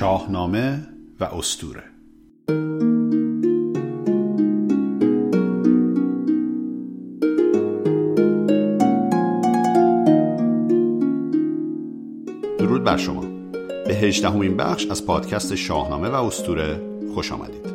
[0.00, 0.86] شاهنامه
[1.20, 1.82] و استوره
[12.58, 13.20] درود بر شما.
[13.86, 16.80] به هجدهمین بخش از پادکست شاهنامه و استوره
[17.14, 17.66] خوش آمدید.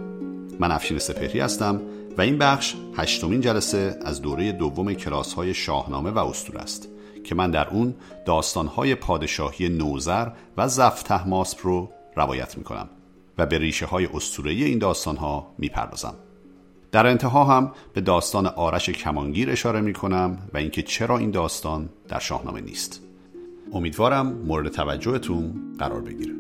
[0.60, 1.82] من افشین سپهری هستم
[2.18, 6.90] و این بخش هشتمین جلسه از دوره دوم کلاس های شاهنامه و استوره است
[7.24, 7.96] که من در اون
[8.26, 12.90] داستانهای پادشاهی نوزر و زفته ماسپ رو روایت می‌کنم
[13.38, 16.14] و به ریشه های اسطوره‌ای این داستانها می‌پردازم.
[16.92, 22.20] در انتها هم به داستان آرش کمانگیر اشاره می‌کنم و اینکه چرا این داستان در
[22.20, 23.02] شاهنامه نیست.
[23.74, 26.34] امیدوارم مورد توجهتون قرار بگیره.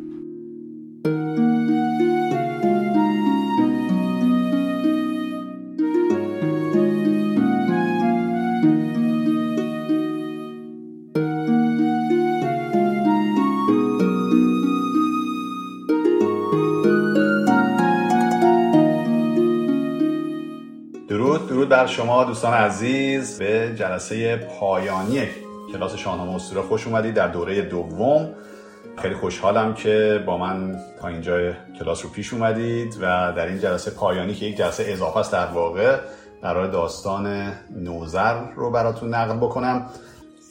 [21.87, 25.27] شما دوستان عزیز به جلسه پایانی
[25.73, 28.33] کلاس شاهنامه اسطوره خوش اومدید در دوره دوم.
[28.97, 33.91] خیلی خوشحالم که با من تا اینجا کلاس رو پیش اومدید و در این جلسه
[33.91, 35.97] پایانی که یک جلسه اضافه است در واقع
[36.41, 39.85] برای داستان نوزر رو براتون نقل بکنم.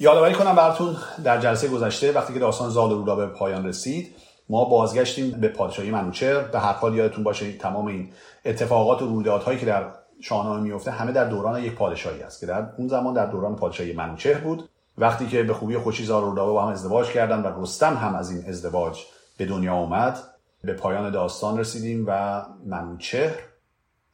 [0.00, 4.16] یادآوری کنم براتون در جلسه گذشته وقتی که داستان زال رودا به پایان رسید
[4.48, 6.40] ما بازگشتیم به پادشاهی منوچهر.
[6.40, 8.08] به هر حال یادتون باشه تمام این
[8.44, 9.84] اتفاقات و رویدادهایی که در
[10.24, 13.92] شاهنامه میفته همه در دوران یک پادشاهی است که در اون زمان در دوران پادشاهی
[13.92, 14.68] منوچهر بود.
[14.98, 18.30] وقتی که به خوبی خوشی زار و با هم ازدواج کردن و رستم هم از
[18.30, 19.04] این ازدواج
[19.36, 20.18] به دنیا اومد
[20.62, 23.38] به پایان داستان رسیدیم و منوچهر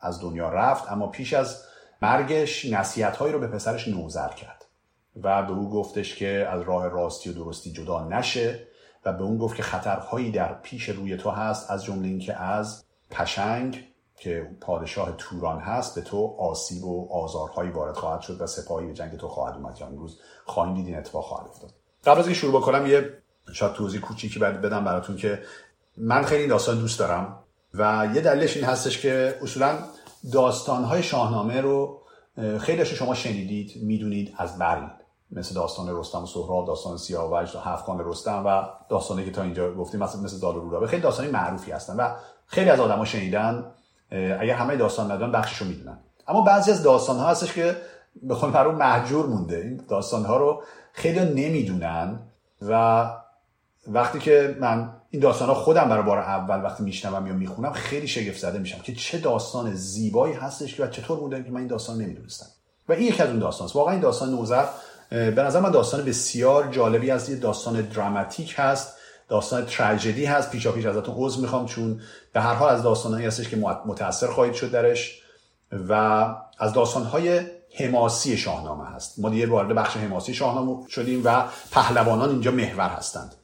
[0.01, 1.63] از دنیا رفت اما پیش از
[2.03, 4.65] مرگش نصیحت هایی رو به پسرش نوزر کرد
[5.23, 8.67] و به او گفتش که از راه راستی و درستی جدا نشه
[9.05, 12.85] و به اون گفت که خطرهایی در پیش روی تو هست از جمله اینکه از
[13.11, 13.90] پشنگ
[14.21, 18.93] که پادشاه توران هست به تو آسیب و آزارهایی وارد خواهد شد و سپاهی به
[18.95, 19.77] جنگ تو خواهد اومد.
[19.81, 21.71] یا امروز خواهیم دید این اتفاق خواهد افتاد.
[22.05, 23.23] قبل از اینکه شروع بکنم یه
[23.53, 25.43] شاید توضیح کوچیکی بعد بدم براتون که
[25.97, 27.39] من خیلی این داستان دوست دارم
[27.75, 29.79] و یه دلیلش این هستش که اصولا
[30.33, 32.03] داستانهای شاهنامه رو
[32.59, 34.91] خیلی شما شنیدید می‌دونید از برین
[35.33, 40.01] مثل داستان رستم و سهراب داستان سیاوش هفتخان رستم و داستانی که تا اینجا گفتیم
[40.01, 42.15] مثل مثل دال و خیلی داستانی معروفی هستن و
[42.47, 43.73] خیلی از آدما شنیدن.
[44.11, 45.99] اگر همه داستان ندارن بخششو می‌دونن.
[46.29, 47.77] اما بعضی از داستان ها هستش که
[48.23, 49.57] به خود برای محجور مونده.
[49.57, 50.63] این داستان ها رو
[50.93, 52.19] خیلی نمی‌دونن
[52.63, 53.07] و
[53.89, 58.07] وقتی که من این داستان ها خودم برای بار اول وقتی میشنوم یا می‌خونم خیلی
[58.07, 61.97] شگفت زده میشم که چه داستان زیبایی هستش که چطور بوده که من این داستان
[61.99, 62.47] نمی‌دونستم.
[62.89, 64.65] و این یکی از اون داستان است واقعا این داستان نوزر
[65.11, 68.97] به نظر من داستان بسیار جالبی از یه داستان دراماتیک هست.
[69.31, 70.51] داستان تراژدی هست.
[70.51, 72.01] پیشا پیش ازتون عذر می‌خوام چون
[72.33, 75.23] به هر حال از داستانهایی هستش که متاثر خواهید شد درش
[75.89, 75.93] و
[76.59, 77.41] از داستانهای
[77.79, 79.19] حماسی شاهنامه هست.
[79.19, 83.35] ما دیگه وارد بخش حماسی شاهنامه شدیم و پهلوانان اینجا محور هستند.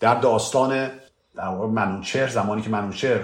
[0.00, 0.90] در داستان
[1.36, 3.20] در منوچهر زمانی که منوچهر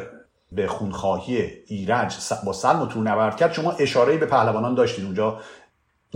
[0.53, 2.15] به خونخواهی ایرج
[2.45, 5.41] با سلم و تور نبرد کرد شما اشاره به پهلوانان داشتید اونجا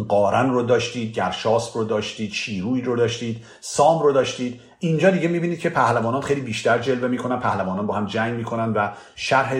[0.02, 4.60] قارن رو داشتید گرشاسب رو داشتید شیروی رو داشتید سام رو داشتید.
[4.78, 8.90] اینجا دیگه می‌بینید که پهلوانان خیلی بیشتر جلوه می‌کنن پهلوانان با هم جنگ می‌کنن و
[9.14, 9.54] شرح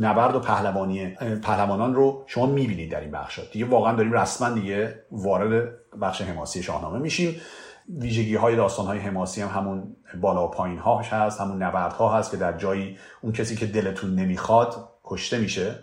[0.00, 1.06] نبرد و پهلوانی
[1.42, 6.62] پهلوانان رو شما می‌بینید در این بخش دیگه واقعا داریم رسما دیگه وارد بخش حماسی
[6.62, 7.40] شاهنامه میشیم.
[7.88, 12.18] ویژگی های داستان های حماسی هم همون بالا و پایین هاش هست همون نبرد ها
[12.18, 15.78] هست که در جایی اون کسی که دلتون نمی‌خواد کشته میشه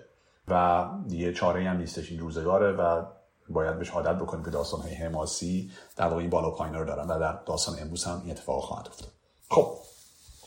[0.48, 3.02] و دیگه چاره هم نیستش این روزگاره و
[3.54, 7.08] باید بهش عادت بکنیم که داستان های حماسی در واقع این بالا پایین رو دارن
[7.08, 9.10] و در داستان امروز هم این اتفاق خواهد افتاد.
[9.50, 9.68] خب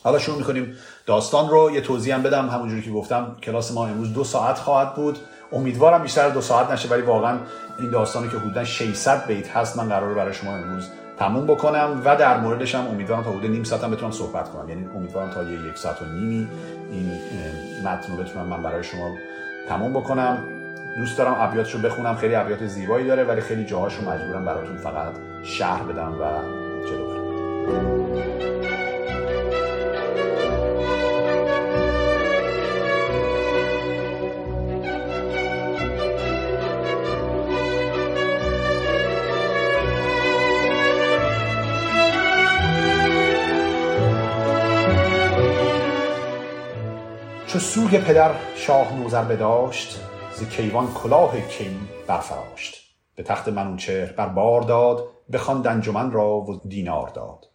[0.03, 0.77] حالا شروع می‌کنیم.
[1.05, 2.49] داستان رو یه توضیح هم بدم.
[2.49, 5.19] همونجوری که گفتم کلاس ما امروز دو ساعت خواهد بود.
[5.51, 7.39] امیدوارم بیشتر دو ساعت نشه ولی واقعا
[7.79, 12.15] این داستانی که حدودا 600 بیت هست من قراره برای شما امروز تموم بکنم و
[12.15, 14.69] در موردش هم امیدوارم تا حدود نیم ساعت هم بتونم صحبت کنم.
[14.69, 16.47] یعنی امیدوارم تا یه یک ساعت و نیمی
[16.91, 17.11] این
[17.83, 19.15] متن رو بتونم من برای شما
[19.69, 20.54] تموم بکنم.
[20.95, 22.15] دوست دارم ابیاتش رو بخونم.
[22.15, 25.13] خیلی ابیات زیبایی داره ولی خیلی جاهاش رو مجبورم براتون فقط
[25.43, 26.41] شهر بدم و
[26.87, 27.25] جلو برم.
[47.47, 50.04] چو سوی پدر شاه نوزر بداشت
[50.35, 51.77] ز کیوان کلاه کی
[52.07, 52.95] برفراشت.
[53.15, 57.49] به تخت منوچهر بر بار داد بخواند انجمن را و دینار داد.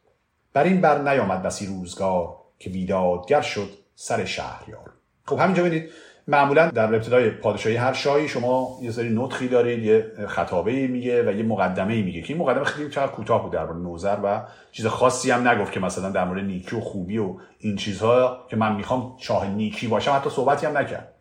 [0.53, 4.91] بر این بر نیامد بسی روزگار که بیدادگر شد سر شهریار.
[5.25, 5.91] خب همینجا ببینید
[6.29, 11.37] معمولا در ابتدای پادشاهی هر شاهی شما یه سری نطخی دارید یه خطابه میگه و
[11.37, 14.43] یه مقدمه میگه که این مقدمه خیلی چقدر کوتاه بود درباره نوزر و
[14.73, 18.56] چیز خاصی هم نگفت که مثلا در مورد نیکی و خوبی و این چیزها که
[18.56, 21.15] من می‌خوام شاه نیکی باشم حتی صحبتی هم نکرد.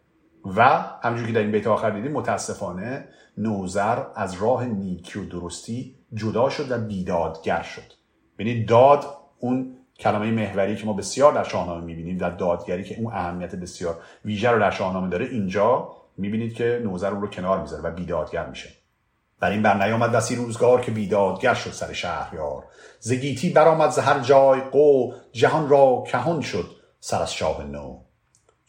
[0.46, 3.08] و همونجوری که در این بیت آخر دیدیم متاسفانه
[3.38, 7.94] نوزر از راه نیکی و درستی جدا شد و بیدادگر شد.
[8.40, 9.06] یعنی داد
[9.40, 14.02] اون کلمه محوری که ما بسیار در شاهنامه می‌بینیم در دادگری که اون اهمیت بسیار
[14.26, 18.46] ویژه رو در شاهنامه داره اینجا می‌بینید که نوزر اون رو کنار می‌ذاره و بیدادگر
[18.46, 18.70] میشه.
[19.40, 22.64] بر این بر نیامد بسی روزگار که بیدادگر شد سر شهریار.
[23.00, 26.66] زگیتی برآمد ز هر جای قو جهان را کهان شد
[27.00, 28.09] سر از شاه نو.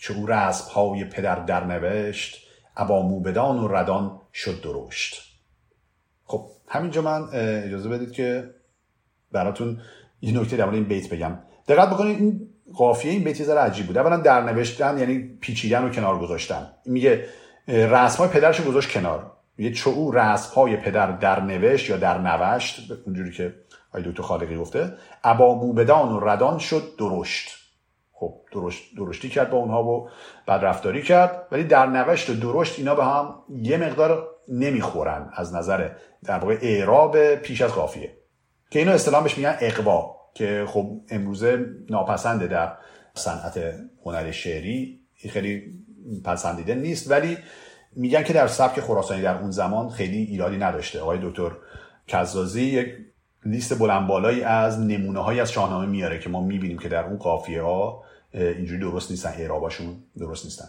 [0.00, 5.22] چو رسم های پدر در نوشت ابا موبدان و ردان شد درشت.
[6.24, 7.28] خب همینجا من
[7.64, 8.50] اجازه بدید که
[9.32, 9.80] براتون
[10.20, 11.38] یه نکته در این بیت بگم.
[11.68, 13.98] دقت بکنید این قافیه این بیت یه ذره عجیب بود.
[13.98, 16.72] اولا در نوشتن یعنی پیچیدن و کنار گذاشتن.
[16.86, 17.24] میگه
[17.68, 19.32] رسم های پدرش گذاشت کنار.
[19.56, 23.54] میگه چو او رسم های پدر در نوشت یا در نوشت اونجوری که
[23.94, 24.92] آی دکتر خالقی گفته
[25.24, 27.59] ابا موبدان و ردان شد درشت.
[28.20, 30.08] خب درشت درشتی کرد با اونها و
[30.46, 35.54] بعد رفتاری کرد ولی در نوشت و درشت اینا به هم یه مقدار نمی‌خورن از
[35.54, 35.88] نظر
[36.24, 38.12] در واقع اعراب پیش از قافیه.
[38.70, 42.72] که اینو اصطلاح بهش میگن اقوا که خب امروزه ناپسنده در
[43.14, 43.74] صنعت
[44.04, 45.00] هنر شعری
[45.30, 45.62] خیلی
[46.24, 47.38] پسندیده نیست ولی
[47.96, 51.00] میگن که در سبک خراسانی در اون زمان خیلی ایرادی نداشته.
[51.00, 51.50] آقای دکتر
[52.06, 52.88] کزازی یک
[53.44, 57.16] لیست بلند بالایی از نمونه های از شاهنامه میاره که ما می‌بینیم که در اون
[57.16, 60.68] قافیه ها اینجوری درست نیستن اعراباشون درست نیستن.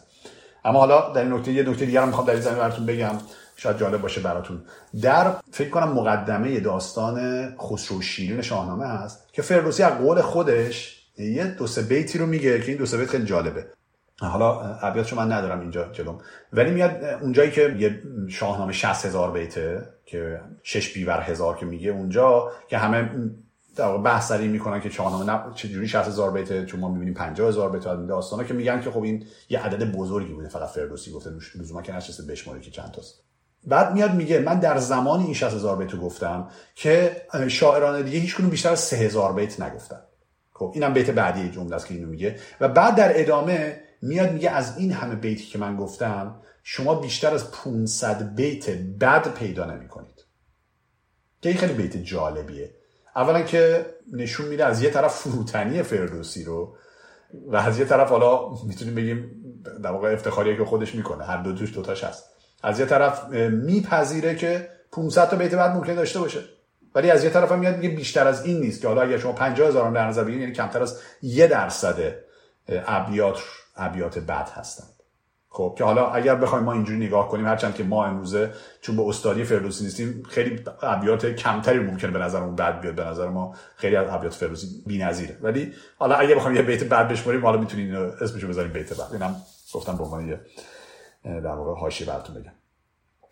[0.66, 3.16] اما حالا در این نکته یه نکته دیگر می‌خوام در این زمین براتون بگم.
[3.56, 4.62] شاید جالب باشه براتون.
[5.02, 11.46] در فکر کنم مقدمه داستان خسرو شیرین شاهنامه هست که فردوسی از قول خودش یه
[11.46, 13.66] دو سه بیتی رو میگه که این دو سه بیت خیلی جالبه.
[14.20, 16.18] حالا ابیاتشو من ندارم اینجا جلوم.
[16.54, 21.92] ولی میاد اونجایی که یه شاهنامه 60 هزار بیته که شش بیور هزار که میگه
[21.92, 23.10] اونجا که همه
[23.76, 27.14] در واقع بحث سری می‌کنن که شاهنامه نه چجوری 60 هزار بیته چون ما می‌بینیم
[27.14, 30.70] 50 هزار بیت از داستانا که میگن که خب این یه عدد بزرگی بوده فقط
[30.70, 33.24] فردوسی گفته لزوما که نشسته بشماره که چند تاست.
[33.68, 38.42] بعد میاد میگه من در زمانی این 60 هزار بیت گفتم که شاعران دیگه هیچ
[38.42, 40.02] بیشتر از 3 هزار بیت نگفتن.
[40.52, 42.40] خب اینم بیت بعدی جمله است که اینو میگه.
[42.62, 47.34] و بعد در ادامه میاد میگه از این همه بیتی که من گفتم شما بیشتر
[47.34, 48.70] از 500 بیت
[49.00, 50.26] بد پیدا نمی‌کنید.
[51.42, 52.76] که این خیلی بیت جالبیه.
[53.16, 56.76] اولا که نشون میده از یه طرف فروتنی فردوسی رو
[57.48, 59.32] و از یه طرف حالا می‌تونیم بگیم
[59.84, 61.24] در واقع افتخاریه که خودش می‌کنه.
[61.24, 62.24] هر دو توش دوتاش هست.
[62.64, 66.40] از یه طرف میپذیره که 500 تا بیت بعد ممکن داشته باشه.
[66.96, 69.32] ولی از یه طرف هم میاد میگه بیشتر از این نیست که حالا اگر شما
[69.32, 72.16] 50 هزار در نظر بگیرید یعنی کمتر از یه درصد
[72.70, 73.40] ابیات
[73.76, 74.91] ابیات بد هستند
[75.54, 78.52] خب که حالا اگر بخوایم ما اینجوری نگاه کنیم هرچند که ما امروزه
[78.82, 82.96] چون به استادی فردوسی نیستیم خیلی ابیات کمتری ممکنه به نظرمون بد بیاد.
[82.96, 85.38] به نظر ما خیلی از ابیات فردوسی بی‌نظیره.
[85.42, 89.36] ولی حالا اگه بخوایم یه بیت بد بشماریم حالا می‌تونین اسمشو بذاریم بیت بد اینم
[89.74, 90.40] گفتم به عنوان
[91.24, 92.52] در واقع حاشیه براتون بگم.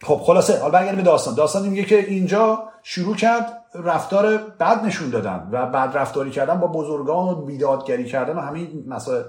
[0.04, 1.36] خب خلاصه حالا برگردیم به داستان.
[1.36, 6.68] داستان میگه که اینجا شروع کرد رفتار بد نشون دادن و بعد رفتاری کردن با
[6.68, 9.24] بزرگان و بیدادگری کردن و همین مسائل.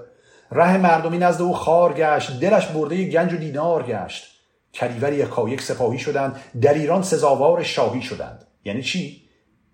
[0.51, 4.31] ره مردمی نزد او خار گشت دلش برده گنج و دینار گشت.
[4.73, 5.13] کلیور
[5.49, 8.47] یک سپاهی شدند در ایران سزاوار شاهی شدند.
[8.65, 9.21] یعنی چی؟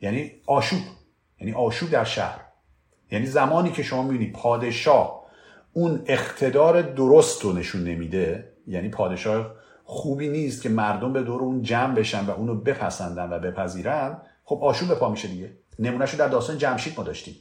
[0.02, 0.80] یعنی آشوب.
[1.40, 2.40] یعنی آشوب در شهر.
[3.12, 5.24] یعنی زمانی که شما می‌بینید پادشاه
[5.74, 9.52] اون اقتدار درست رو نشون نمیده یعنی پادشاه
[9.84, 14.64] خوبی نیست که مردم به دور اون جمع بشن و اونو بپسندن و بپذیرن خب
[14.64, 15.52] آشوب به پا میشه دیگه.
[15.80, 17.36] نمونهش در داستان جمشید ما داشتیم.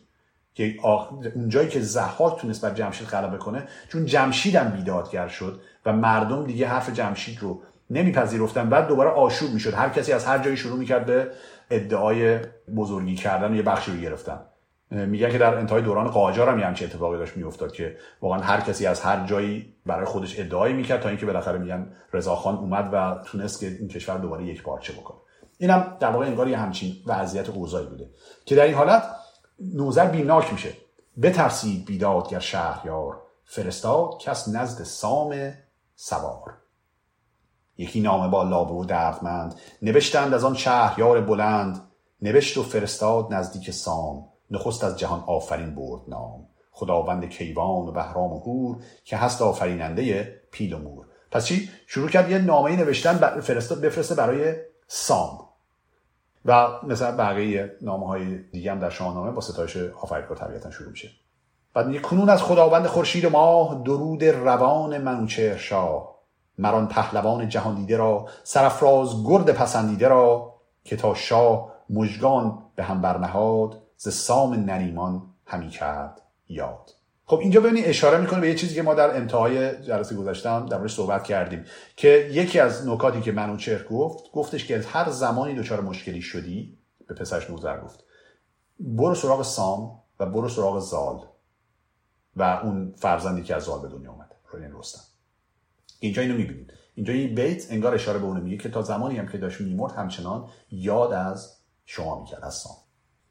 [0.56, 0.74] که
[1.34, 6.46] اونجایی که زحاک تونست بر جمشید غلبه کنه چون جمشید هم بیدادگر شد و مردم
[6.46, 9.74] دیگه حرف جمشید رو نمیپذیرفتن بعد دوباره آشوب می‌شد.
[9.74, 11.30] هر کسی از هر جایی شروع می‌کرد به
[11.70, 12.38] ادعای
[12.76, 14.40] بزرگی کردن و یه بخشی رو گرفتن.
[14.90, 18.86] میگن که در انتهای دوران قاجار هم یه اتفاقی داشت میافتاد که واقعا هر کسی
[18.86, 23.60] از هر جایی برای خودش ادعایی می‌کرد تا اینکه بالاخره میگن رضاخان اومد و تونست
[23.60, 25.16] که این کشور دوباره یک پارچه بکنه.
[25.58, 28.10] اینم در واقع انگار یه همچین وضعیت اوضاعی بوده.
[28.44, 29.02] که در این حالت
[29.60, 30.72] نوزر بیمناک میشه.
[31.22, 33.22] بترسید بیدادگر شهریار.
[33.44, 35.52] فرستاد کس نزد سام
[35.94, 36.54] سوار.
[37.78, 39.54] یکی نامه با لابه و دردمند.
[39.82, 41.82] نوشتند از آن شهریار بلند.
[42.22, 44.28] نوشت و فرستاد نزدیک سام.
[44.50, 46.46] نخست از جهان آفرین برد نام.
[46.72, 51.06] خداوند کیوان و بهرام و هور که هست آفریننده پیل و مور.
[51.30, 54.54] پس چی؟ شروع کرد یه نامه نوشتن فرستاد بفرسته برای
[54.88, 55.45] سام.
[56.46, 61.10] و مثلا بقیه نامه های دیگه هم در شاهنامه با ستایش آفریدگاه طبیعتا شروع میشه.
[61.74, 66.16] بعد میگه کنون از خداوند خورشید ماه درود روان منوچهر شاه
[66.58, 73.02] مران پهلوان جهان دیده را سرفراز گرد پسندیده را که تا شاه مژگان به هم
[73.02, 76.95] برنهاد ز سام نریمان همی کرد یاد.
[77.28, 80.88] خب اینجا ببینید اشاره می‌کنه به یه چیزی که ما در انتهای جلسه گذاشتم در
[80.88, 81.64] صحبت کردیم
[81.96, 87.14] که یکی از نکاتی که منوچهر گفت گفتش که هر زمانی دچار مشکلی شدی به
[87.14, 88.04] پسرش نوزر گفت
[88.80, 91.26] برو سراغ سام و برو سراغ زال
[92.36, 95.00] و اون فرزندی که از زال به دنیا اومده یعنی رستم.
[96.00, 99.28] اینجا اینو می‌بینید اینجا این بیت انگار اشاره به اونه میگه که تا زمانی هم
[99.28, 101.56] که داشت میمرد همچنان یاد از
[101.86, 102.76] شما می‌کرد از سام.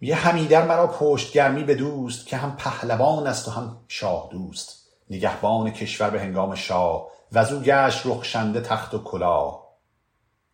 [0.05, 4.87] میگه همیدر مرا پشت گرمی به دوست که هم پهلوان است و هم شاه دوست.
[5.09, 9.67] نگهبان کشور به هنگام شاه و او گشت رخشنده تخت و کلاه.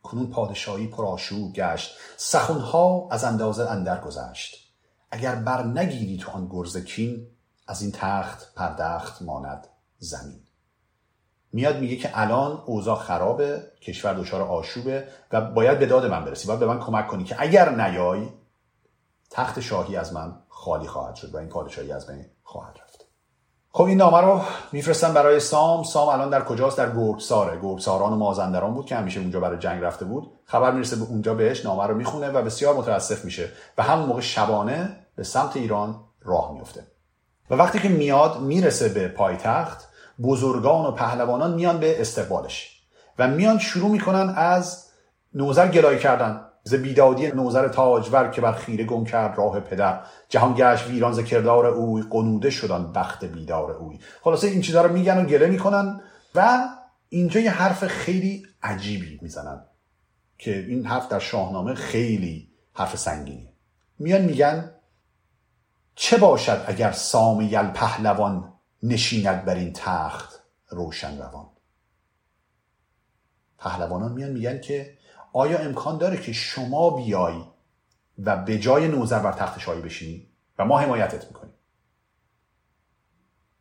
[0.04, 4.74] کنون پادشاهی پرآشوب گشت سخنها از اندازه اندر گذشت.
[5.12, 7.28] اگر بر نگیری تو آن گرز کین
[7.68, 9.68] از این تخت پردخت ماند
[10.00, 10.42] زمین.
[11.54, 16.48] میاد میگه که الان اوضاع خرابه کشور دچار آشوبه و باید به داد من برسی
[16.48, 18.28] باید به من کمک کنی که اگر نیای
[19.32, 23.06] تخت شاهی از من خالی خواهد شد و این پادشاهی از من خواهد رفت.
[23.74, 25.84] خب این نامه رو میفرستن برای سام.
[25.84, 27.60] سام الان در کجاست؟ در گرگساره.
[27.62, 30.32] گرگساران و مازندران بود که همیشه اونجا برای جنگ رفته بود.
[30.46, 33.50] خبر می‌رسه به اونجا بهش نامه رو می‌خونه و بسیار متاسف میشه.
[33.78, 36.88] و همون موقع شبانه به سمت ایران راه میفته.
[37.50, 39.88] و وقتی که میاد می‌رسه به پایتخت
[40.24, 42.82] بزرگان و پهلوانان میان به استقبالش.
[43.20, 44.86] و میان شروع می‌کنن از
[45.34, 46.51] نوزر گلای کردن.
[46.64, 50.02] ز بیدادی نوزر تاجور که بر خیره گم کرد راه پدر.
[50.30, 54.00] جهان گشت ویران ز کردار اوی قنوده شدن بخت بیدار اوی.
[54.22, 56.02] خلاصه این چیزا رو میگن و گله می‌کنن
[56.36, 56.68] و
[57.10, 59.66] اینجا یه حرف خیلی عجیبی می‌زنن
[60.38, 63.54] که این حرف در شاهنامه خیلی حرف سنگینی
[64.00, 64.72] میان میگن
[65.96, 68.54] چه باشد اگر سام یل پهلوان
[68.84, 71.50] نشیند بر این تخت روشن روان؟
[73.58, 74.98] پهلوانان میان میگن که
[75.34, 77.42] آیا امکان داره که شما بیای
[78.20, 80.28] و به جای نوزر بر تخت شاهی بشینی
[80.60, 81.54] و ما حمایتت می‌کنیم؟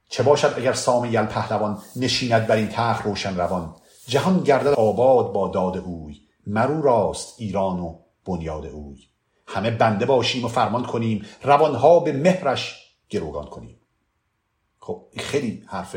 [0.08, 3.74] چه باشد اگر سام یل پهلوان نشیند بر این تخت روشن روان؟
[4.06, 8.98] جهان گردد آباد با داد اوی مرو راست ایران و بنیاد اوی.
[9.46, 13.80] همه بنده باشیم و فرمان کنیم روانها به مهرش گروگان کنیم.
[14.78, 15.96] خب خیلی حرف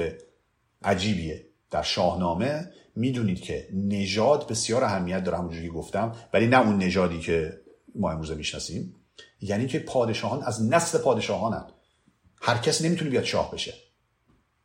[0.84, 1.46] عجیبیه.
[1.72, 7.62] در شاهنامه می‌دونید که نژاد بسیار اهمیت داره همونجوری گفتم ولی نه اون نژادی که
[7.96, 8.96] ما امروزه می‌شناسیم.
[9.42, 11.66] یعنی که پادشاهان از نسل پادشاهانن.
[12.42, 13.74] هر کس نمی‌تونه بیاد شاه بشه.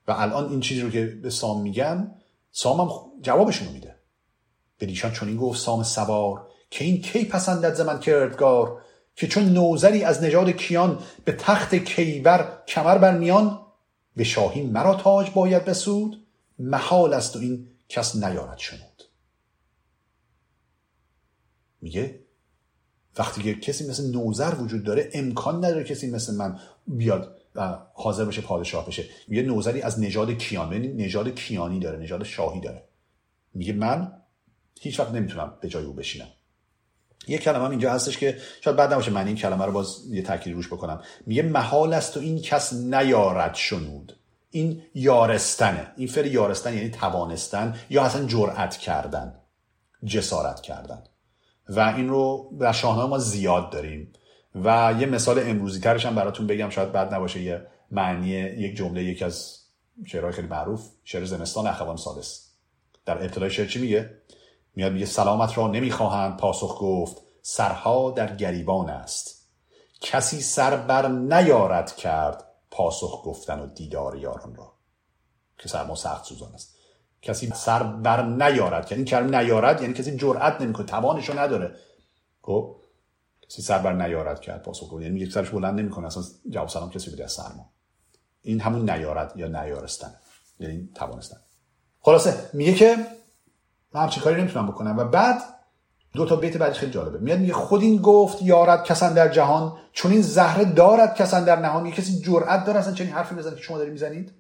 [0.08, 2.14] و الان این چیزی رو که به سام میگن
[2.52, 2.90] سام هم
[3.22, 3.94] جوابشون میده.
[4.78, 8.82] به دیشان چون این گفت سام سوار که این کی پسندد ز من کردگار؟
[9.16, 13.60] که چون نوزری از نژاد کیان به تخت کیبر کمر بر میان
[14.16, 16.26] به شاهی مرا تاج باید بسود؟
[16.58, 19.02] محال است و این کس نیارد شنود
[21.80, 22.20] میگه
[23.18, 28.24] وقتی که کسی مثل نوزر وجود داره امکان نداره کسی مثل من بیاد و حاضر
[28.24, 29.04] بشه پادشاه بشه.
[29.28, 32.84] میگه نوزری از نژاد کیان یعنی نژاد کیانی داره نژاد شاهی داره.
[33.54, 34.12] میگه من
[34.80, 36.28] هیچ وقت نمی‌تونم به جای او بشینم.
[37.28, 40.22] یه کلمه هم اینجا هستش که شاید بعد نباشه من این کلمه رو باز یه
[40.22, 41.02] تاکید روش بکنم.
[41.26, 44.17] میگه محال است و این کس نیارد شنود.
[44.50, 45.92] این یارستنه.
[45.96, 49.34] این فر یارستن یعنی توانستن یا اصلا جرأت کردن
[50.04, 51.02] جسارت کردن.
[51.68, 54.12] و این رو در شاهنامه ما زیاد داریم.
[54.54, 59.04] و یه مثال امروزی ترش هم براتون بگم شاید بعد نباشه یه معنی یک جمله
[59.04, 59.58] یکی از
[60.06, 62.48] شعرهای خیلی معروف شعر زمستان اخوان سادس
[63.06, 64.10] در ابتدای شعر چی میگه؟
[64.74, 69.48] میاد میگه سلامت را نمی‌خواهند پاسخ گفت سرها در گریبان است.
[70.00, 72.44] کسی سر بر نیارد کرد
[72.78, 74.72] پاسخ گفتن و دیدار یاران را.
[75.58, 76.74] که سرما سخت سوزان است.
[77.22, 78.86] کسی سر بر نیارد.
[78.86, 81.76] که این کلمه نیارد یعنی کسی جرأت نمی‌کنه توانشو نداره.
[82.42, 82.76] خب
[83.48, 85.02] کسی سر بر نیارد کرد پاسخ گفت.
[85.02, 86.06] یعنی یک سرش بلند نمی‌کنه.
[86.06, 87.70] اصلا جواب سلام کسی بده از سرما
[88.42, 90.14] این همون نیارد یا نیارستن.
[90.60, 91.36] یعنی توانستن.
[92.00, 92.96] خلاصه میگه که
[93.92, 94.98] من همچین کاری نمی‌تونم بکنم.
[94.98, 95.40] و بعد
[96.12, 97.18] دو تا بیت بعدش خیلی جالبه.
[97.18, 101.60] میاد میگه خود این گفت یارد کسان در جهان چون این زهره دارد کسان در
[101.60, 101.86] نهان.
[101.86, 104.32] یه کسی جرأت داره اصلا چنین حرفی بزنه که شما داری می‌زنید؟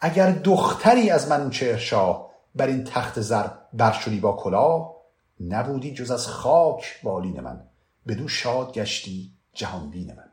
[0.00, 4.94] اگر دختری از من شاه بر این تخت زر برشدی با کلاه
[5.40, 7.68] نبودی جز از خاک بالین من.
[8.08, 10.32] بدو شاد گشتی جهان بین من.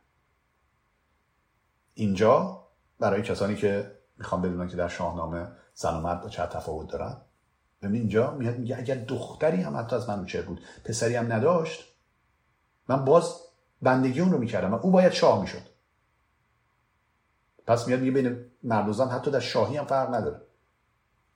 [1.94, 2.63] اینجا
[3.00, 7.18] برای کسانی که می‌خوام بدونن که در شاهنامه زن و مرد چه تفاوت دارن
[7.82, 11.84] ببین اینجا میاد میگه اگر دختری هم حتی از منوچهر بود پسری هم نداشت
[12.88, 13.36] من باز
[13.82, 15.62] بندگی اون رو می‌کردم و او باید شاه می‌شد.
[17.68, 20.42] پس میاد میگه بین مرد و زن حتی در شاهی هم فرق نداره.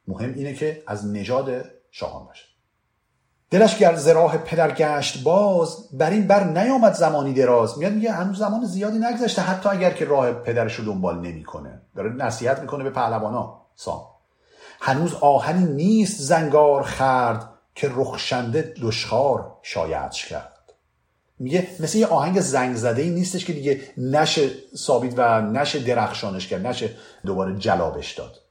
[0.07, 2.45] مهم اینه که از نژاد شاهان باشه.
[3.49, 7.77] دلش گر زراح پدر گشت باز بر این بر نیامد زمانی دراز.
[7.77, 11.81] میاد میگه هنوز زمان زیادی نگذشته حتی اگر که راه پدرش رو دنبال نمی‌کنه.
[11.95, 14.14] داره نصیحت می‌کنه به پهلوانا سام.
[14.79, 20.73] هنوز آهنی نیست زنگار خرد که رخشنده دشخار شایدش کرد.
[21.39, 26.47] میگه مثل یه آهنگ زنگ زده ای نیستش که دیگه نشه ثابت و نشه درخشانش
[26.47, 26.89] کرد نشه
[27.25, 28.41] دوباره جلابش داد.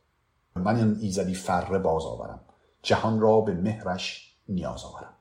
[0.56, 2.40] من این ایزدی فره باز آورم.
[2.82, 5.14] جهان را به مهرش نیاز آورم.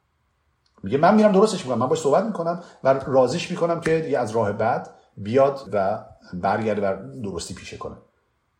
[0.83, 1.79] میگه من میرم درستش می‌کنم.
[1.79, 5.99] من باش صحبت می‌کنم و رازیش می‌کنم که دیگه از راه بعد بیاد و
[6.33, 7.95] برگرده و درستی پیشه کنه.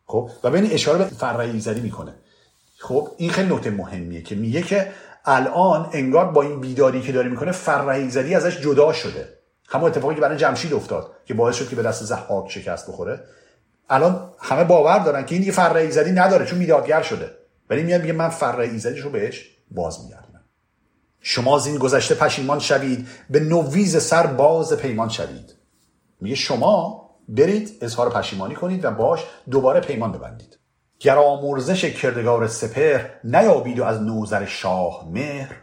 [0.06, 2.14] خب؟ و ببین اشاره به فره ایزدی می‌کنه.
[2.84, 4.92] خب این خیلی نکته مهمیه که میگه که
[5.24, 9.28] الان انگار با این بیداری که داره می‌کنه فرهی زدی ازش جدا شده.
[9.68, 13.20] همون اتفاقی که برای جمشید افتاد که باعث شد که به دست زحاک شکست بخوره.
[13.90, 17.30] الان همه باور دارن که این دیگه فرهی زدی نداره چون بیدادگر شده.
[17.70, 20.44] ولی میاد میگه من فرهی زدیش رو بهش باز میگردم
[21.20, 25.54] شما از این گذشته پشیمان شوید به نویز سر باز پیمان شوید.
[26.20, 30.58] میگه شما برید اظهار پشیمانی کنید و باش دوباره پیمان ببندید.
[31.04, 35.56] گر آمرزش کردگار سپر نیابید و از نوزر شاه مهر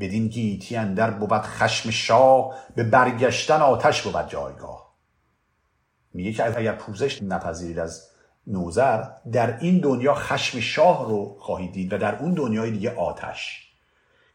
[0.00, 4.94] بدین گیتی اندر بود خشم شاه به برگشتن آتش بود جایگاه.
[6.14, 8.08] میگه که اگر پوزش نپذیرید از
[8.46, 13.68] نوزر در این دنیا خشم شاه رو خواهید دید و در اون دنیای دیگه آتش.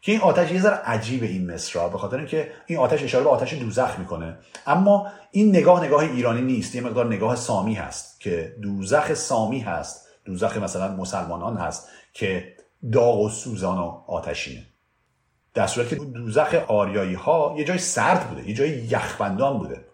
[0.00, 3.30] که این آتش یه ذره عجیبه این مصرا به خاطر اینکه این آتش اشاره به
[3.30, 4.38] آتش دوزخ می‌کنه.
[4.66, 10.07] اما این نگاه نگاه ایرانی نیست یه مقدار نگاه سامی هست که دوزخ سامی هست.
[10.28, 12.54] دوزخ مثلا مسلمانان هست که
[12.92, 14.66] داغ و سوزان و آتشینه.
[15.54, 19.84] در صورت که دوزخ آریایی ها یه جای سرد بوده یه جای یخبندان بوده.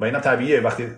[0.00, 0.88] و اینم طبیعیه وقتی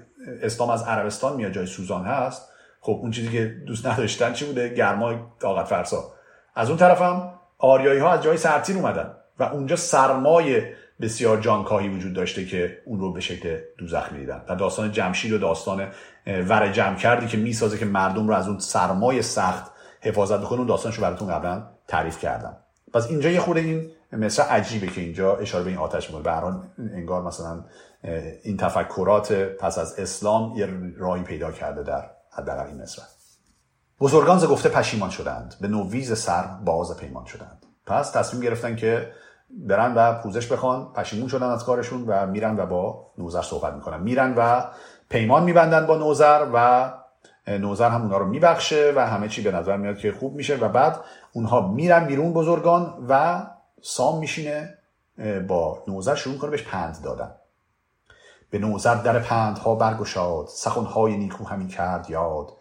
[0.43, 2.49] اسلام از عربستان میاد جای سوزان هست
[2.81, 6.13] خب اون چیزی که دوست نداشتن چی بوده؟ گرمای طاقت فرسا.
[6.55, 10.63] از اون طرفم آریایی ها از جای سرتیر اومدن و اونجا سرمای
[11.01, 14.43] بسیار جانکاهی وجود داشته که اون رو به شکل دوزخ می‌دیدن.
[14.49, 15.89] و داستان جمشید و داستان
[16.27, 20.67] ور جمع کردی که می‌سازه که مردم رو از اون سرمای سخت حفاظت بکنه اون
[20.67, 22.57] داستانشو براتون قبلا تعریف کردم.
[22.95, 26.23] پس اینجا یه خورده این مثل عجیبه که اینجا اشاره به این آتش می‌کنه.
[26.23, 26.33] به
[26.79, 27.65] انگار مثلا
[28.43, 33.03] این تفکرات پس از اسلام یه راهی پیدا کرده در حداقل این مصر
[34.01, 35.55] بزرگان ز گفته پشیمان شدند.
[35.61, 37.67] به نویز سر باز پیمان شدند.
[37.87, 39.13] پس تصمیم گرفتن که
[39.51, 44.01] برن و پوزش بخوان پشیمون شدن از کارشون و میرن و با نوزر صحبت می‌کنن.
[44.01, 44.65] میرن و
[45.09, 46.93] پیمان میبندن با نوزر و
[47.49, 50.69] نوزر هم اونا رو میبخشه و همه چی به نظر میاد که خوب میشه و
[50.69, 51.01] بعد
[51.33, 53.43] اونها میرن بیرون بزرگان و
[53.83, 54.79] سام میشینه
[55.49, 57.31] با نوزر شروع کنه بهش پند دادن.
[58.51, 62.53] به نوزر در پندها برگشاد سخنهای نیکو همین کرد یاد.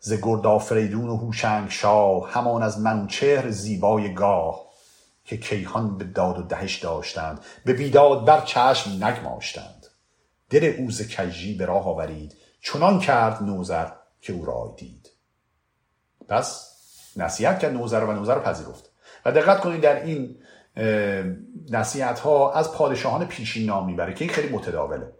[0.00, 4.67] ز گرد آفریدون و هوشنگ شاه همان از منوچهر زیبای گاه.
[5.28, 9.86] که کیهان به داد و دهش داشتند به بیداد بر چشم نگماشتند.
[10.50, 13.88] دل اوز کجی به راه آورید چنان کرد نوزر
[14.20, 15.10] که او رای دید.
[16.28, 16.76] پس
[17.16, 18.90] نصیحت کرد نوزر و نوزر پذیرفت.
[19.24, 20.36] و دقت کنید در این
[21.70, 25.12] نصیحت ها از پادشاهان پیشین نام می‌بره که این خیلی متداوله.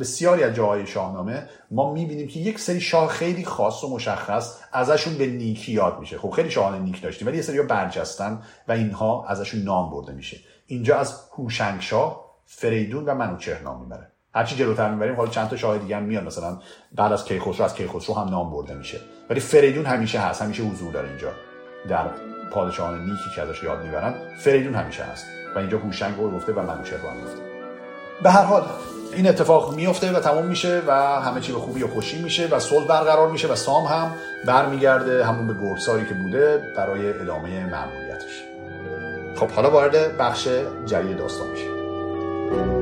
[0.00, 5.14] بسیاری از جاهای شاهنامه ما می‌بینیم که یک سری شاه خیلی خاص و مشخص ازشون
[5.14, 6.18] به نیکی یاد میشه.
[6.18, 10.36] خب خیلی شاهان نیک داشتیم ولی یه سری برجستن و اینها ازشون نام برده میشه.
[10.66, 14.12] اینجا از هوشنگ شاه فریدون و منوچهر نام می‌بره.
[14.34, 16.58] هرچی جلوتر می‌بریم حالا چند تا شاه دیگه هم میاد مثلا
[16.92, 19.00] بعد از کیخسرو از کیخسرو هم نام برده میشه.
[19.30, 21.32] ولی فریدون همیشه هست همیشه حضور داره اینجا.
[21.88, 22.10] در
[22.52, 25.26] پادشاهان نیکی که ازش یاد می‌برن فریدون همیشه هست.
[25.54, 27.42] و اینجا هوشنگ رو گفته و منوچهر رو هم گفته
[28.22, 28.62] به هر حال
[29.12, 32.58] این اتفاق میفته و تمام میشه و همه چی به خوبی و خوشی میشه و
[32.58, 34.14] صلح برقرار میشه و سام هم
[34.46, 38.44] برمیگرده همون به گرساری که بوده برای ادامه مأموریتش.
[39.36, 40.48] خب حالا وارد بخش
[40.86, 42.77] جدید داستان میشه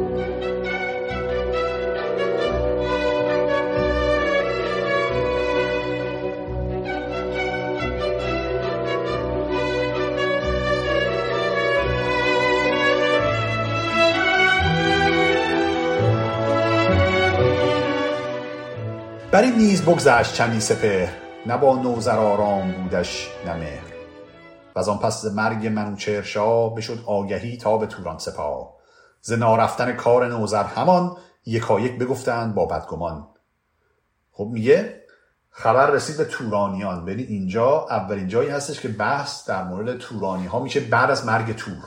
[19.37, 21.13] بر این نیز بگذشت چندی سپهر.
[21.47, 23.83] نه با نوذر آرام بودش نه مهر.
[24.77, 28.75] و آن پس ز مرگ منوچهر شاه بشد آگهی تا به توران سپاه.
[29.21, 33.27] ز نارفتن کار نوذر همان یکایک بگفتند با بدگمان.
[34.33, 35.03] خب میگه
[35.51, 37.05] خبر رسید به تورانیان.
[37.05, 41.57] ببین اینجا اولین جایی هستش که بحث در مورد تورانی ها میشه بعد از مرگ
[41.57, 41.85] تور.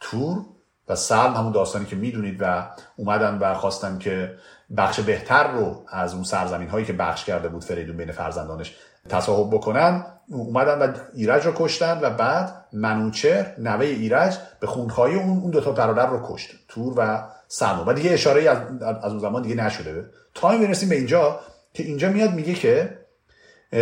[0.00, 0.44] تور
[0.88, 4.34] و سلم همون داستانی که می‌دونید و اومدن و خواستن که
[4.76, 8.76] بخش بهتر رو از اون سرزمین هایی که بخش کرده بود فریدون بین فرزندانش
[9.08, 10.06] تصاحب بکنن.
[10.28, 15.72] اومدن و ایرج رو کشتن و بعد منوچهر نوه ایرج به خونخواهی اون اون دوتا
[15.72, 16.50] برادر رو کشت.
[16.68, 20.10] تور و سلم و دیگه اشاره از, از اون زمان دیگه نشده.
[20.34, 21.40] تا می‌رسیم به اینجا
[21.72, 22.98] که اینجا میاد میگه که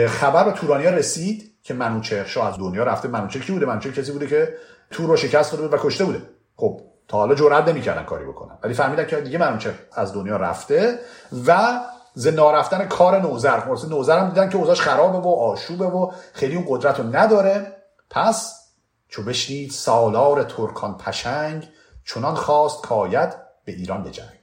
[0.09, 3.09] خبر به تورانیا رسید که منوچهر شاه از دنیا رفته.
[3.09, 4.55] منوچهر کی بوده؟ منوچهر کسی بوده که
[4.91, 6.23] تور رو شکست داده بود و کشته بوده.
[6.57, 8.59] خب تا حالا جرئت نمی‌کردن کاری بکنن.
[8.63, 10.99] ولی فهمیدن که دیگه منوچهر از دنیا رفته
[11.47, 11.81] و
[12.15, 13.61] ز نارفتن کار نوزر.
[13.61, 17.77] خلاص نوزر هم دیدن که اوضاعش خرابه و آشوبه و خیلی اون قدرت رو نداره.
[18.11, 18.63] پس
[19.09, 21.69] چو بشنید سالار ترکان پشنگ
[22.05, 23.35] چنان خواست کاید
[23.65, 24.39] به ایران بجنگ.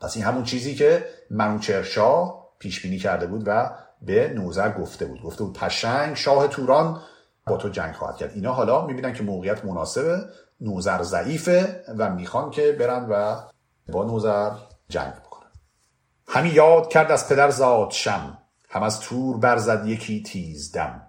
[0.00, 3.70] پس این همون چیزی که منوچهرشاه پیش بینی کرده بود و
[4.02, 5.22] به نوزر گفته بود.
[5.22, 7.00] گفته بود پشنگ شاه توران
[7.48, 8.32] با تو جنگ خواهد کرد.
[8.34, 10.18] اینا حالا می‌بینن که موقعیت مناسبه
[10.60, 13.36] نوزر ضعیفه و می‌خوان که برن و
[13.92, 14.50] با نوزر
[14.88, 15.50] جنگ بکنن.
[16.28, 18.38] همین یاد کرد از پدر زاد شم.
[18.70, 21.02] هم از تور برزد یکی تیز دم.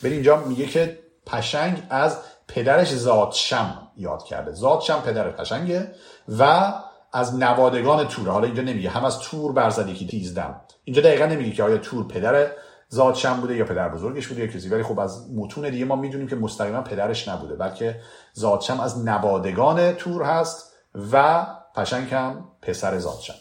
[0.00, 4.52] ببین اینجا میگه که پشنگ از پدرش زادشم یاد کرده.
[4.52, 5.94] زادشم پدر پشنگه
[6.38, 6.72] و
[7.12, 8.28] از نوادگان تور.
[8.28, 8.90] حالا اینجا نمیگه.
[8.90, 12.50] هم از تور برزد یکی تیزدم اینجا دقیقا نمیگه که آیا تور پدر
[12.92, 14.68] زادشم بوده یا پدر بزرگش بوده یا کسی.
[14.68, 18.00] ولی خب از متون دیگه ما می‌دونیم که مستقیما پدرش نبوده بلکه
[18.32, 20.72] زادشم از نوادگان تور هست
[21.12, 23.34] و پشنگ هم پسر زادشم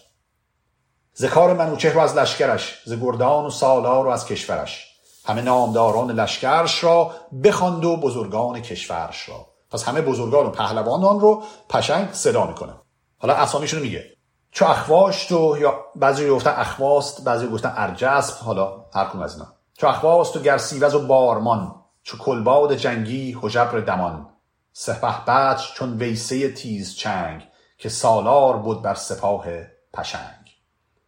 [1.18, 4.86] ذکار منوچهر رو از لشکرش ز گردان و سالار و از کشورش.
[5.26, 7.12] همه نامداران لشکرش را
[7.44, 9.48] بخواند و بزرگان کشورش را.
[9.72, 12.74] پس همه بزرگان و پهلوانان رو پشنگ صدا می‌کنه.
[13.18, 14.06] حالا اسامیشون میگه.
[14.52, 19.54] چو اخواشت و یا بعضی گفتن اخواست بعضی گفتن ارجسب حالا هر کدوم از اینا.
[19.74, 24.30] چو اخواست و گرسیوز و بارمان چو کلباد جنگی حجبر دمان.
[24.74, 27.48] سپه بچ چون ویسه تیز چنگ
[27.78, 29.46] که سالار بود بر سپاه
[29.94, 30.56] پشنگ.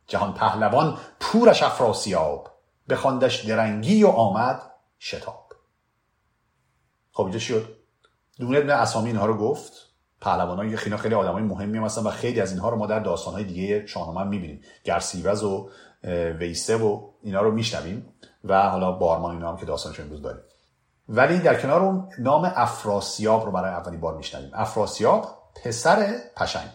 [0.07, 2.51] جهان پهلوان پورش افراسیاب
[2.89, 4.61] بخواندش درنگی و آمد
[4.99, 5.53] شتاب.
[7.11, 7.75] خب اینجا شد؟
[8.39, 9.73] دونه دونه اسامی اینها رو گفت.
[10.21, 13.43] پهلوانان خیلی خیلی آدمای مهمی هم هستن و خیلی از اینها رو ما در داستانهای
[13.43, 14.61] دیگه شاهنامه می‌بینیم.
[14.83, 15.69] گرسیوز و
[16.39, 20.41] ویسه و اینا رو میشنویم و حالا بارمان اینا هم که داستانش امروز داریم.
[21.09, 24.51] ولی در کنار اون نام افراسیاب رو برای اولین بار میشنویم.
[24.53, 25.27] افراسیاب
[25.63, 26.69] پسر پشنگ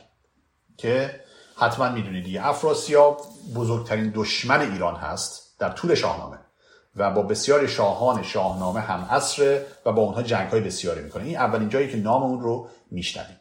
[0.76, 1.20] که
[1.56, 3.20] حتما می‌دونید دیگه افراسیاب
[3.56, 6.38] بزرگترین دشمن ایران هست در طول شاهنامه
[6.96, 11.24] و با بسیاری شاهان شاهنامه هم عصره و با اونها جنگ های بسیاری می‌کنه.
[11.24, 13.40] این اولین جایی که نام اون رو میشنویم.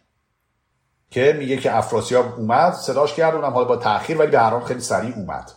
[1.09, 4.79] که میگه که افراسیاب اومد صداش کرد اونم حالا با تاخیر ولی به هر خیلی
[4.79, 5.51] سریع اومد.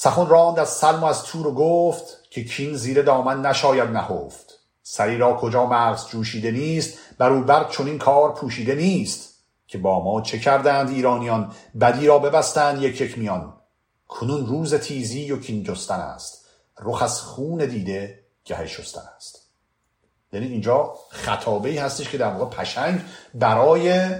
[0.00, 4.58] سخن راند از سلم و از تور و گفت که کین زیر دامن نشاید نهفت.
[4.82, 9.34] سری را کجا مغز جوشیده نیست بر او بر چنین کار پوشیده نیست.
[9.66, 13.52] که با ما چه کردند ایرانیان؟ بدی را ببستند یک یک میان.
[14.08, 16.46] کنون روز تیزی و کین جستن است.
[16.80, 19.42] رخ از خون دیده گه شستن است.
[20.32, 23.00] یعنی اینجا خطابه ای هستش که در واقع پشنگ
[23.34, 24.10] برای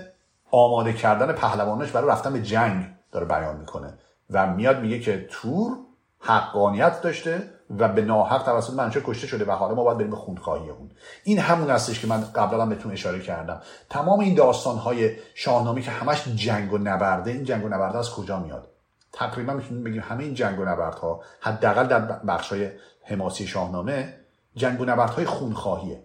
[0.50, 3.98] آماده کردن پهلوانش برای رفتن به جنگ داره بیان می‌کنه.
[4.30, 5.76] و میاد میگه که تور
[6.20, 10.16] حقانیت داشته و به ناحق توسط منچه کشته شده و حالا ما باید بریم به
[10.16, 10.90] خونخواهی اون
[11.24, 13.62] این همون هستش که من قبلا هم بهتون اشاره کردم.
[13.90, 18.10] تمام این داستان های شاهنامه که همش جنگ و نبرده این جنگ و نبرده از
[18.10, 18.68] کجا میاد؟
[19.12, 22.70] تقریبا می‌تونیم بگیم همه این جنگ و نبردها حداقل در بخش های
[23.02, 24.14] حماسی شاهنامه
[24.56, 26.02] جنگ و نبردهای خونخواهیه.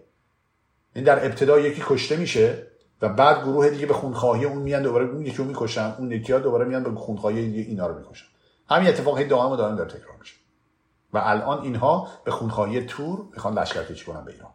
[0.94, 2.66] این یعنی در ابتدا یکی کشته میشه
[3.02, 6.32] و بعد گروه دیگه به خونخواهی اون میان دوباره اون یکی رو می‌کشن اون یکی
[6.32, 8.26] ها دوباره میان به خونخواهی دیگه اینا رو می‌کشن.
[8.70, 10.34] همین اتفاق هی دائم و دائم داره تکرار میشه.
[11.12, 14.50] و الان اینها به خونخواهی تور می‌خوان لشکرکشی کنن به ایران.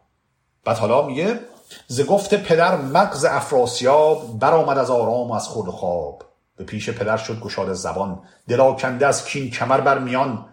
[0.64, 1.40] بعد حالا میگه
[1.86, 6.24] ز گفت پدر مغز افراسیاب برآمد از آرام و از خورد و خواب.
[6.56, 8.22] به پیش پدر شد گشاد زبان.
[8.48, 10.46] دلاکنده از کین کمر بر میان.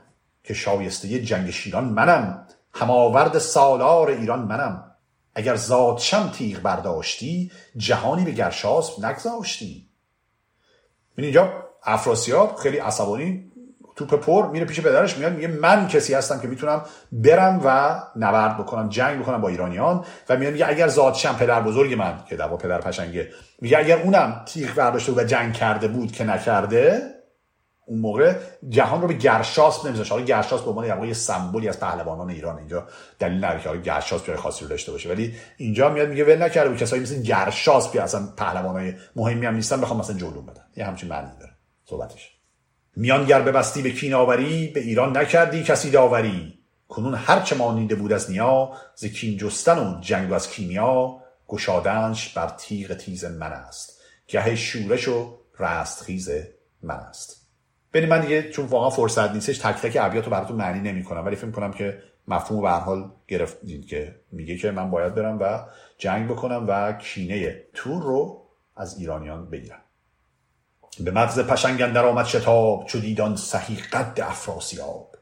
[0.44, 2.48] که شایسته جنگ شیران منم.
[2.74, 4.87] هماورد سالار ایران منم.
[5.38, 9.88] اگر زادشم تیغ برداشتی جهانی به گرشاسب نگذاشتی.
[11.16, 13.52] این اینجا افراسیاب خیلی عصبانی
[13.96, 18.58] توپ پر میره پیش پدرش میاد میگه من کسی هستم که می‌تونم برم و نبرد
[18.58, 20.06] بکنم جنگ بکنم با ایرانیان.
[20.30, 23.30] و میاد میگه اگر زادشم پدر بزرگ من که در پدر پشنگه
[23.62, 27.02] میگه اگر اونم تیغ برداشته و جنگ کرده بود که نکرده
[27.88, 28.36] اون موقع
[28.70, 32.88] جهان رو به گرشاس نمیذاشه حالا گرشاس به عنوان یه سمبولی از پهلوانان ایران اینجا
[33.20, 35.10] دلیل نداره که گرشاس جای خاصی رو داشته باشه.
[35.10, 39.82] ولی اینجا میاد میگه ول نکرده کسایی مثل گرشاس که اصلا پهلوانای مهمی هم نیستن
[39.82, 40.64] بخوام مثلا جلو بدن.
[40.78, 41.52] یه همچین معنی داره.
[41.86, 42.32] صحبتش.
[42.96, 46.60] میانگر ببستی به کین آوری به ایران نکردی کسی داوری.
[46.88, 51.18] کنون هر چه مانیده بود از نیا ز کین جستن و جنگ و از کیمیا
[51.48, 54.02] گشادنش بر تیغ تیز من است.
[54.28, 56.30] گه شورش و رستخیز
[56.84, 57.47] من است.
[57.94, 61.36] ببین من دیگه چون واقعا فرصت نیستش تک تک ابیات رو براتون معنی نمی‌کنم ولی
[61.36, 65.60] فکر کنم که مفهوم به حال گرفتید که میگه که من باید برم و
[65.98, 68.44] جنگ بکنم و کینه تور رو
[68.76, 69.82] از ایرانیان بگیرم.
[71.00, 75.16] به مغز پشنگن در آمد شتاب چو دیدان سهی قد افراسیاب.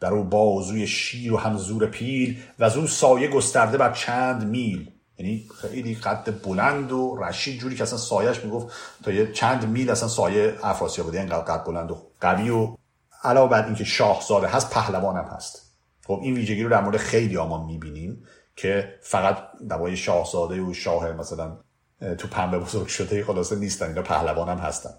[0.00, 4.90] در او بازوی شیر و همزور پیل و از او سایه گسترده بر چند میل.
[5.18, 9.90] یعنی خیلی قد بلند و رشید جوری که اصلا سایش می‌گفت تا یه چند میل
[9.90, 12.76] اصلا سایه افراسیاب بوده اینقدر قد بلند و قوی و
[13.24, 14.70] علاوه بر اینکه شاهزاده هست
[15.16, 15.72] هم هست.
[16.06, 18.24] خب این ویژگی رو در مورد خیلی ما می‌بینیم
[18.56, 21.58] که فقط دوای شاهزاده و شاه مثلا
[22.18, 23.86] تو پنبه بزرگ شده خلاصه نیستن.
[23.86, 24.02] اینا
[24.48, 24.90] هم هستن.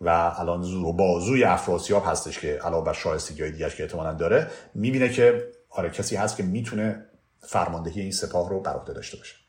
[0.00, 4.50] و الان زور و بازوی افراسیاب هستش که علاوه بر شایستگی های که احتمالا داره
[4.74, 7.06] می‌بینه که آره کسی هست که می‌تونه
[7.40, 9.41] فرماندهی این سپاه رو بر داشته باشه.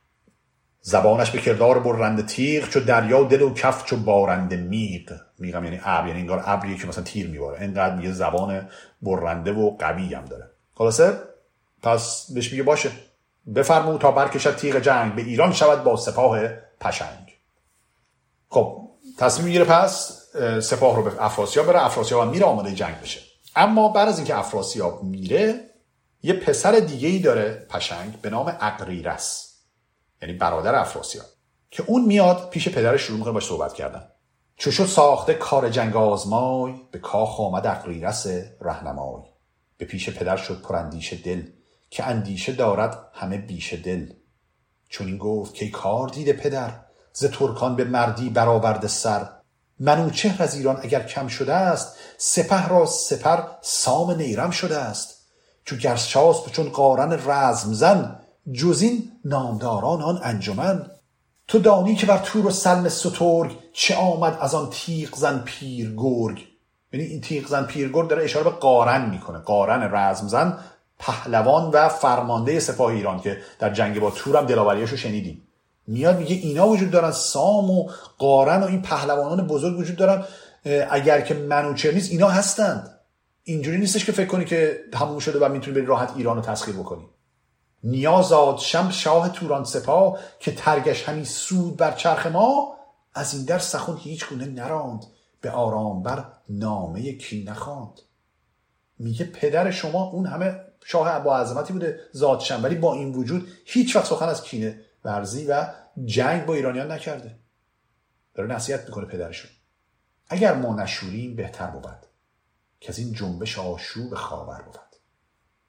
[0.85, 5.11] زبانش به کردار برنده تیغ چو دریا دل و کف چو بارنده میغ.
[5.39, 7.61] میغم یعنی ابر یعنی انگار ابری که مثلا تیر میباره.
[7.61, 8.69] اینقدر میگه زبان
[9.01, 10.49] برنده و قوی هم داره.
[10.75, 11.13] خلاصه؟
[11.83, 12.91] پس بهش میگه باشه.
[13.55, 15.15] بفرمو تا برکشد تیغ جنگ.
[15.15, 16.39] به ایران شود با سپاه
[16.79, 17.37] پشنگ.
[18.49, 20.21] خب تصمیم می‌گیره پس
[20.61, 21.85] سپاه رو به افراسیاب بره.
[21.85, 23.19] افراسیاب هم میره آماده جنگ بشه.
[23.55, 25.69] اما بعد از اینکه افراسیاب میره
[26.23, 29.52] یه پسر دیگه ای داره پشنگ به نام اقریرس.
[30.23, 31.25] یعنی برادر افراسیاب
[31.71, 34.07] که اون میاد پیش پدرش شروع می‌کنه باش صحبت کردن.
[34.57, 38.27] چو شد ساخته کار جنگ آزمای به کاخ آمد اقریرس
[38.61, 39.23] رهنمای.
[39.77, 41.43] به پیش پدر شد پراندیشه دل
[41.89, 44.13] که اندیشه دارد همه بیش دل.
[44.89, 46.71] چون این گفت که کار دیده پدر
[47.13, 49.29] ز ترکان به مردی برآورده سر.
[49.79, 55.27] منوچهر از ایران اگر کم شده است سپه را سپر سام نیرم شده است.
[55.65, 60.85] چو گرشاسپ چون قارن رزم زن جز این نامداران آن انجمن
[61.47, 65.93] تو دانی که بر تور و سلم سترگ چه آمد از آن تیغ زن پیر
[65.97, 66.47] گرگ؟
[66.93, 69.39] یعنی این تیغ زن پیر گرگ داره اشاره به قارن می‌کنه.
[69.39, 70.59] قارن رزم زن
[70.99, 75.41] پهلوان و فرمانده سپاه ایران که در جنگ با تور هم دلاوریاشو شنیدیم.
[75.87, 80.23] میاد میگه اینا وجود دارن سام و قارن و این پهلوانان بزرگ وجود دارن.
[80.89, 82.99] اگر که منوچر نیست اینا هستند.
[83.43, 86.75] اینجوری نیستش که فکر کنی که تموم شده و می‌تونی بری راحت ایران رو تسخیر
[86.75, 87.05] بکنی.
[87.83, 92.77] نیازاد شم شاه توران سپاه که ترگش همی سود بر چرخ ما
[93.13, 95.05] از این در سخن هیچ گونه نراند
[95.41, 98.01] به آرام بر نامه کی نخواند.
[98.99, 103.95] میگه پدر شما اون همه شاه با عظمتی بوده زادشم ولی با این وجود هیچ
[103.95, 105.67] وقت سخن از کینه ورزی و
[106.05, 107.39] جنگ با ایرانیان نکرده.
[108.33, 109.51] داره نصیحت می‌کنه پدرشون
[110.29, 112.05] اگر ما نشوریم بهتر بود
[112.79, 114.79] که از این جنبش آشوب خاور بود.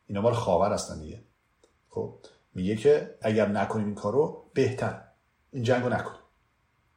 [0.06, 1.24] اینا مال خاور هستن دیگه.
[1.94, 2.14] خب
[2.54, 5.00] میگه که اگر نکنیم این کارو بهتر.
[5.52, 6.20] این جنگو نکنیم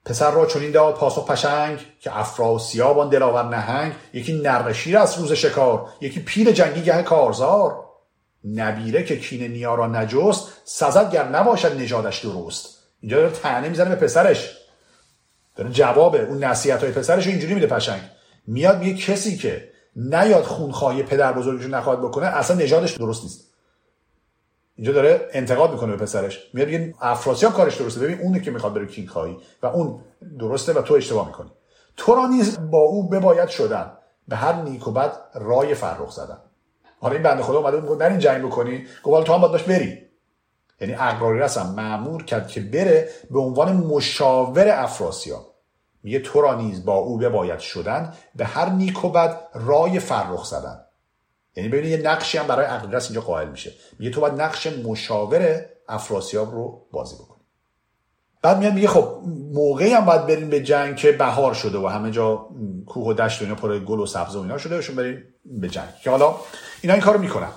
[0.05, 3.93] پسر را چنین داد پاسخ پشنگ که افراسیاب آن دلاور نهنگ.
[4.13, 7.83] یکی نرشیر از روز شکار یکی پیل جنگی گه کارزار.
[8.45, 12.77] نبیره که کین نیا را نجست سزد گر نباشد نژادش درست.
[13.01, 14.57] اینجا داره تنه می‌زنه به پسرش.
[15.55, 16.21] داره جوابه.
[16.21, 18.01] اون نصیحت های پسرش رو اینجوری میده پشنگ.
[18.47, 23.46] میاد میگه کسی که نیاد خونخواهی پدر بزرگش نخواهد بکنه اصلا نژادش درست نیست.
[24.77, 26.49] اینجا داره انتقاد می‌کنه به پسرش.
[26.53, 27.99] میاد میگه افراسیاب کارش درسته.
[27.99, 29.99] ببین اونه که می‌خواد بره کینگ خواهی و اون
[30.39, 31.51] درسته و تو اشتباه می‌کنی.
[31.97, 33.91] تو را نیز با او بباید شدن.
[34.27, 36.37] به هر نیک و بد رای فرخ زدن.
[36.99, 38.85] حالا این بنده خدا اومده بود این جنگ بکنی.
[39.03, 39.97] گفت تو هم باید باش بری.
[40.81, 45.53] یعنی اقراری رسم معمور کرد که بره به عنوان مشاور افراسیاب.
[46.03, 48.13] میگه تو را نیز با او بباید شدن.
[48.35, 50.79] به هر نیک و بد رای فرخ زدن.
[51.57, 53.73] یعنی ببینید یه نقشی هم برای اقلیدرس اینجا قائل میشه.
[53.99, 57.41] میگه تو باید نقش مشاور افراسیاب رو بازی بکنی.
[58.41, 59.21] بعد میاد میگه خب
[59.53, 62.49] موقعی هم باید بریم به جنگ که بهار شده و همه جا
[62.85, 65.69] کوه و دشت و اینا پر گل و سبز و اینا شده بهشون بریم به
[65.69, 65.89] جنگ.
[66.03, 66.35] که حالا
[66.81, 67.51] اینا این کارو می‌کنن.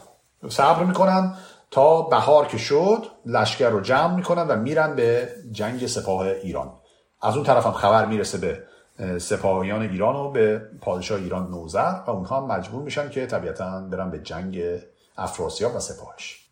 [0.48, 1.34] صبر می‌کنن
[1.70, 6.72] تا بهار که شد لشکر رو جمع می‌کنن و میرن به جنگ سپاه ایران.
[7.22, 8.62] از اون طرف هم خبر می‌رسه به
[9.18, 14.10] سپاهیان ایران و به پادشاه ایران نوزر و اونها هم مجبور میشن که طبیعتا برن
[14.10, 14.62] به جنگ
[15.16, 16.46] افراسیاب و سپاهش.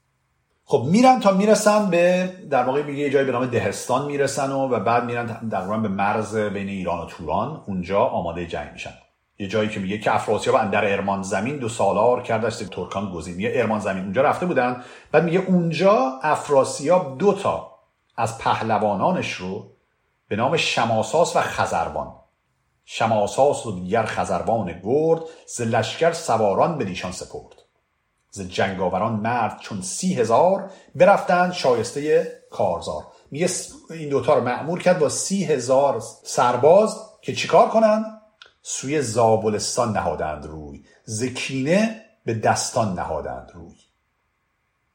[0.65, 4.69] خب میرن تا می‌رسن به در واقع میگه یه جایی به نام دهستان می‌رسن و,
[4.69, 7.63] و بعد میرن در به مرز بین ایران و توران.
[7.67, 8.93] اونجا آماده جنگ میشن.
[9.39, 13.35] یه جایی که میگه که افراسیاب اندر ارمان زمین دو سالار کردش ترکان گزین.
[13.35, 14.83] میگه ارمان زمین اونجا رفته بودن.
[15.13, 17.79] بعد میگه اونجا افراسیاب دو تا
[18.17, 19.71] از پهلوانانش رو
[20.29, 22.18] به نام شماساس و خزروان
[22.90, 27.55] شماساس و دیگر خزروان گرد ز لشکر سواران به دیشان سپرد.
[28.31, 33.07] ز جنگاوران مرد چون سی هزار برفتند شایسته کارزار.
[33.31, 33.51] میگه
[33.90, 38.20] این دوتا رو معمور کرد با سی هزار سرباز که چیکار کنن
[38.62, 40.85] سوی زابلستان نهادند روی.
[41.05, 43.77] زکینه به دستان نهادند روی.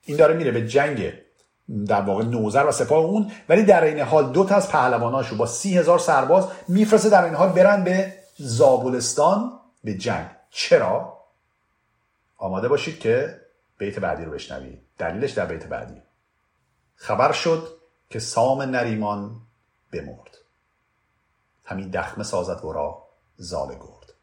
[0.02, 1.14] این داره میره به جنگ
[1.88, 5.46] در واقع نوزر و سپاه اون ولی در این حال دو تا از پهلواناشو با
[5.46, 10.28] سی هزار سرباز میفرسته در این حال برن به زابلستان به جنگ.
[10.50, 11.20] چرا؟
[12.38, 13.42] آماده باشید که
[13.78, 14.82] بیت بعدی رو بشنوید.
[14.98, 16.02] دلیلش در بیت بعدی.
[16.96, 17.68] خبر شد
[18.10, 19.42] که سام نریمان
[19.92, 20.38] بمرد.
[21.66, 24.14] همین دخمه سازد ورا زال گرد.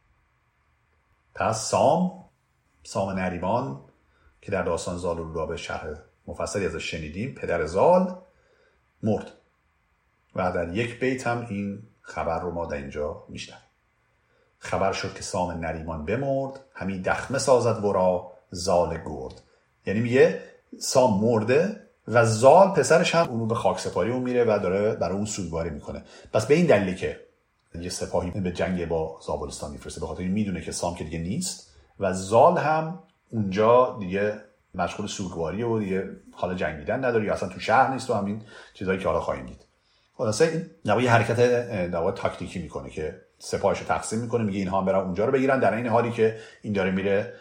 [1.35, 2.25] پس سام
[2.83, 3.85] سام نریمان
[4.41, 7.35] که در داستان زال رو به شرح مفصلی ازش شنیدیم.
[7.35, 8.17] پدر زال
[9.03, 9.33] مرد.
[10.37, 13.63] و در یک بیت هم این خبر رو ما در اینجا میشنویم.
[14.59, 19.43] خبر شد که سام نریمان بمرد همین دخمه سازد ورا زال گرد.
[19.87, 20.43] یعنی میگه
[20.79, 25.17] سام مرده و زال پسرش هم اونو به خاک سپاری اون میره و داره برای
[25.17, 26.03] اون سوگواری می‌کنه.
[26.33, 27.21] پس به این دلیلی که
[27.75, 31.75] یه سپاهی به جنگ با زابلستان میفرسته به خاطر می‌دونه که سام که دیگه نیست
[32.01, 34.41] و زال هم اونجا دیگه
[34.75, 38.43] مشغول سوگواری و دیگه حالا جنگیدن نداره یا اصلا تو شهر نیست و همین
[38.75, 39.67] چیزایی که حالا خواهیم دید.
[40.15, 41.37] خلاصه این نوعی حرکت
[41.91, 44.45] در تاکتیکی می‌کنه که سپاهش تقسیم می‌کنه.
[44.45, 47.33] میگه اینها برن اونجا رو بگیرن در این حالی که این داره میره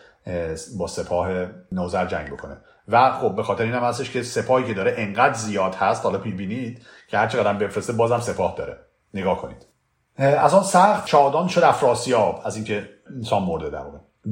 [0.77, 1.29] با سپاه
[1.71, 2.57] نوزر جنگ بکنه.
[2.87, 6.17] و خب به خاطر این هم هستش که سپاهی که داره انقدر زیاد هست حالا
[6.17, 8.77] می‌بینید که هر چقدر بفرسته بازم سپاه داره.
[9.13, 9.65] نگاه کنید.
[10.17, 13.83] از آن سخت شادان شد افراسیاب از اینکه انسان مرده در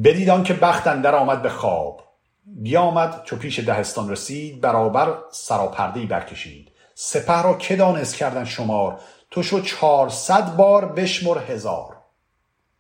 [0.04, 2.07] بدید که بخت در آمد به خواب.
[2.56, 6.72] بیامد چو پیش دهستان رسید برابر سراپرده برکشید.
[6.96, 9.00] سپه را که دانست کردن شمار
[9.32, 11.98] تو شو چهارصد بار بشمر هزار.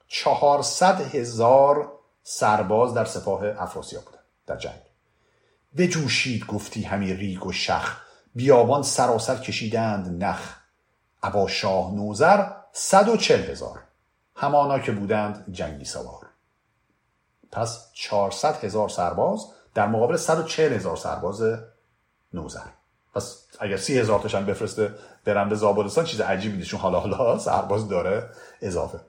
[0.08, 1.92] چهارصد هزار
[2.24, 4.82] سرباز در سپاه افراسیاب بودن در جنگ.
[5.78, 8.02] بجوشید گفتی همی ریگ و شخ
[8.36, 10.56] بیابان سراسر کشیدند نخ.
[11.24, 13.84] ابا شاه نوزر صد و چل هزار.
[14.36, 16.28] همانا که بودند جنگی سوار.
[17.52, 19.48] پس چهارصد هزار سرباز
[19.78, 21.44] در مقابل 140 هزار سرباز
[22.34, 22.60] نوزر.
[23.16, 24.92] پس اگر سی هزار تاشن بفرسته
[25.26, 28.30] برن به زابلستان چیز عجیبی نیست چون حالا حالا سرباز داره
[28.62, 29.00] اضافه.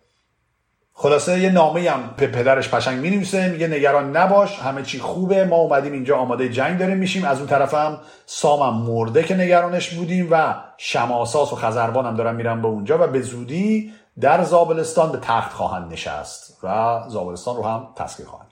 [0.94, 5.44] خلاصه یه نامه هم به پدرش پشنگ می نویسه میگه نگران نباش همه چی خوبه
[5.44, 7.24] ما اومدیم اینجا آماده جنگ داریم میشیم.
[7.24, 12.36] از اون طرف هم سامم مرده که نگرانش بودیم و شماساس و خزربان هم دارن
[12.36, 17.62] میرن به اونجا و به زودی در زابلستان به تخت خواهند نشست و زابلستان رو
[17.62, 18.47] هم تسخیر خواهند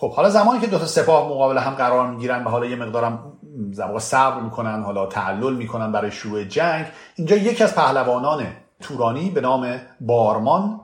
[0.00, 3.32] خب حالا زمانی که دو تا سپاه مقابل هم قرار می‌گیرن و حالا یه مقدارم
[3.72, 8.46] زمان صبر می‌کنن حالا تعلل می‌کنن برای شروع جنگ اینجا یکی از پهلوانان
[8.80, 10.80] تورانی به نام بارمان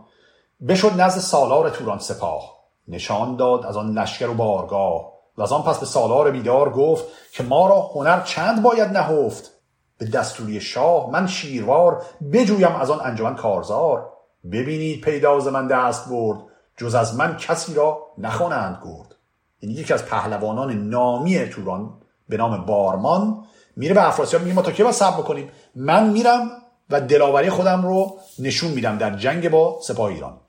[0.69, 2.55] بشد نزد سالار توران سپاه.
[2.89, 7.05] نشان داد از آن لشکر و بارگاه و از آن پس به سالار بیدار گفت
[7.33, 9.51] که ما را هنر چند باید نهفت؟
[9.99, 14.11] به دستوری شاه من شیروار بجویم از آن انجمن کارزار.
[14.53, 16.39] ببینید پیداز من دست برد.
[16.77, 19.15] جز از من کسی را نخوانند گرد
[19.63, 23.45] یعنی یکی از پهلوانان نامی توران به نام بارمان
[23.77, 26.51] میره به افراسیاب میگه ما تا که باید صبر بکنیم؟ من میرم
[26.91, 30.41] و دلاوری خودم رو نشون میدم در جنگ با سپاه ایران.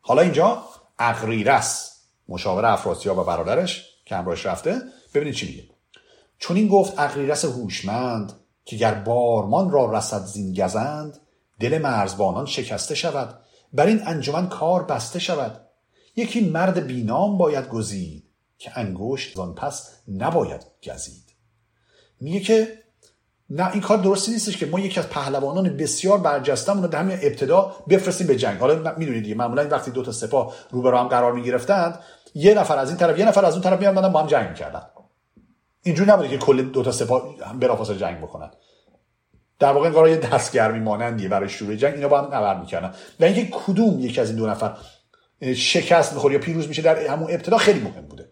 [0.00, 0.62] حالا اینجا
[0.98, 4.82] اقریرس مشاور افراسیاب و برادرش که همراهش رفته
[5.14, 5.62] ببینید چی میگه.
[6.38, 8.32] چون این گفت اقریرس هوشمند
[8.64, 11.20] که گر بارمان را رسد زین گزند
[11.60, 13.40] دل مرزبانان شکسته شود
[13.72, 15.60] بر این انجمن کار بسته شود.
[16.16, 18.24] یکی مرد بینام باید گزید
[18.58, 21.24] که انگشت زان پس نباید گزید.
[22.20, 22.78] میگه که
[23.50, 27.18] نه این کار درستی نیستش که ما یکی از پهلوانان بسیار برجسته‌مون رو در همین
[27.22, 28.58] ابتدا بفرستیم به جنگ.
[28.58, 32.00] حالا می‌دونید دیگه معمولا وقتی دو تا سپاه رو هم قرار می‌گرفتند
[32.34, 34.82] یه نفر از این طرف یه نفر از اون طرف میآمدن با هم جنگ می‌کردن.
[35.82, 38.50] اینجوری نبوده که کل دو تا سپاه بلافاصله جنگ بکنن.
[39.58, 41.94] در واقع انگار یه دستگرمی مانندیه برای شروع جنگ.
[41.94, 42.94] اینا با هم نبرد می‌کردن.
[43.20, 44.76] و اینکه کدوم یکی از این دو نفر
[45.56, 48.28] شکست می‌خوره یا پیروز میشه در همون ابتدا خیلی مهم بوده.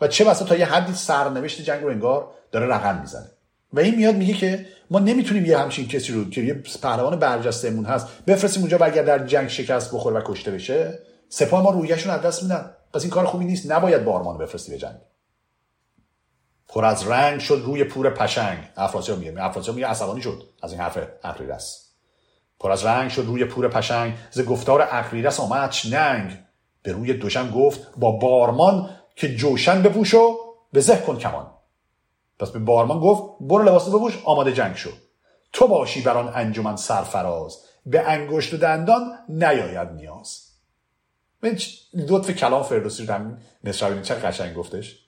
[0.00, 3.30] و چه بسا تا یه حدی سرنوشت جنگ رو انگار داره رقم می‌زنه.
[3.72, 7.84] و این میاد میگه که ما نمی‌تونیم یه همچین کسی رو که یه پهلوان برجستهمون
[7.84, 10.98] هست بفرستیم اونجا و اگر در جنگ شکست بخوره و کشته بشه
[11.28, 12.70] سپاه ما رویشون از دست میدن.
[12.94, 13.70] پس این کار خوبی نیست.
[13.70, 14.96] نباید بارمان بفرستی به جنگ.
[16.68, 18.58] پر از رنگ شد روی پور پشنگ.
[18.76, 21.88] افراسیاب میگه افراسیاب میگه عصبانی شد از این حرف اقریرس
[22.60, 24.14] پر از رنگ شد روی پور پشنگ.
[24.30, 26.38] ز گفتار اقریرس آمد ننگ
[26.82, 30.36] به روی دوشن گفت با بارمان که جوشن بپوش و
[30.72, 31.50] به زه کن کمان.
[32.38, 34.90] پس به بارمان گفت برو لباس بپوش آماده جنگ شو.
[35.52, 37.64] تو باشی بر آن انجمن سرفراز.
[37.86, 40.48] به انگشت و دندان نیاید نیاز.
[41.42, 41.58] من
[41.94, 45.07] لطف کلام فردوسی رو همین مصر چه قشنگ گفتش.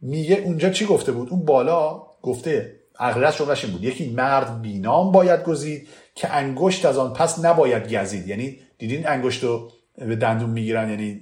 [0.00, 3.84] میگه اونجا چی گفته بود؟ اون بالا گفته اغلب جملهش این بود.
[3.84, 8.28] یکی مرد بینام باید گزید که انگشت از آن پس نباید گزید.
[8.28, 11.20] یعنی دیدین انگشت رو به دندون می‌گیرن؟ یعنی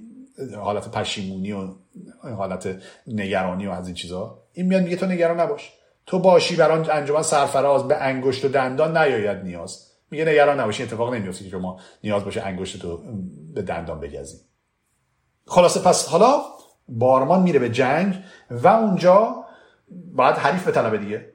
[0.55, 1.67] حالت پشیمونی و
[2.37, 2.75] حالت
[3.07, 4.43] نگرانی و از این چیزا.
[4.53, 5.73] این میاد میگه تو نگران نباش.
[6.05, 9.87] تو باشی بر آن انجمن سرفراز به انگشت و دندان نیاید نیاز.
[10.11, 13.01] میگه نگران نباشی اتفاق نمیفته که شما نیاز باشه انگشت تو
[13.53, 14.37] به دندان بگزی.
[15.47, 16.41] خلاصه پس حالا
[16.89, 19.45] بارمان میره به جنگ و اونجا
[20.15, 21.33] باید حریف به طلبه دیگه.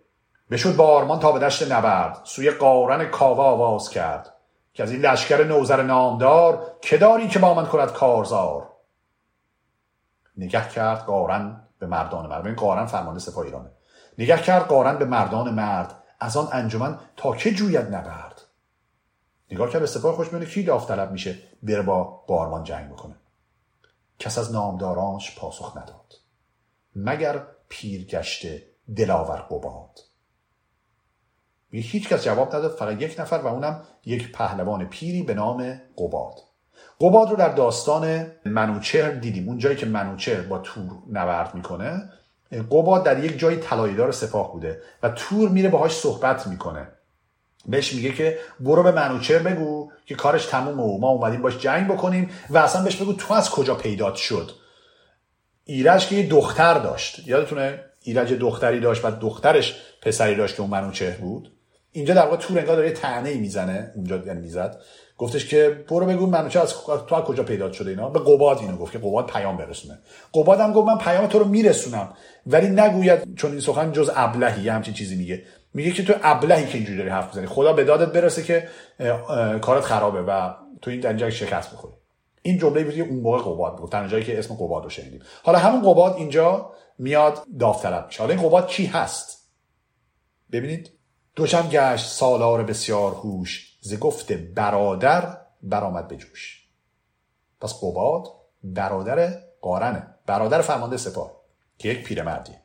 [0.51, 2.21] بشد بارمان تا به دشت نبرد.
[2.25, 4.33] سوی قارن کاوا آواز کرد.
[4.75, 8.69] که از این لشکر نوزر نامدار که داری که با من کند کارزار؟
[10.37, 12.47] نگه کرد قارن به مردان مرد.
[12.47, 13.71] این قارن فرمانده سپاه ایرانه.
[14.19, 15.95] نگه کرد قارن به مردان مرد.
[16.21, 18.43] از آن انجمن تا که جوید نبرد.
[19.51, 23.15] نگاه کرد به سپاه خوش میونه کی داوطلب میشه بره با بارمان جنگ بکنه.
[24.23, 26.15] کس از نامدارانش پاسخ نداد.
[26.97, 28.63] مگر پیرگشته
[28.97, 30.01] دلاور قباد.
[31.71, 36.35] هیچ کس جواب نداد فقط یک نفر و اونم یک پهلوان پیری به نام قباد.
[37.01, 39.49] قباد رو در داستان منوچهر دیدیم.
[39.49, 42.13] اون جایی که منوچهر با تور نبرد می‌کنه
[42.71, 46.89] قباد در یک جایی طلایه‌دار سپاه بوده و تور میره باهاش صحبت می‌کنه.
[47.67, 51.89] بهش میگه که برو به منوچهر بگو که کارش تموم و ما اومدیم باش جنگ
[51.89, 54.51] بکنیم و اصلا بهش بگو تو از کجا پیدات شد.
[55.65, 57.29] ایرج که یه دختر داشت.
[57.29, 61.53] یادتونه ایرج دختری داشت و دخترش پسری داشت که اون منوچهر بود؟
[61.93, 63.93] اینجا در واقع تور انگار داره تنه ای می‌زنه.
[63.95, 64.81] اونجا یعنی می‌زد.
[65.19, 66.75] گفتش که برو بگو منوچه از
[67.07, 69.99] تو از کجا پیدا شده اینا؟ به قباد اینو گفت که قباد پیام برسونه.
[70.35, 72.15] قباد هم گفت من پیام تو رو میرسونم.
[72.47, 75.43] ولی نگوید چون این سخن جز ابلهی همچین چیزی میگه.
[75.75, 77.47] میگه که تو ابلهی که اینجوری داری حرف می‌زنی.
[77.47, 78.69] خدا به دادت برسه که
[79.61, 81.95] کارت خرابه و تو این دنجا شکست بخوری.
[82.43, 83.91] این جمله بود اون موقع قباد بود.
[83.91, 85.23] تنها جایی که اسم قباد رو شنیدیم.
[85.43, 88.23] حالا همون قباد اینجا میاد داوطلب میشه.
[88.23, 89.51] حالا این قباد کی هست؟
[90.53, 90.91] ببینید.
[91.37, 93.79] دوشم گشت سالار بسیار هوش.
[93.81, 96.69] ز گفت برادر برآمد به جوش.
[97.61, 98.27] پس قباد
[98.65, 100.15] برادر قارنه.
[100.27, 101.43] برادر فرمانده سپاه.
[101.79, 102.62] که یک پیرمردیه.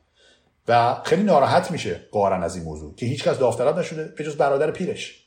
[0.68, 4.70] و خیلی ناراحت میشه قارن از این موضوع که هیچکس داوطلب نشده به جز برادر
[4.70, 5.24] پیرش.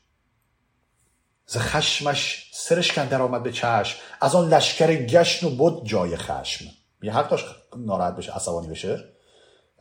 [1.46, 6.66] ز خشمش سرش کندر آمد به چشم از آن لشکر گشن و بود جای خشم.
[7.02, 7.46] یه حق داشت
[7.78, 9.04] ناراحت بشه عصبانی بشه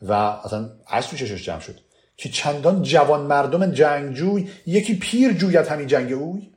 [0.01, 1.79] و اصلا تو چشش جمع شد
[2.17, 6.51] که چندان جوان مردم جنگجوی یکی پیر جوید همین جنگ اوی.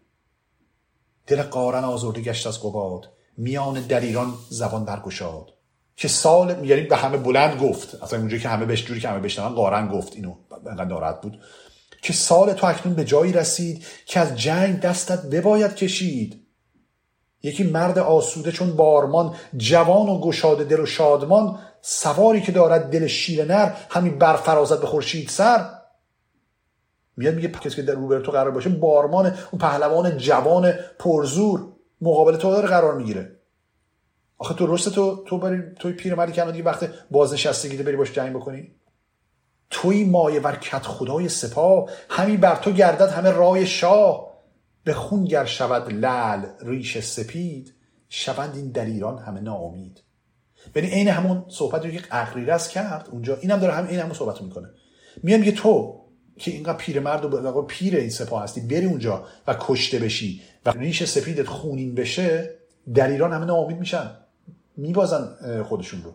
[1.27, 5.54] دل قارن آزرده گشت از قباد میان دلیران زبان برگشاد.
[5.97, 8.03] که سال یعنی به همه بلند گفت.
[8.03, 10.13] اصلا اونجایی که همه بهش جوری که همه بشنون قارن گفت.
[10.17, 10.35] اینو
[10.67, 11.41] انقدر ناراحت بود.
[12.03, 16.41] که سال تو اکنون به جایی رسید که از جنگ دستت بباید کشید.
[17.43, 23.07] یکی مرد آسوده چون بارمان جوان و گشاده دل و شادمان سواری که دارد دل
[23.07, 25.71] شیر نر همین برفرازد به خورشید سر.
[27.17, 32.37] میاد میگه کسی که در روبر تو قرار باشه بارمان اون پهلوان جوان پرزور مقابل
[32.37, 33.37] تو داره قرار می‌گیره.
[34.45, 38.33] آخه تو رشد تو تو بری توی پیرمردی که دیگه وقت بازنشستگی بری باش جنگ
[38.37, 38.75] بکنی؟
[39.71, 44.35] توی مایه ورکت خدای سپاه همین بر تو گردد همه رای شاه.
[44.85, 47.75] به خون گر شود لل ریش سپید
[48.09, 50.03] شوند این دلیران همه ناامید.
[50.77, 54.43] یعنی عین همون صحبت رو که اقریرس کرد اونجا اینم داره هم این همون صحبت
[54.43, 54.69] می‌کنه.
[55.23, 56.01] میام میگه تو
[56.39, 61.05] که اینقدر پیرمرد و پیر این سپاه هستی بری اونجا و کشته بشی و ریش
[61.05, 62.51] سپیدت خونین بشه
[62.95, 64.24] در ایران همه ناامید میشن.
[64.77, 66.15] میبازن خودشون رو.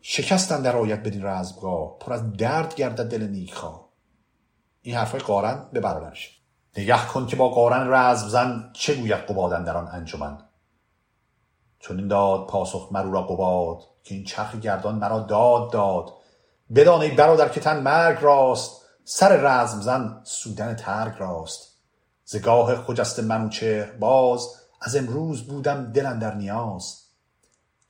[0.00, 1.98] شکستن در آیت بدین رزمگاه.
[1.98, 3.88] پر از درد گردد دل نیکخواه.
[4.82, 6.40] این حرفای قارن به برادرش.
[6.76, 10.38] نگه کن که با قارن رزم زن چه گوید قبادن در آن انجمن.
[11.78, 16.12] چون این داد پاسخ مرو قباد که این چرخ گردان مرا داد داد.
[16.74, 21.78] بدان ای برادر که تن مرگ راست سر رزم زن سودن ترگ راست.
[22.24, 24.48] زگاه خجست منوچهر باز
[24.80, 27.07] از امروز بودم دلم در نیاز.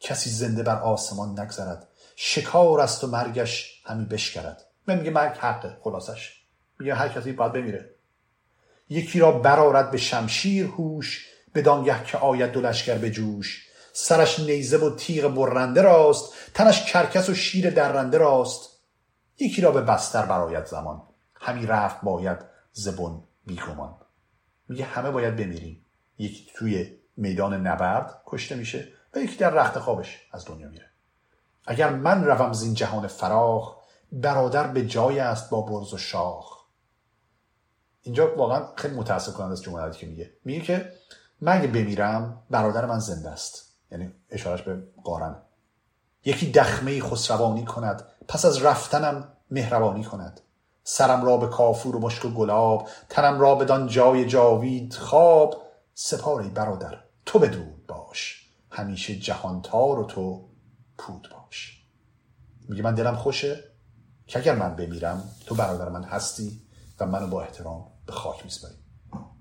[0.01, 1.89] کسی زنده بر آسمان نگذرد.
[2.17, 4.65] شکار است و مرگش همی بشکرد.
[4.87, 6.43] من میگه مرگ حقه خلاصش.
[6.79, 7.91] میگه هر کسی باید بمیره.
[8.89, 13.69] یکی را برارد به شمشیر هوش بدانگه که آید دو لشکر به جوش.
[13.93, 18.71] سرش نیزه و تیغ برنده راست تنش کرکس و شیر درنده راست.
[19.39, 21.03] یکی را به بستر برایت زمان.
[21.35, 22.39] همی رفت باید
[22.73, 23.97] زبون بیگمان.
[24.69, 25.85] میگه همه باید بمیریم.
[26.19, 28.89] یکی توی میدان نبرد کشته میشه.
[29.15, 30.87] و یکی در رخت خوابش از دنیا میره.
[31.67, 33.77] اگر من روم زین جهان فراخ
[34.13, 36.59] برادر به جای است با برز و شاخ.
[38.03, 40.33] اینجا واقعا خیلی متاسف کنند از جملاتی که میگه.
[40.45, 40.93] میگه که
[41.41, 43.73] من اگه بمیرم برادر من زنده است.
[43.91, 45.37] یعنی اشارش به قارن.
[46.25, 48.05] یکی دخمه خسروانی کند.
[48.29, 50.41] پس از رفتنم مهربانی کند.
[50.85, 55.63] سرم را به کافور و مشک و گلاب تنم را بدان جای جاوید خواب.
[55.95, 58.38] سپاری برادر تو بدود باش.
[58.71, 60.49] همیشه جهانتار و تو
[60.99, 61.83] پود باش.
[62.69, 63.65] میگه من دلم خوشه
[64.27, 66.61] که اگر من بمیرم تو برادر من هستی
[67.01, 68.75] و منو با احترام به خاک میسپاری.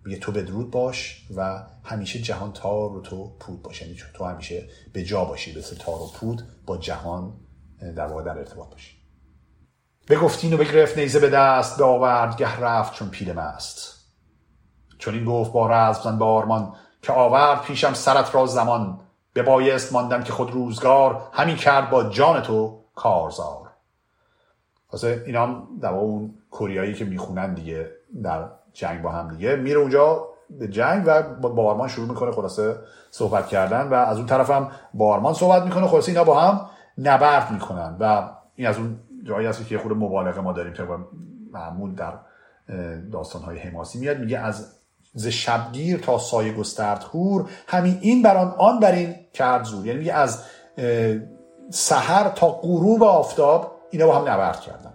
[0.06, 3.82] میگه تو بدرود باش و همیشه جهان تار و تو پود باش.
[3.82, 7.34] یعنی تو همیشه به جا باشی به تار و پود با جهان
[7.96, 8.98] در واقع در ارتباط باشی.
[10.08, 13.94] بگفتین و بگرفت نیزه به دست به آورد گه رفت چون پیل مست.
[14.98, 19.00] چون این گفت با رزم زن با آرمان که آورد پیشم سرت را زمان.
[19.38, 23.70] به بایست ماندم که خود روزگار همین کرد با جان تو کارزار.
[24.92, 27.92] واسه اینا هم در اون کوریایی که می‌خونن دیگه
[28.24, 32.76] در جنگ با هم دیگه میره اونجا به جنگ و با آرمان شروع می‌کنه خلاصه
[33.12, 36.70] صحبت کردن و از اون طرف هم با آرمان صحبت می‌کنه خلاصه اینا با هم
[36.98, 41.00] نبرد می‌کنن و این از اون جایی هست که خود مبالغه ما داریم طبق
[41.52, 42.14] معمول در
[43.12, 44.77] داستانهای حماسی میاد میگه از
[45.18, 49.86] ز شبگیر تا سایه گسترد هور همین این بران آن بر این کرد زور.
[49.86, 50.44] یعنی از
[51.70, 54.94] سحر تا غروب آفتاب اینا با هم نبرد کردن.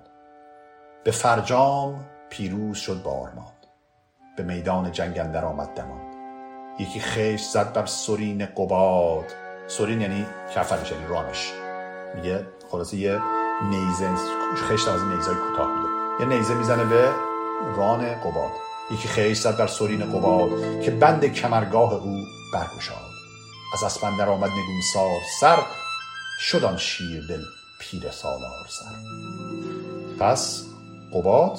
[1.05, 3.53] به فرجام پیروز شد با آرمان.
[4.37, 6.01] به میدان جنگ اندر آمد دمان.
[6.79, 9.25] یکی خیش زد بر سرین قباد.
[9.66, 11.53] سرین یعنی کفرش یعنی رانش
[12.14, 13.20] میگه خلاصه یه
[13.70, 14.09] نیزه
[14.57, 15.89] خشت از نیزه کوتاه میده
[16.20, 17.11] یه نیزه می‌زنه به
[17.77, 18.72] ران قباد.
[18.93, 23.12] یکی خیش زد بر سرین قباد که بند کمرگاه او برگشاد.
[23.74, 25.59] از اسپندر آمد نگونسار سر
[26.40, 27.43] شدان شیر دل
[27.78, 28.95] پیر سالار سر.
[30.20, 30.64] پس
[31.14, 31.59] قباد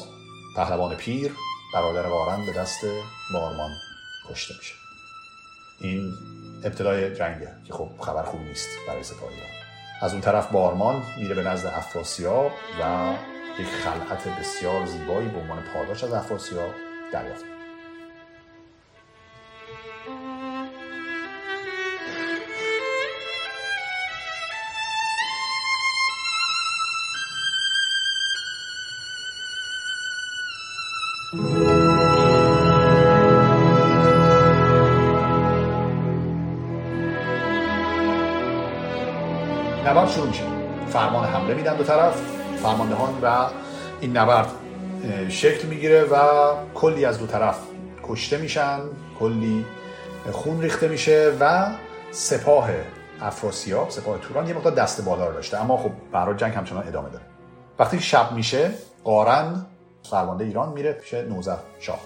[0.55, 1.31] پهلوان پیر
[1.73, 2.85] برادر وارن به دست
[3.33, 3.71] بارمان
[4.29, 4.73] کشته میشه.
[5.81, 6.13] این
[6.63, 9.35] ابتدای جنگه که خب خبر خوب نیست برای سپاهی
[10.01, 13.13] از اون طرف بارمان میره به نزد افراسیاب و
[13.59, 16.73] یک خلعت بسیار زیبایی به عنوان پاداش از افراسیاب
[17.13, 17.45] دریافت
[39.85, 40.43] نبرد شروع میشه.
[40.89, 42.21] فرمان حمله میدن دو طرف
[42.63, 43.47] فرماندهان و
[44.01, 44.62] این نبرد
[45.29, 46.17] شکل می‌گیره و
[46.73, 47.57] کلی از دو طرف
[48.03, 48.79] کشته میشن
[49.19, 49.65] کلی
[50.31, 51.71] خون ریخته میشه و
[52.11, 52.69] سپاه
[53.21, 55.61] افراسیاب سپاه توران یه مقدار دست بالا رو داشته.
[55.61, 57.25] اما خب برای جنگ همچنان ادامه داره.
[57.79, 58.71] وقتی شب میشه
[59.03, 59.65] قارن
[60.09, 61.99] فرمانده ایران میره پیش نوزر شاه.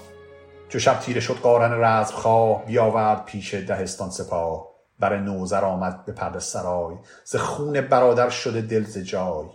[0.69, 4.67] چو شب تیره شد قارن رزم خواه بیاورد پیش دهستان سپاه.
[4.99, 6.95] بر نوزر آمد به پرده سرای.
[7.23, 9.45] ز خون برادر شده دل ز جای.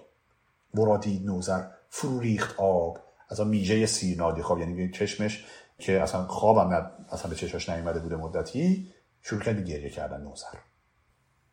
[0.74, 2.98] ورا دید نوزر فرو ریخت آب.
[3.32, 5.44] از آن میژه سیرنادی خواب یعنی چشمش
[5.78, 10.58] که اصلا خوابم نه اصلا به چشمش نیومده بوده مدتی شروع کرد گریه کردن نوزر.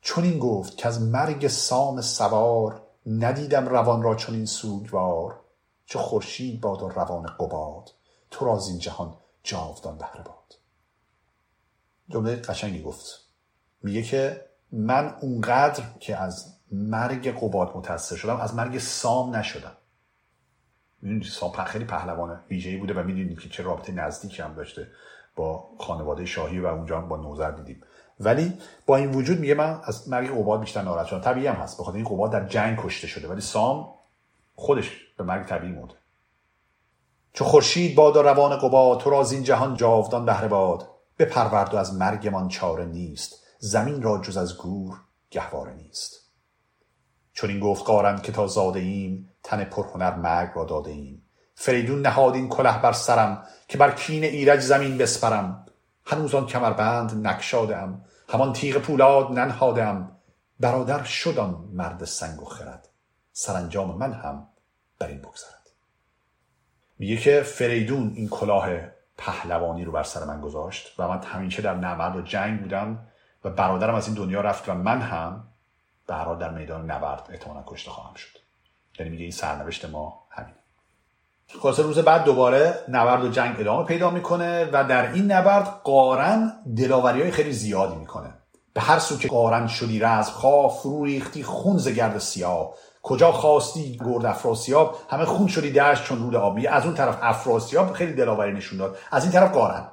[0.01, 5.39] چون این گفت که از مرگ سام سوار ندیدم روان را چون این سوگوار
[5.85, 7.91] چه خورشید باد و روان قباد
[8.31, 10.55] تو را این جهان جاودان بهره باد.
[12.09, 13.05] جمله قشنگی گفت.
[13.83, 19.75] میگه که من اونقدر که از مرگ قباد متاثر شدم از مرگ سام نشدم.
[21.01, 24.87] می‌دونید سام خیلی پهلوان ویژه‌ای بوده و می‌دونید که چه رابطه نزدیکی هم داشته
[25.35, 27.83] با خانواده شاهی و اونجا با نوزر دیدیم.
[28.19, 28.53] ولی
[28.85, 31.21] با این وجود میگه من از مرگ قباد بیشتر ناراحت شدم.
[31.21, 31.79] طبیعی هم هست.
[31.79, 33.27] بخاطر این قباد در جنگ کشته شده.
[33.27, 33.93] ولی سام
[34.55, 35.93] خودش به مرگ طبیعی مرده.
[37.33, 40.87] چو خورشید باد و روان قباد تو را این جهان جاودان بهره باد
[41.19, 43.43] بپرورد و از مرگمان چاره نیست.
[43.59, 44.97] زمین را جز از گور
[45.31, 46.31] گهواره نیست.
[47.33, 51.25] چون این گفت قارن که تا زاده ایم تن پرهنر مرگ را داده ایم
[51.55, 55.65] فریدون نهاد این کله بر سرم که بر کین ایرج زمین بسپرم.
[56.05, 60.11] هنوز آن کمربند نگشاده ام همان تیغ پولاد ننهاده ام
[60.59, 62.89] برادر شد آن مرد سنگ و خرد.
[63.31, 64.47] سرانجام من هم
[64.99, 65.69] بر این بگذرد.
[66.99, 68.69] میگه که فریدون این کلاه
[69.17, 73.07] پهلوانی رو بر سر من گذاشت و من همیشه در نبرد و جنگ بودم
[73.43, 75.47] و برادرم از این دنیا رفت و من هم
[76.09, 78.38] هر در میدان نبرد احتمالا کشته خواهم شد.
[78.99, 80.53] یعنی میگه این سرنوشت ما همین.
[81.61, 86.53] خلاصه روز بعد دوباره نبرد و جنگ ادامه پیدا می‌کنه و در این نبرد قارن
[86.77, 88.33] دلاوری های خیلی زیادی می‌کنه.
[88.73, 92.73] به هر سو که قارن شدی رزم خواه فرو ریختی خون ز گرد سیاه.
[93.03, 96.67] کجا خواستی گرد افراسیاب؟ همه خون شدی دشت چون رود آبی.
[96.67, 98.97] از اون طرف افراسیاب خیلی دلاوری نشون داد.
[99.11, 99.91] از این طرف قارن.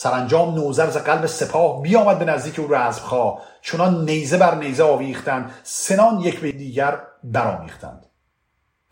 [0.00, 3.42] سرانجام نوزر ز قلب سپاه بیامد به نزدیک او رزمخواه.
[3.62, 5.54] چنان نیزه بر نیزه آویختند.
[5.62, 8.06] سنان یک به دیگر برآمیختند.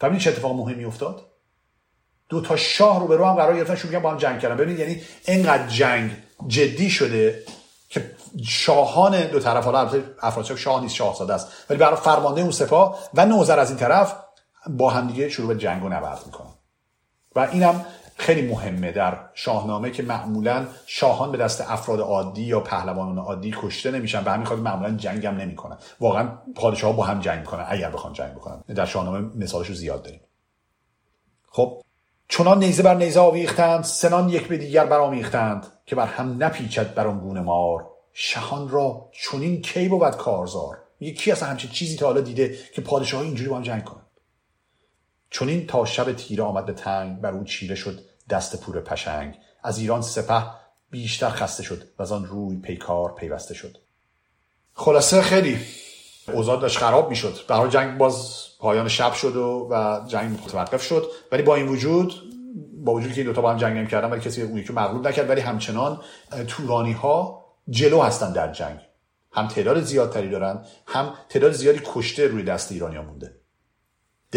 [0.01, 1.23] فهمیدید چه اتفاق مهمی افتاد؟
[2.29, 4.57] دو تا شاه رو به رو هم قرار گرفتن شروع با هم جنگ کردن.
[4.57, 6.11] ببینید یعنی اینقدر جنگ
[6.47, 7.43] جدی شده
[7.89, 8.11] که
[8.45, 9.91] شاهان دو طرف حالا
[10.23, 11.49] افرادشاه شاه نیست شاهزاده است.
[11.71, 14.17] ولی برای فرمانده اون سپاه و نوزر از این طرف
[14.69, 16.55] با همدیگه شروع به جنگ و نبرد می‌کنن.
[17.37, 17.85] و اینم
[18.19, 23.91] خیلی مهمه در شاهنامه که معمولا شاهان به دست افراد عادی یا پهلوانان عادی کشته
[23.91, 25.77] نمیشن و همین خاطر معمولا جنگ هم نمی‌کنن.
[26.01, 28.62] واقعا پادشاه با هم جنگ می‌کنن اگر بخوان جنگ بکنن.
[28.75, 30.21] در شاهنامه مثالشو زیاد داریم.
[31.51, 31.83] خب
[32.29, 37.07] چنان نیزه بر نیزه آویختند سنان یک به دیگر برآمیختند که بر هم نپیچد بر
[37.07, 37.87] اون گونه مار.
[38.12, 42.83] شهان را چنین کی بود کارزار؟ میگه کی اصلا همچین چیزی تا حالا دیده که
[42.83, 43.85] پادشاه اینجوری با هم جنگ
[45.39, 49.34] کنن چنین تا شب تیره آمد به تنگ بر اون چیره شد دست پور پشنگ.
[49.62, 50.43] از ایران سپه
[50.91, 53.78] بیشتر خسته شد و از آن روی پیکار پیوسته شد.
[54.74, 55.59] خلاصه خیلی.
[56.32, 57.34] اوضاع داشت خراب می‌شد.
[57.49, 61.07] برای جنگ باز پایان شب شد و, و جنگ متوقف شد.
[61.32, 62.14] ولی با این وجود
[62.84, 65.30] با وجود که این دوتا با هم جنگ نمی‌کردن ولی کسی اون یکی مغلوب نکرد.
[65.30, 66.01] ولی همچنان
[66.49, 68.78] تورانی ها جلو هستن در جنگ.
[69.32, 73.45] هم تعداد زیادتری دارن هم تعداد زیادی کشته روی دست ایرانیا مونده.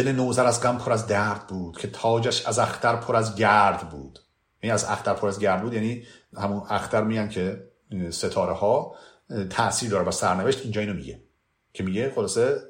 [0.04, 3.90] دل نوزر از غم پر از درد بود که تاجش از اختر پر از گرد
[3.90, 4.20] بود.
[4.64, 6.04] یعنی از اختر پر از گرد بود یعنی
[6.38, 7.68] همون اختر میگن که
[8.10, 8.96] ستاره ها
[9.50, 11.22] تاثیر داره و سرنوشت اینجا اینو میگه.
[11.74, 12.62] که میگه خلاصه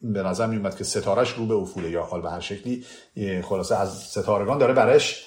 [0.00, 2.84] به نظر میومد که ستارش رو به افوله یا حال به هر شکلی
[3.42, 5.26] خلاصه از ستارگان داره برش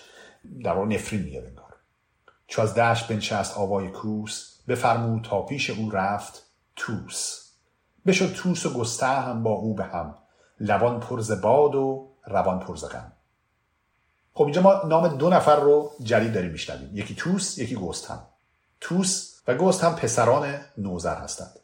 [0.63, 1.75] در واقع نفرین میگه بنگار
[2.47, 6.45] چو از دشت بنشست آوای کوس بفرمود تا پیش او رفت
[6.75, 7.51] توس.
[8.05, 10.15] بشد توس و گسته هم با او به هم.
[10.59, 13.11] لبان پرز باد و روان پرز غم.
[14.33, 16.89] خب اینجا ما نام دو نفر رو جدید داریم میشنویم.
[16.93, 18.27] یکی توس یکی گست هم
[18.81, 21.59] توس و گست هم پسران نوزر هستند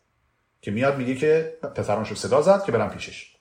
[0.62, 3.36] که میاد میگه که پسرانش رو صدا زد که برم پیشش.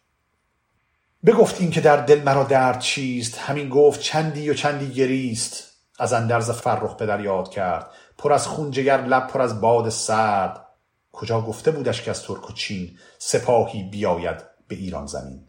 [1.27, 5.75] بگفت این که در دل مرا درد چیست؟ همین گفت چندی و چندی گریست.
[5.99, 7.91] از اندرز فرخ پدر یاد کرد.
[8.19, 10.67] پر از خون جگر لب پر از باد سرد.
[11.13, 15.41] کجا گفته بودش که از ترک و چین سپاهی بیاید؟ به ایران زمین.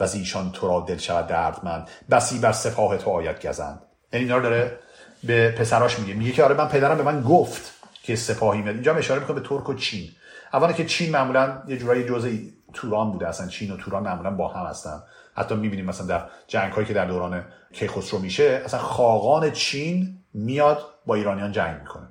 [0.00, 1.88] و ایشان تو را دل شود دردمند.
[2.10, 3.82] بسی بر سپاه تو آید گزند.
[4.12, 4.78] یعنی اینا داره
[5.24, 6.14] به پسراش میگه.
[6.14, 8.74] میگه که آره من پدرم به من گفت که سپاهی میاد.
[8.74, 10.10] اینجا اشاره می‌کنه به ترک و چین.
[10.52, 12.30] اولا که چین معمولا یه جورایی جزء
[12.72, 13.28] توران بوده.
[13.28, 15.02] اصلا چین و توران معمولا با هم هستن.
[15.34, 20.84] حتی می‌بینیم مثلا در جنگ هایی که در دوران کیخسرو میشه اصلا خاقان چین میاد
[21.06, 22.08] با ایرانیان جنگ می‌کنه.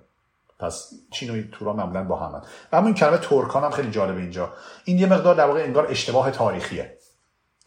[0.59, 2.47] پس چین و توران معمولا با هم هست.
[2.71, 4.53] و همون کلمه ترکان هم خیلی جالبه اینجا.
[4.85, 6.97] این یه مقدار در واقع انگار اشتباه تاریخیه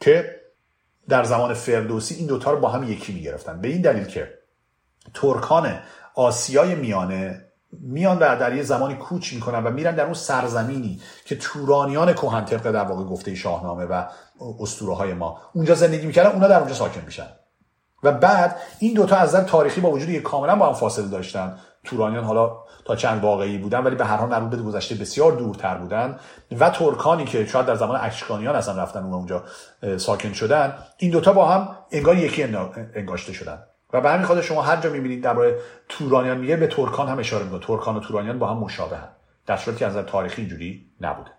[0.01, 0.41] که
[1.09, 3.61] در زمان فردوسی این دوتا رو با هم یکی می‌گرفتن.
[3.61, 4.39] به این دلیل که
[5.15, 5.81] ترکان
[6.15, 11.37] آسیای میانه میان و در یه زمانی کوچ می‌کنن و میرن در اون سرزمینی که
[11.37, 14.05] تورانیان کهن طبق در واقع گفته شاهنامه و
[14.61, 17.27] اسطوره های ما اونجا زندگی می‌کردن اونا در اونجا ساکن میشن.
[18.03, 21.59] و بعد این دوتا از نظر تاریخی با وجودی کاملا با هم فاصله داشتن.
[21.85, 22.57] تورانیان حالا
[22.89, 26.19] تا چند واقعی بودن ولی به هر حال مربوط به گذشته بسیار دورتر بودن
[26.59, 29.45] و ترکانی که شاید در زمان اشکانیان اصلا رفتن اون اونجا
[29.97, 32.43] ساکن شدن این دوتا با هم انگار یکی
[32.95, 33.59] انگاشته شدن.
[33.93, 35.59] و به همین خاطر شما هر جا می‌بینید درباره
[35.89, 37.61] تورانیان میگه به ترکان هم اشاره می‌کنه.
[37.61, 39.09] ترکان و تورانیان با هم مشابه هم
[39.47, 41.31] در صورتی از نظر تاریخی اینجوری نبوده.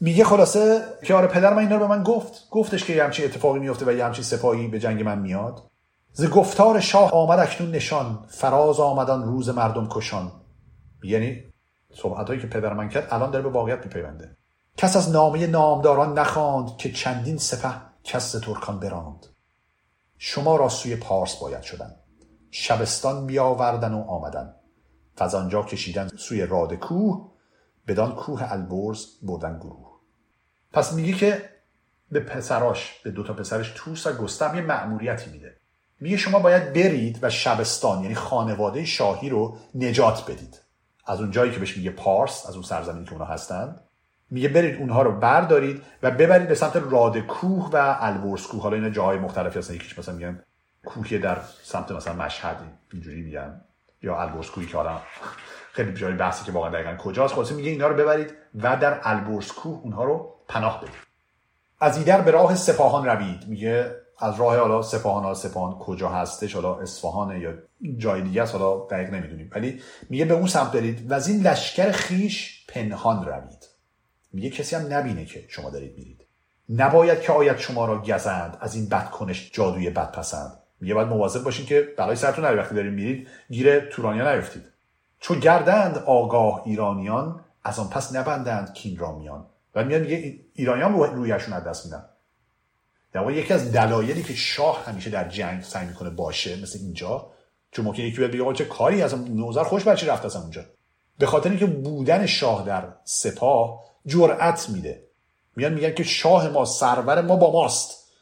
[0.00, 2.50] میگه خلاصه که آره پدر من اینا رو به من گفت.
[2.50, 5.62] گفتش که یه همچین اتفاقی میفته و یه همچین سپاهی به جنگ من میاد.
[6.12, 8.18] ز گفتار شاه آمد اکنون نشان.
[8.28, 10.32] فراز آمدان روز مردم کشان.
[11.02, 11.44] یعنی
[11.94, 14.36] صحبت که پدر من کرد الان داره به واقعیت میپیونده.
[14.76, 17.74] کس از نامه نامداران نخواند که چندین سپه
[18.04, 19.26] کس ترکان براند.
[20.18, 21.94] شما را سوی پارس باید شدن.
[22.50, 24.54] شبستان بیاوردن و آمدن.
[25.20, 27.30] و از آنجا کشیدن سوی راد کوه
[27.86, 29.90] بدان کوه البرز بردن گروه.
[30.72, 31.50] پس میگه که
[32.10, 35.56] به پسراش به دوتا پسرش توس و گستم یه مأموریتی میده.
[36.00, 40.60] میگه شما باید برید و شبستان یعنی خانواده شاهی رو نجات بدید.
[41.10, 43.80] از اون جایی که بهش میگه پارس از اون سرزمینی که اونا هستند
[44.30, 48.62] میگه برید اونها رو بردارید و ببرید به سمت رادکوه و البرز کوه.
[48.62, 49.74] حالا اینا جاهای مختلفی هستن.
[49.74, 50.42] یکیش مثلا میگن
[50.84, 52.56] کوهی در سمت مثلا مشهد
[52.92, 53.60] اینجوری میگن.
[54.02, 54.78] یا البرز کوهی که
[55.72, 57.34] خیلی جای بحثی که واقعا دقیقا کجاست.
[57.34, 60.94] خلاصه میگه اینا رو ببرید و در البرز کوه اونها رو پناه بدید.
[61.80, 63.48] از ایدر به راه سپاهان روید.
[63.48, 67.54] میگه از راه حالا سپاهان ها سپاهان کجا هستش حالا اصفهانه یا
[67.96, 69.50] جای دیگه است حالا دقیق نمی‌دونیم.
[69.54, 73.68] ولی میگه به اون سمت برید و از این لشکر خیش پنهان روید.
[74.32, 76.24] میگه کسی هم نبینه که شما دارید میرید.
[76.68, 81.44] نباید که آید شما را گزند از این بدکنش جادوی بد پسند میگه باید مواظب
[81.44, 84.64] باشین که برای سرتون نری وقتی دارید میرید گیر تورانیا نیفتید.
[85.20, 89.00] چون گردند آگاه ایرانیان از آن پس نبندند کین
[89.74, 92.04] و میگه ایرانیان رویشون از دست میدن.
[93.12, 97.30] در واقع یکی از دلایلی که شاه همیشه در جنگ سعی می‌کنه باشه مثل اینجا
[97.72, 100.64] چون ممکنه یکی بیاد بگه چه کاری از نوزر خوش بچه رفت از اونجا.
[101.18, 105.02] به خاطر اینکه بودن شاه در سپاه جرأت میده.
[105.56, 108.12] میان میگن که شاه ما سرور ما با ماست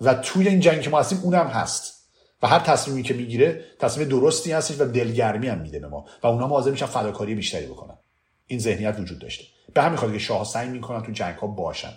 [0.00, 1.96] و توی این جنگ که ما هستیم اونم هست.
[2.42, 6.26] و هر تصمیمی که می‌گیره تصمیم درستی هستش و دلگرمی هم میده به ما و
[6.26, 7.98] اونا حاضر میشن فداکاری بیشتری بکنن.
[8.46, 9.44] این ذهنیت وجود داشته.
[9.74, 11.92] به همین خاطر که شاه سعی می‌کنن تو جنگ ها باشن.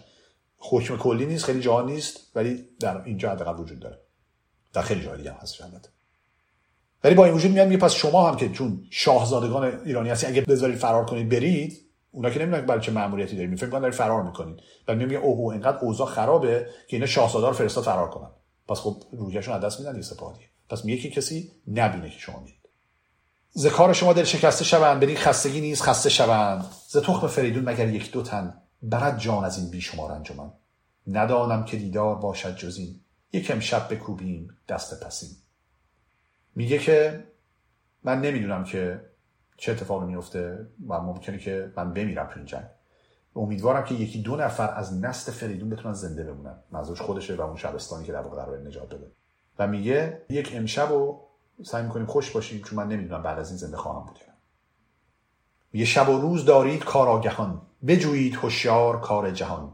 [0.59, 3.99] حکم کلی نیست خیلی جاها نیست ولی در اینجا حداقل وجود داره.
[4.73, 5.89] در خیلی جاهای دیگه هم هست البته.
[7.03, 10.41] ولی با این وجود میاد میگه پس شما هم که چون شاهزادگان ایرانی هستی اگه
[10.41, 14.23] بذارید فرار کنید برید اونا که نمی‌دونن برای چه ماموریتی دارید فکر کنن دارید فرار
[14.23, 14.59] می‌کنید.
[14.87, 18.29] بعد میگه اوه اینقدر اوضاع خرابه که اینا شاهزاده رو فرستاد فرار کنن.
[18.67, 22.39] پس خب روحیشون از دست میدن یه سپاهی پس میگه که کسی نبینه که شما
[22.39, 22.59] میرید.
[23.51, 26.65] ز کار شما دل شکسته شوند برین خستگی نیست خسته شوند.
[26.87, 30.51] ز تخم فریدون مگر یک دو تن برد جان از این بیشمار انجمن.
[31.07, 32.99] ندانم که دیدار باشد جز این.
[33.33, 35.29] یک امشب بکوبیم دست پسین
[36.55, 37.23] میگه که
[38.03, 39.01] من نمی‌دونم که
[39.57, 42.65] چه اتفاقی میفته و ممکنه که من بمیرم تو این جنگ.
[43.35, 46.55] امیدوارم که یکی دو نفر از نسل فریدون بتونن زنده بمونن.
[46.71, 49.11] منظورش خودشه و اون شبستانی که در واقع قرار نجات بده
[49.59, 51.21] و میگه یک امشب رو
[51.65, 54.19] سعی می‌کنیم خوش باشیم چون من نمی‌دونم بعد از این زنده خواهم بود
[55.73, 59.71] میگه شب و روز دارید کار آگهان بجویید هوشیار کار جهان.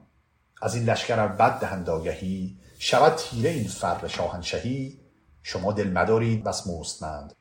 [0.62, 5.00] از این لشکر بد دهند آگهی شود تیره این فر شاهنشهی.
[5.44, 7.34] شما دل مدارید بس مستمند.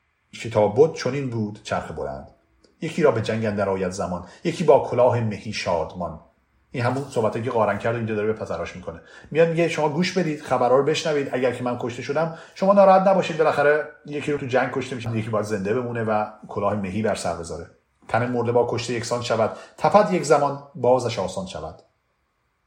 [0.42, 2.30] کتاب بود چنین بود چرخ بلند.
[2.80, 6.20] یکی را به جنگ اندر آید زمان یکی با کلاه مهی شادمان.
[6.70, 9.00] این همون صحبتی که قارن کرد اینجا داره به پسراش می‌کنه.
[9.30, 11.28] میاد میگه شما گوش بدید خبرها رو بشنوید.
[11.32, 13.38] اگر که من کشته شدم شما ناراحت نباشید.
[13.38, 15.18] بالاخره یکی رو تو جنگ کشته میشه.
[15.18, 17.66] یکی باید زنده بمونه و کلاه مهی بر سر بذاره.
[18.09, 19.57] تن مرده با کشته یکسان شود.
[19.78, 21.82] تپد یک زمان بازش آسان شود.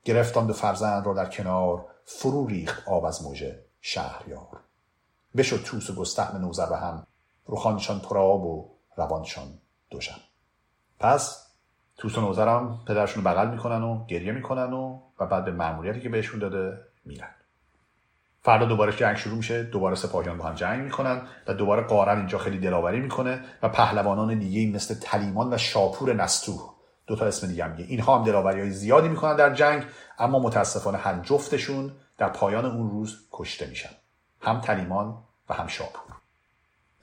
[0.03, 4.59] گرفتان دو فرزند را در کنار فرو ریخت آب از موجه شهریار.
[5.37, 7.07] بشد توس و گستهم نوزر به هم.
[7.45, 9.47] روخانشان پرآب و روانشان
[9.89, 10.19] دوشم
[10.99, 11.47] پس
[11.97, 16.09] توس و نوزرم پدرشون بغل می‌کنن و گریه می‌کنن و و بعد به مأموریتی که
[16.09, 17.36] بهشون داده میرن.
[18.47, 22.37] فردا دوباره جنگ شروع میشه دوباره سپاهیان با هم جنگ می‌کنن و دوباره قارن اینجا
[22.37, 26.73] خیلی دلاوری می‌کنه و پهلوانان دیگه مثل تلیمان و شاپور نستوه.
[27.07, 27.85] دو تا اسم دیگه میگه.
[27.87, 29.83] اینها هم دلاوری های زیادی می‌کنن در جنگ
[30.19, 33.89] اما متاسفانه هم جفتشون در پایان اون روز کشته میشن.
[34.41, 35.17] هم تلیمان
[35.49, 36.15] و هم شاپور.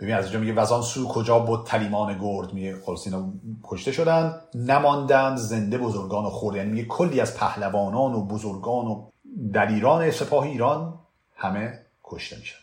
[0.01, 3.32] ببین از اینجا میگه وزان سو کجا بود تلیمان گرد؟ میگه خلاص اینا
[3.64, 9.11] کشته شدن نماندند زنده بزرگان و خورد یعنی میگه کلی از پهلوانان و بزرگان و
[9.55, 11.01] دلیران سپاه ایران
[11.45, 12.59] همه کشته میشن.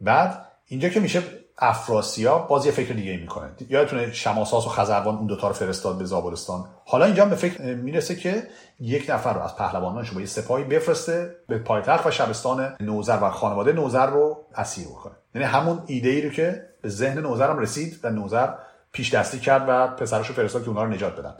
[0.00, 1.22] بعد اینجا که میشه
[1.58, 3.50] افراسیاب باز یه فکر دیگه می‌کنه.
[3.68, 6.64] یادتونه شماساس و خزروان اون دوتا رو فرستاد به زابلستان.
[6.84, 8.48] حالا اینجا به فکر می‌رسه که
[8.80, 13.30] یک نفر رو از پهلوانانش با یه سپاهی بفرسته به پایتخت و شبستان نوزر و
[13.30, 15.12] خانواده نوزر رو اسیر بکنه.
[15.34, 18.48] یعنی همون ایده ای رو که به ذهن نوزر هم رسید و نوزر
[18.92, 21.34] پیش دستی کرد و پسرش رو فرستاد که اونا رو نجات بدن.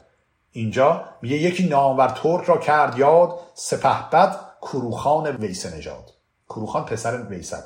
[0.53, 6.13] اینجا میگه یکی نامور ترک را کرد یاد سپهبد کروخان ویسه نژاد.
[6.49, 7.59] کروخان پسر ویسه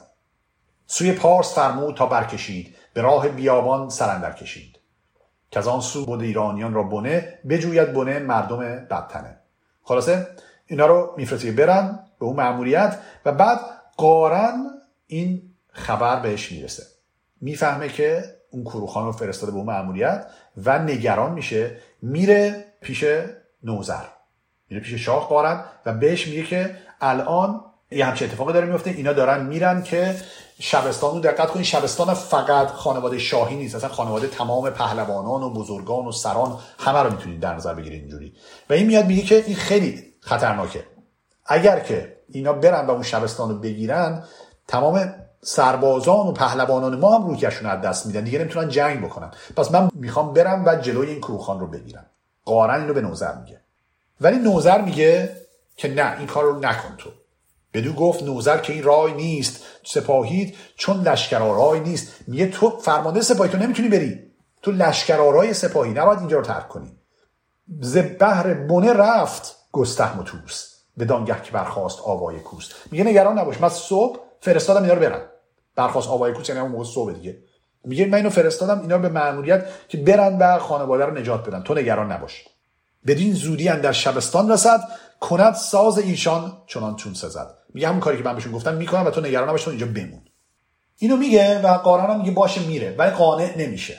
[0.87, 4.77] سوی پارس فرمود تا برکشید به راه بیابان سرندر کشید.
[5.51, 9.37] که از آن سو بود ایرانیان را بنه بجوید بنه مردم بدتنه.
[9.83, 10.27] خلاصه
[10.67, 13.61] اینا رو میفرسته برن به اون معمولیت و بعد
[13.97, 14.67] قارن
[15.07, 15.43] این
[15.73, 16.83] خبر بهش می‌رسه.
[17.41, 20.27] می‌فهمه که اون کروخان رو فرستاده به اون معمولیت
[20.65, 23.05] و نگران میشه میره پیش
[23.63, 24.05] نوزر.
[24.71, 28.91] میره پیش شاه قارن و بهش میگه که الان یه همچه اتفاقی داره میفته.
[28.91, 30.17] اینا دارن میرن که
[30.61, 33.75] شبستان رو دقت کنید شبستان فقط خانواده شاهی نیست.
[33.75, 38.35] اصلا خانواده تمام پهلوانان و بزرگان و سران همه رو می‌تونید در نظر بگیرید اینجوری.
[38.71, 40.85] و این میاد میگه که این خیلی خطرناکه.
[41.47, 44.25] اگر که اینا برن و اون شبستان رو بگیرن
[44.69, 48.21] تمام سربازان و پهلوانان ما هم روکشون از دست میدن.
[48.21, 49.31] دیگه نمی‌تونن جنگ بکنن.
[49.57, 52.07] پس من می‌خوام برم و جلوی این کروخان رو بگیرم.
[52.45, 53.61] قارن اینو به نوزر میگه.
[54.21, 55.40] ولی نوزر میگه
[55.77, 57.11] که نه این کار رو نکن تو.
[57.75, 59.65] بدو گفت نوزر که این رای نیست.
[59.85, 62.09] سپاهید چون لشکرآرای نیست.
[62.27, 64.19] میگه تو فرمانده سپاهی تو نمی‌تونی بری.
[64.63, 66.97] تو لشکرآرای سپاهی نباید اینجا رو ترک کنی.
[67.81, 73.39] ز بهر بنه رفت گستهم و توس به دانگه که برخواست آوای کوست میگه نگران
[73.39, 75.23] نباش من صبح فرستادم اینا رو برن
[75.77, 77.39] برخواست آوای کوست یعنی اون صبح دیگه.
[77.85, 81.63] میگه من اینو فرستادم اینا به مأموریت که برن و خانواده رو نجات بدن.
[81.63, 82.45] تو نگران نباش.
[83.07, 84.81] بدین زودی در شبستان رسد.
[85.21, 87.55] کند ساز ایشان چنان چون سزد.
[87.75, 90.23] میگه همون کاری که من بهشون گفتم می‌کنم و تو نگران نباش اینجا بمون.
[90.97, 92.95] اینو میگه و قارن هم میگه باشه میره.
[92.99, 93.99] ولی قانع نمیشه.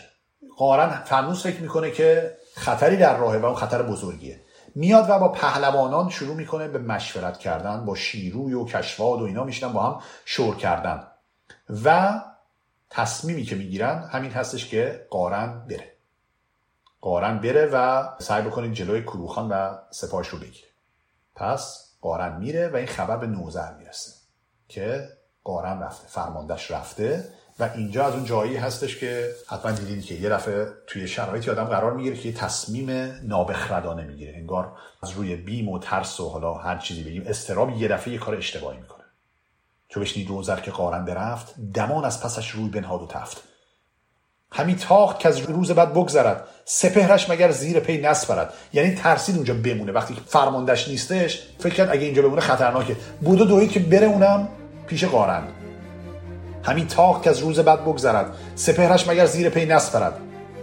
[0.58, 4.42] قارن فرنوس فکر می‌کنه که خطری در راهه و اون خطر بزرگیه.
[4.76, 9.44] میاد و با پهلوانان شروع می‌کنه به مشورت کردن با شیروی و کشواد و اینا
[9.44, 11.08] میشنن با هم شور کردن.
[11.86, 12.20] و
[12.90, 15.92] تصمیمی که می‌گیرن همین هستش که قارن بره.
[17.02, 20.71] قارن بره و سعی بکنید جلوی کروخان و سپاش رو بگیره.
[21.42, 24.12] پس قارن میره و این خبر به نوزر می‌رسه
[24.68, 25.10] که
[25.44, 27.30] قارن رفته فرماندهش رفته
[27.60, 31.64] و اینجا از اون جایی هستش که حتما دیدید که یه دفعه توی شرایطی آدم
[31.64, 32.90] قرار می‌گیره که یه تصمیم
[33.24, 37.88] نابخردانه می‌گیره انگار از روی بیم و ترس و حالا هر چیزی بگیم استراب یه
[37.88, 39.04] دفعه یه کار اشتباهی می‌کنه.
[39.90, 43.44] چو بشنید روزر که قارن برفت دمان از پسش روی بنهاد و تفت.
[44.54, 48.54] همین تاخت که از روز بعد بگذرد سپهرش مگر زیر پی نسپرد.
[48.74, 49.92] یعنی ترسید اونجا بمونه.
[49.92, 52.96] وقتی فرماندهش نیستش فکر کرد اگه اینجا بمونه خطرناکه.
[53.22, 54.48] بود و که بره اونم
[54.88, 55.44] پیش قارن.
[56.64, 60.14] همین تاخت که از روز بعد بگذرد سپهرش مگر زیر پی نسپرد.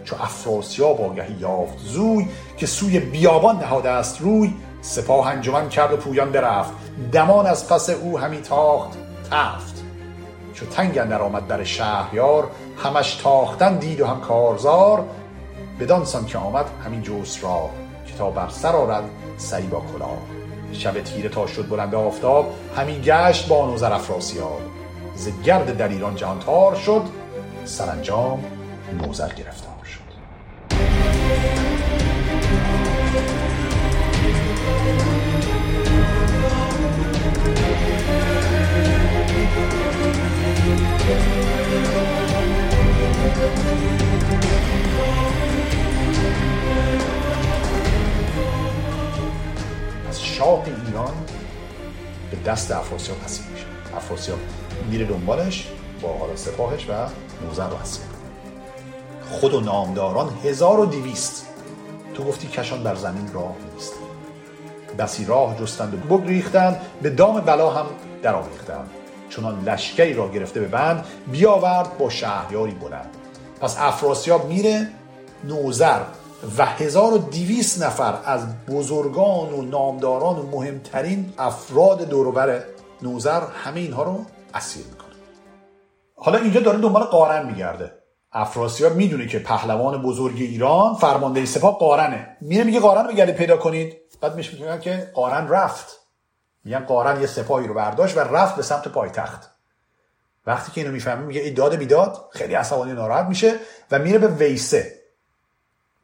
[0.04, 5.96] چو افراسیاب آگهی یافت زوی که سوی بیابان نهاده است روی سپاه انجمن کرد و
[5.96, 6.70] پویان برفت.
[7.12, 8.98] دمان از پس او همین تاخت
[9.30, 9.77] تفت.
[10.58, 12.50] چو تنگ اندر آمد در شهریار
[12.84, 15.04] همش تاختن دید و هم کارزار
[15.80, 17.70] بدان سان که آمد همین جوس را
[18.06, 19.04] که تا بر سر آرد
[19.36, 20.18] سری با کلاه.
[20.72, 24.60] شب تیره تا شد بلند آفتاب همین گشت با نوذر افراسیاب.
[25.14, 27.02] ز گرد در ایران جهان تار شد
[27.64, 28.44] سرانجام
[29.02, 30.08] نوذر گرفتار شد.
[50.08, 51.14] از شاه ایران
[52.30, 53.64] به دست افراسیاب اسیر میشه.
[53.96, 54.38] افراسیاب
[54.90, 55.68] میره دنبالش
[56.02, 56.92] با حالا سپاهش و
[57.46, 58.04] نوذر رو اسیر
[59.30, 61.46] خود و نامداران هزار و دیویست
[62.14, 63.92] تو گفتی کشان بر زمین راه نیست.
[64.98, 67.86] بسی راه جستند و بگریختند به دام بلا هم
[68.22, 68.90] در آویختند
[69.30, 73.17] چنان لشکری را گرفته به بند بیاورد با شهریاری بلند.
[73.60, 74.88] پس افراسیاب میره
[75.44, 76.00] نوذر
[76.58, 82.62] و هزار و دیویس نفر از بزرگان و نامداران و مهمترین افراد دوروبر
[83.02, 85.08] نوذر همه اینها رو اسیر می‌کنه.
[86.16, 87.92] حالا اینجا داره دنبال قارن میگرده.
[88.32, 92.36] افراسیاب می‌دونه که پهلوان بزرگ ایران فرمانده سپاه قارنه.
[92.40, 93.96] میره میگه قارن رو بگردید پیدا کنید.
[94.20, 96.00] بعد میشه میگن که قارن رفت.
[96.64, 99.57] میگن قارن یه سپاهی رو برداشت و رفت به سمت پایتخت.
[100.46, 103.54] وقتی که اینو می‌فهمه میگه ای داد بیداد خیلی عصبانی ناراحت میشه
[103.90, 104.92] و میره به ویسه.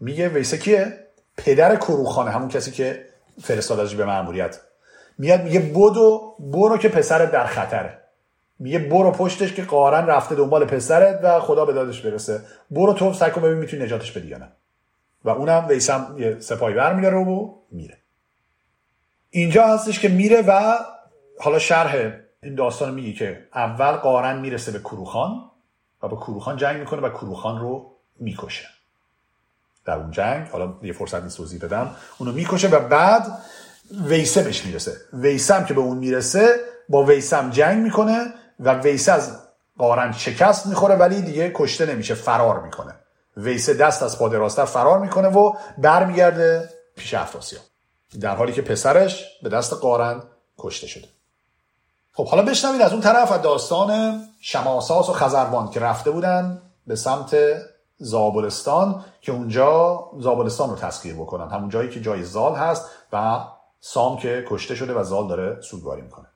[0.01, 0.99] میگه ویسه کیه؟
[1.37, 3.05] پدر کروخانه همون کسی که
[3.43, 4.61] فرستادش به مأموریت.
[5.18, 7.99] میاد میگه بدو برو که پسرت در خطره.
[8.59, 12.41] میگه برو پشتش که قارن رفته دنبال پسرت و خدا به دادش برسه.
[12.70, 14.49] برو تو کن ببین می‌تونی نجاتش بدی یا نه.
[15.24, 17.99] و اونم ویسم یه سپاهی برمیداره و میره.
[19.30, 20.78] اینجا هستش که میره و
[21.41, 22.12] حالا شرح
[22.45, 25.51] این داستان میگه که اول قارن می‌رسه به کروخان
[26.03, 27.90] و با کروخان جنگ می‌کنه و کروخان رو
[28.20, 28.66] می‌کشه.
[29.84, 33.38] در اون جنگ حالا یه فرصت نیست توضیح بدم اونو می‌کشه و بعد
[34.05, 34.97] ویسه بهش می‌رسه.
[35.12, 39.38] ویسه هم که به اون می‌رسه با ویسه هم جنگ می‌کنه و ویسه از
[39.78, 42.95] قارن شکست می‌خوره ولی دیگه کشته نمیشه فرار می‌کنه.
[43.36, 47.62] ویسه دست از پا راستر فرار می‌کنه و برمیگرده پیش افراسیاب.
[48.20, 50.22] در حالی که پسرش به دست قارن
[50.59, 51.09] کشته شده.
[52.17, 56.97] خب حالا بشنوید از اون طرف از داستان شماساس و خزروان که رفته بودن به
[56.97, 57.37] سمت
[57.97, 61.49] زابلستان که اونجا زابلستان رو تسخیر بکنن.
[61.49, 63.45] همون جایی که جای زال هست و
[63.81, 66.27] سام که کشته شده و زال داره سوگواری می‌کنه.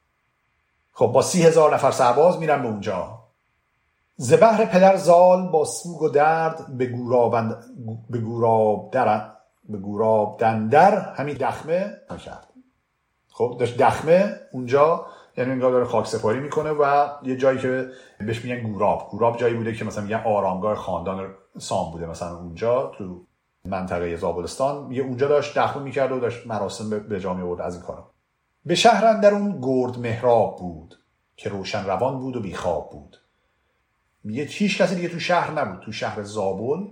[0.92, 3.18] خب با سی هزار نفر سرباز میرن به اونجا.
[4.16, 7.36] زبهر پدر زال با سوگ و درد به گوراب
[8.10, 9.30] به گوراب در
[9.68, 12.48] به گوراب دندر همین دخمه کرد
[13.32, 15.06] خب داشت دخمه اونجا
[15.38, 17.88] یعنی انگار داره خاک سپاری می‌کنه و یه جایی که
[18.20, 19.08] بهش میگن گوراب.
[19.10, 22.06] گوراب جایی بوده که مثلا میگن آرامگاه خاندان سام بوده.
[22.06, 23.26] مثلا اونجا تو
[23.64, 24.92] منطقه زابلستان.
[24.92, 28.10] یه اونجا داشت دخمه می‌کرد و داشت مراسم به جا می از این کارا.
[28.64, 30.98] به شهر در اون گرد مهراب بود
[31.36, 33.16] که روشن روان بود و بیخواب بود.
[34.24, 35.80] میگه هیچ کسی دیگه تو شهر نبود.
[35.80, 36.86] تو شهر زابل.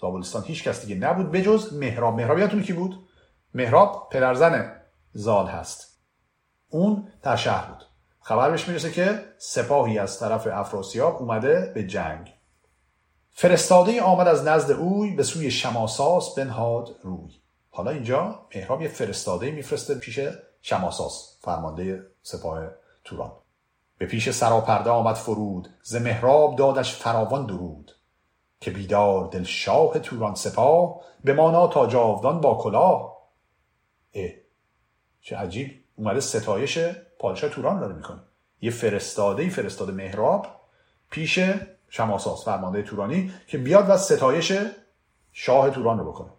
[0.00, 3.08] زابلستان هیچ کس دیگه نبود بجز مهراب مهراب یادتون کی بود؟
[3.54, 4.72] مهراب پدرزن
[5.12, 6.00] زال هست.
[6.68, 7.89] اون در شهر بود.
[8.20, 12.34] خبر بهش می‌رسه که سپاهی از طرف افراسیاب اومده به جنگ.
[13.30, 17.30] فرستاده آمد از نزد اوی به سوی شماساس بنهاد روی.
[17.70, 20.20] حالا اینجا مهراب یه فرستاده میفرسته پیش
[20.62, 22.68] شماساس فرمانده سپاه
[23.04, 23.32] توران.
[23.98, 27.96] به پیش سراپرده آمد فرود ز مهراب دادش فراوان درود.
[28.60, 33.16] که بیدار دل شاه توران سپاه بمانا تا جاودان با کلاه.
[34.14, 34.30] اه
[35.20, 35.84] چه عجیب.
[35.96, 36.78] اومده ستایش
[37.20, 38.20] پادشاه توران داره می‌کنه.
[38.60, 40.46] یه فرستاده فرستاده مهراب
[41.10, 41.40] پیش
[41.88, 44.52] شماساس فرمانده تورانی که بیاد و ستایش
[45.32, 46.30] شاه توران رو بکنه.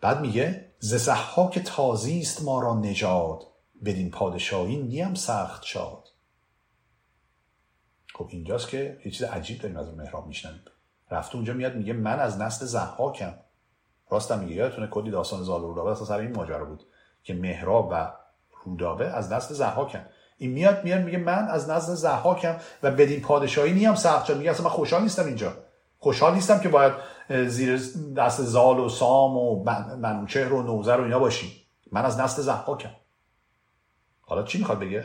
[0.00, 1.08] بعد میگه ز
[1.52, 3.46] که تازی است ما را نژاد
[3.84, 6.08] بدین پادشاهی نیم سخت شاد.
[8.14, 10.60] خب اینجاست که یه چیز عجیب داریم از مهراب میشنیم
[11.10, 13.34] رفته اونجا میاد میگه من از نسل زحاکم
[14.10, 16.86] راستم میگه یادتونه کلی داستان زال و رودابه سر این ماجرا بود
[17.22, 18.12] که مهراب و
[18.64, 20.00] رودابه از نسل زحاکم
[20.38, 24.64] این میاد میاد میگه من از نسل زحاکم و بدین پادشاهی نیم سخت میگه اصلا
[24.64, 25.52] من خوشحال نیستم اینجا.
[25.98, 26.92] خوشحال نیستم که باید
[27.46, 27.80] زیر
[28.16, 29.64] دست زال و سام و
[30.00, 32.90] منوچهر و نوزر و اینا باشی من از نسل زحاکم
[34.20, 35.04] حالا چی می‌خواد بگه؟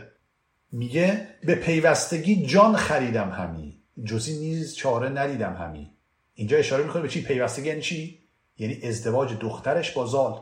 [0.71, 3.79] میگه به پیوستگی جان خریدم همی.
[4.03, 5.91] جزی نیز چاره ندیدم همی.
[6.33, 8.19] اینجا اشاره می‌کنه به چی؟ پیوستگی یعنی چی؟
[8.57, 10.41] یعنی ازدواج دخترش با زال.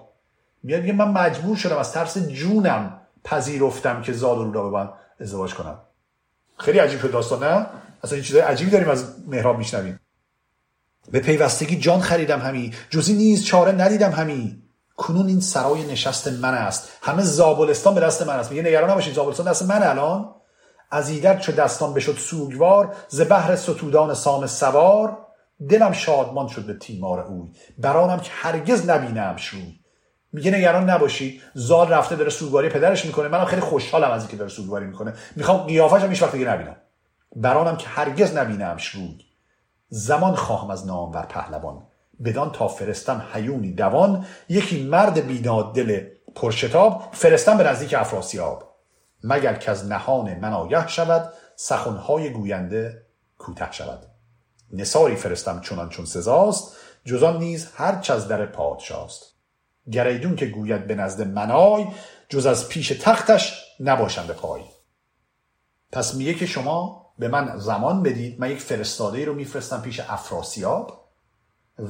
[0.64, 5.54] میاد میگه من مجبور شدم از ترس جونم پذیرفتم که زال رو به من ازدواج
[5.54, 5.80] کنم.
[6.58, 7.68] خیلی عجیب شد داستان نه؟
[8.04, 10.00] اصلا این چیزای عجیبی داریم از مهراب میشنویم.
[11.12, 14.62] به پیوستگی جان خریدم همی جزی نیز چاره ندیدم همی.
[14.98, 16.90] کنون این سرای نشست من است.
[17.02, 18.52] همه زابلستان به دست من است.
[18.52, 20.36] میگه نگران نباشید زابلستان دست من الان.
[20.92, 25.18] از ایدر چه دستان بشد سوگوار ز بهر ستودان سام سوار.
[25.70, 27.50] دلم شادمان شد به تیمار اوی.
[27.78, 29.81] برانم که هرگز نبینم شروع
[30.34, 31.42] میگه نگران نباشی.
[31.54, 33.28] زال رفته داره سوگواری پدرش می‌کنه.
[33.28, 35.14] منم خیلی خوشحالم از اینکه داره سوگواری می‌کنه.
[35.36, 36.76] می‌خوام قیافش هم هیچ دیگه نبینم.
[37.36, 39.10] برانم که هرگز نبینم شروع
[39.90, 41.84] زمان خواهم از نامور پهلوان.
[42.24, 44.26] بدان تا فرستم حیونی دوان.
[44.50, 46.06] یکی مرد بیداد دل
[46.36, 47.04] پرشتاب.
[47.12, 48.76] فرستم به نزدیک افراسیاب.
[49.24, 53.06] مگر که از نهان من آگه شود سخنهای گوینده
[53.38, 54.06] کوته شود.
[54.74, 56.76] نساری فرستم چنان چون سزاست
[57.06, 59.31] جزان نیز هر از در پادشاست.
[59.92, 61.86] گریدون که گوید به نزد منای
[62.30, 64.62] جز از پیش تختش نباشم به پای.
[65.92, 71.02] پس میگه که شما به من زمان بدید من یک فرستاده رو میفرستم پیش افراسیاب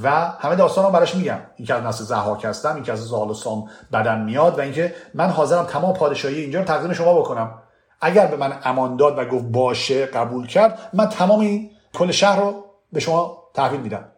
[0.04, 1.39] و همه داستان رو براش میگم.
[1.56, 4.96] این که از نسل زحاک هستم این که از زال و بدن میاد و اینکه
[5.14, 7.62] من حاضرم تمام پادشاهی اینجا رو تقدیم شما بکنم.
[8.02, 12.39] اگر به من امان داد و گفت باشه قبول کرد من تمام این کل شهر
[12.39, 14.12] رو به شما تحویل میدم.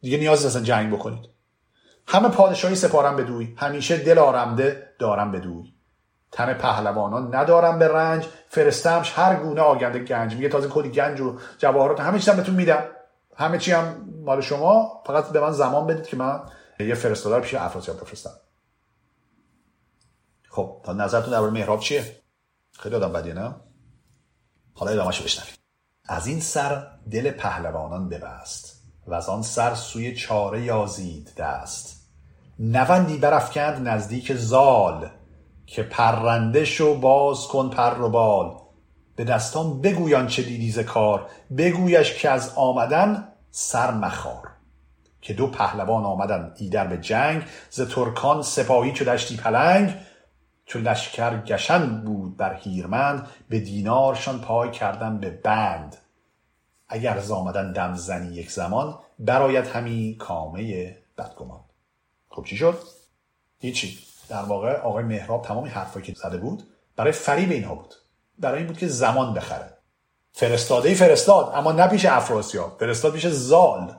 [0.00, 1.31] دیگه نیازی اصلا جنگ بکنید.
[2.06, 3.54] همه پادشاهی سپارم به دوی.
[3.56, 5.74] همیشه دل آرمده دارم به دوی.
[6.32, 8.28] تن پهلوانان ندارم به رنج.
[8.48, 10.34] فرستمش هر گونه آگنده گنج.
[10.34, 12.84] میگه تازه کلی گنج و جواهرات همه چیزم بهتون میدم.
[13.36, 15.02] همه چی هم مال شما.
[15.06, 16.40] فقط به من زمان بدید که من
[16.80, 18.30] یه فرستادار پیش افراسیاب بفرستم.
[20.48, 22.16] خب تا نظرتون درباره محراب چیه؟
[22.72, 23.54] خیلی آدم بدیه نه؟
[24.74, 25.58] حالا ادامهش بشنوید
[26.04, 28.71] از این سر دل پهلوانان ببست.
[29.06, 32.06] و از آن سر سوی چاره یازید دست.
[32.58, 35.10] نوندی برافکند نزدیک زال
[35.66, 38.54] که پرنده شو باز کن پر و بال.
[39.16, 41.26] به دستان بگویان چه دیدی کار
[41.58, 44.48] بگویش که از آمدن سر مخار.
[45.20, 49.94] که دو پهلوان آمدن ایدر به جنگ ز ترکان سپاهی چو دشتی پلنگ.
[50.66, 55.96] چو لشکر گشن بود بر هیرمند به دینارشان پای کردن به بند.
[56.92, 61.60] اگر از آمدن دم زنی یک زمان برایت همی کامه بدگمان.
[62.28, 62.78] خب چی شد؟
[63.58, 63.98] هیچی.
[64.28, 66.62] در واقع آقای مهراب تمامی حرفایی که زده بود
[66.96, 67.94] برای فریب اینها بود.
[68.38, 69.78] برای این بود که زمان بخره.
[70.32, 73.94] فرستاده ای فرستاد اما نه پیش افراسیاب فرستاد پیش زال.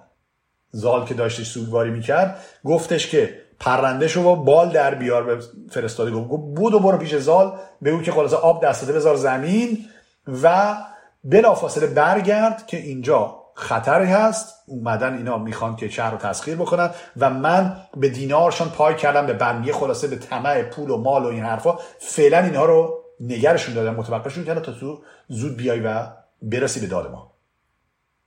[0.71, 5.23] زال که داشتش سوگواری می‌کرد گفتش که پرنده شو با بال در بیار.
[5.23, 9.85] به فرستاده گفت بود و برو پیش زال بگو که خلاصه آب دستاده بذار زمین
[10.27, 10.75] و
[11.23, 14.55] بلافاصله برگرد که اینجا خطری هست.
[14.65, 19.33] اومدن اینا می‌خوان که شهر رو تسخیر بکنن و من به دینارشان پای کردم به
[19.33, 21.79] بندیه خلاصه به طمع پول و مال و این حرفا.
[21.99, 26.07] فعلا اینها رو نگرشون دادن متوقعشون کردن تا تو زود بیای و
[26.41, 27.33] برسی به داد ما.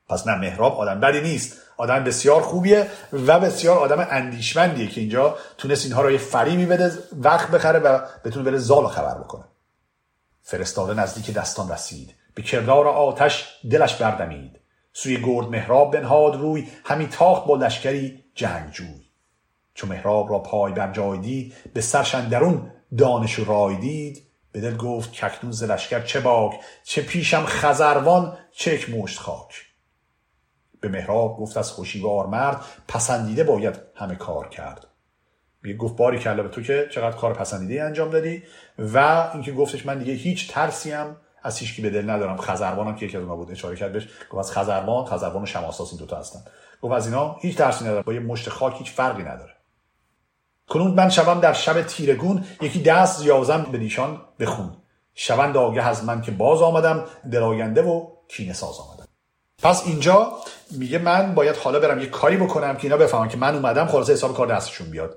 [0.08, 1.56] پس نه مهراب آدم بدی نیست.
[1.76, 6.92] آدم بسیار خوبیه و بسیار آدم اندیشمندیه که اینجا تونست اینها رو یه فریمی بده
[7.12, 9.44] وقت بخره و بتونه بره زال خبر بکنه.
[10.42, 12.14] فرستاده نزدیک دستان رسید.
[12.36, 14.60] به کردار آتش دلش بردمید.
[14.92, 19.06] سوی گرد مهراب بنهاد روی همی تاخت با لشکری جنگجوی.
[19.74, 24.22] چو مهراب را پای بر جای دید به سرشن درون دانش و رای دید.
[24.52, 29.66] به دل گفت ککنون ز لشکر چه باک چه پیشم خزروان چک مشت خاک.
[30.80, 34.86] به مهراب گفت از خوشیوار مرد پسندیده باید همه کار کرد.
[35.62, 38.42] میگه گفت باری کلا به تو که چقدر کار پسندیده انجام دادی؟
[38.78, 42.36] و اینکه گفتش من دیگه هیچ ترسیم از هیچ به دل ندارم.
[42.36, 44.08] خزروانم که یکی از اونها بود اشاره کرد بهش.
[44.30, 46.40] گفت از خزروان خزروان و شماساس این دوتا هستن.
[46.82, 48.02] گفت از اینا هیچ ترسی ندارم.
[48.02, 49.52] با یه مشت خاک هیچ فرقی نداره.
[50.68, 54.76] کنون من شوم در شب تیرگون یکی دست یازم به دیشان بخون.
[55.14, 59.06] شوند آگه از من که باز آمدم دلاینده و کینه ساز آمدم.
[59.62, 60.32] پس اینجا
[60.70, 64.12] میگه من باید حالا برم یه کاری بکنم که اینا بفهمن که من اومدم خلاصه
[64.12, 65.16] حساب کار دستشون بیاد.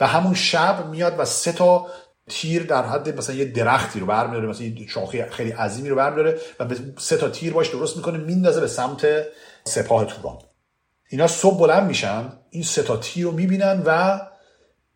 [0.00, 1.86] و همون شب میاد و سه تا
[2.30, 6.40] تیر در حد مثلا یه درختی رو برمیداره مثلا یه شاخه خیلی عظیمی رو برمیداره
[6.60, 9.06] و به سه تا تیر باش درست می‌کنه میندازه به سمت
[9.64, 10.38] سپاه توران
[11.10, 14.20] اینا صبح بلند میشن این سه تا تیر رو می‌بینن و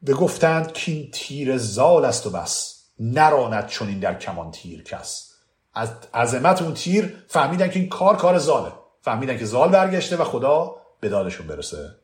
[0.03, 5.33] به گفتند که این تیر زال است و بس نراند این در کمان تیر کس.
[5.75, 8.73] از عظمت اون تیر فهمیدن که این کار کار زاله.
[9.03, 11.95] فهمیدن که زال برگشته و خدا به دادشون برسه.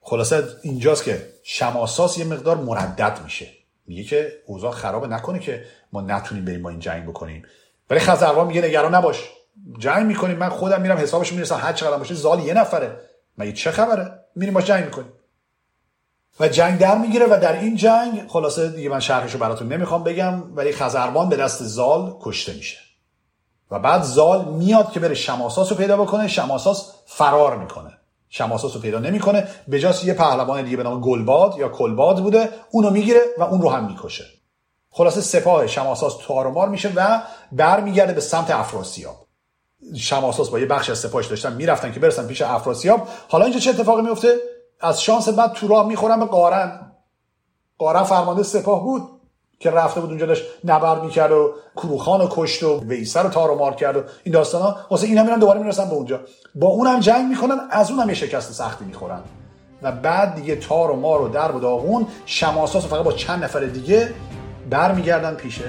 [0.00, 3.48] خلاصه اینجاست که شماساس یه مقدار مردد میشه.
[3.86, 7.44] میگه که اوضاع خراب نکنه که ما نتونیم بریم با این جنگ بکنیم.
[7.90, 9.30] ولی خزروان میگه نگران نباش.
[9.78, 13.00] جنگ می‌کنیم من خودم میرم حسابش می‌رسم هر چقدر باشه زال یه نفره.
[13.38, 15.12] مگه چه خبره؟ میریم باش جنگ می‌کنیم.
[16.40, 20.56] و جنگ در می‌گیره و در این جنگ خلاصه دیگه من شرحشو براتون نمی‌خوام بگم
[20.56, 22.78] ولی خزروان به دست زال کشته میشه.
[23.70, 27.95] و بعد زال میاد که بره شماساس رو پیدا بکنه شماساس فرار می‌کنه.
[28.36, 29.48] شماساس رو پیدا نمی‌کنه.
[29.68, 32.48] به جاست یه پهلوان دیگه به نام گلباد یا کلباد بوده.
[32.70, 34.24] اونو می‌گیره و اون رو هم می‌کشه.
[34.90, 37.22] خلاصه سپاه شماساس تارمار میشه و
[37.52, 39.26] برمیگرده به سمت افراسیاب.
[39.96, 43.08] شماساس با یه بخش از سپاهش داشتن می‌رفتن که برسن پیش افراسیاب.
[43.28, 44.36] حالا اینجا چه اتفاقی میفته
[44.80, 46.92] از شانس بعد تو راه می‌خورن به قارن.
[47.78, 49.02] قارن فرمانده سپاه بود.
[49.58, 53.50] که رفته بود اونجا داشت نبرد می‌کرد و کروخان رو کشت و ویسر رو تار
[53.50, 56.20] و مار کرد و این داستان ها واسه این هم میرن دوباره می‌رسن به اونجا.
[56.54, 59.20] با اون هم جنگ می‌کنن از اون هم یه شکست سختی می‌خورن.
[59.82, 63.60] و بعد دیگه تار و مار و در و داغون شماساس فقط با چند نفر
[63.60, 64.14] دیگه
[64.70, 65.62] برمیگردن پیش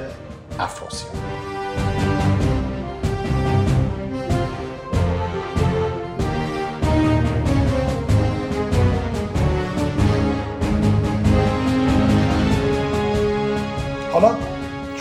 [0.59, 1.46] افراسیاب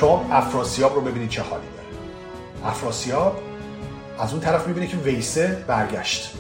[0.01, 2.71] شما افراسیاب رو ببینید چه حالی داره.
[2.71, 3.37] افراسیاب
[4.19, 6.35] از اون طرف می‌بینه که ویسه برگشت.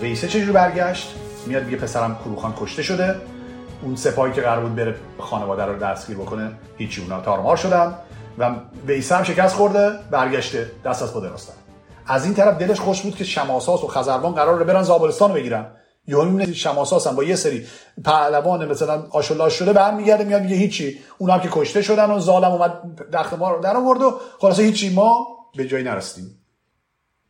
[0.00, 1.14] ویسه چجور برگشت؟
[1.46, 3.14] میاد میگه پسرم کروخان کشته شده.
[3.82, 7.94] اون سپاهی که قرار بود بره خانواده رو دستگیر بکنه هیچی اونا تارمار شدن.
[8.38, 8.50] و
[8.86, 11.54] ویسه هم شکست خورده برگشته دست از راستن
[12.06, 15.34] از این طرف دلش خوش بود که شماساس و خزروان قرار رو برن زابلستان رو
[15.34, 15.66] بگیرن.
[16.08, 17.66] یهو می‌بینه شماساس هم با یه سری
[18.04, 20.98] پهلوان مثلا آشولاش شده برمیگرده میاد میگه هیچی.
[21.18, 22.82] اونا هم که کشته شدن و ظالم اومد
[23.12, 24.90] دخت ما رو در آورد و خلاصه هیچی.
[24.90, 26.44] ما به جایی نرسیدیم.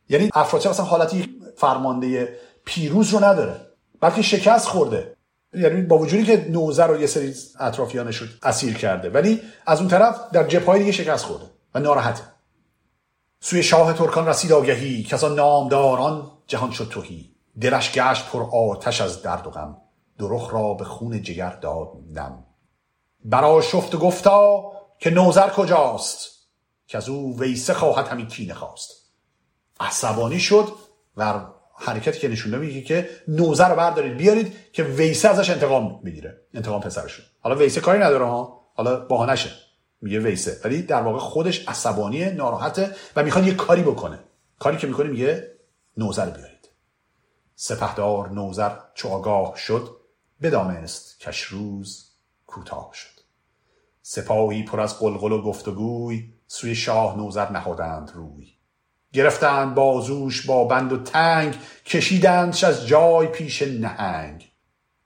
[0.09, 3.61] یعنی افراطی اصلا حالتی فرمانده پیروز رو نداره
[4.01, 5.15] بلکه شکست خورده.
[5.53, 9.87] یعنی با وجودی که نوزر رو یه سری اطرافیانش رو اسیر کرده ولی از اون
[9.87, 12.23] طرف در جبهه دیگه شکست خورده و ناراحته.
[13.41, 17.38] سوی شاه ترکان رسید آگهی کسا نامداران جهان شد توهی.
[17.61, 19.77] دلش گشت پر آتش از درد و غم.
[20.19, 22.45] درخ را به خون جگر داد نم.
[23.25, 26.29] برا شفت گفتا که نوزر کجاست؟
[26.87, 28.91] که از او ویسه خواهد همین کینه خواست.
[29.79, 30.67] عصبانی شد
[31.17, 31.45] و
[31.75, 34.17] حرکتی که نشونده میگه که نوزر رو بردارید.
[34.17, 37.25] بیارید که ویسه ازش انتقام بگیره انتقام پسرشون.
[37.39, 38.61] حالا ویسه کاری نداره ها.
[38.73, 39.49] حالا بهانشه
[40.01, 40.57] میگه ویسه.
[40.63, 44.19] ولی در واقع خودش عصبانی ناراحته و می‌خواد یه کاری بکنه.
[44.59, 45.51] کاری که می‌کنه میگه
[45.97, 46.58] نوزر بیارید.
[47.61, 49.95] سپهدار نوزر چو آگاه شد
[50.41, 52.11] بدانست کش روز
[52.47, 53.21] کوتاه شد.
[54.01, 58.47] سپاهی پر از قلقل و گفتگوی سوی شاه نوزر نهادند روی.
[59.13, 61.55] گرفتند بازوش با بند و تنگ
[61.85, 64.51] کشیدندش از جای پیش نهنگ.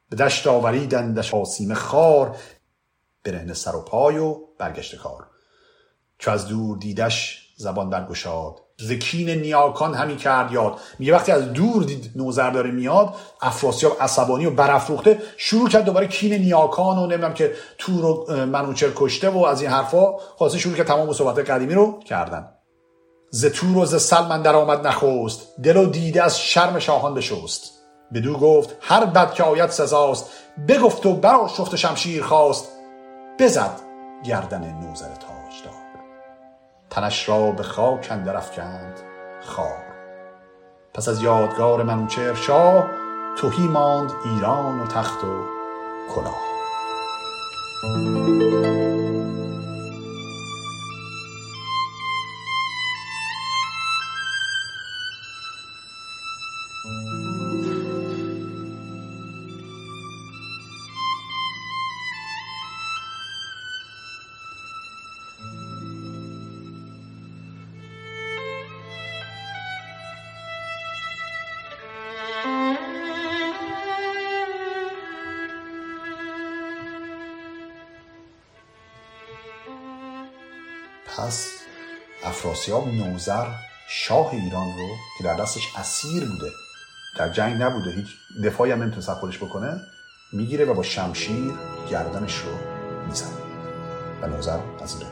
[0.10, 2.38] به دشت آوریدندش آسیم خار
[3.24, 5.28] برهنه سر و پای و برگشت کار.
[6.18, 10.74] چو از دور دیدش زبان برگشاد زکین نیاکان همی کرد یاد.
[11.00, 16.08] میگه وقتی از دور دید نوزر داره میاد افراسیاب عصبانی و برافروخته شروع کرد دوباره
[16.08, 20.76] کین نیاکان و نمی‌دونم که تور رو منوچر کشته و از این حرفا خواسته شروع
[20.76, 22.50] که تمام صحبت قدیمی رو کردن.
[23.30, 27.72] ز تور و ز سلمن در آمد نخوست دل و دیده از شرم شاهان بشست.
[28.14, 30.30] بدو گفت هر بد که آید سزاست.
[30.68, 32.68] بگفت و برا شفت شمشیر خواست.
[33.40, 33.80] بزد
[34.26, 35.33] گردن نوزر تاجدار
[36.96, 39.00] تنش را به خاک اندر افکند
[39.42, 39.84] خار.
[40.94, 42.86] پس از یادگار منوچهر شاه
[43.38, 45.46] تهی ماند ایران و تخت و
[46.16, 46.44] کلاه.
[82.64, 83.46] افراسیاب نوزر
[83.88, 84.88] شاه ایران رو
[85.18, 86.52] که در دستش اسیر بوده
[87.18, 88.08] در جنگ نبوده هیچ
[88.44, 89.82] دفاعی هم نمی‌تونست خودش بکنه
[90.34, 91.54] می‌گیره و با شمشیر
[91.90, 92.52] گردنش رو
[93.08, 93.30] می‌زنه.
[94.22, 95.10] و نوزر از این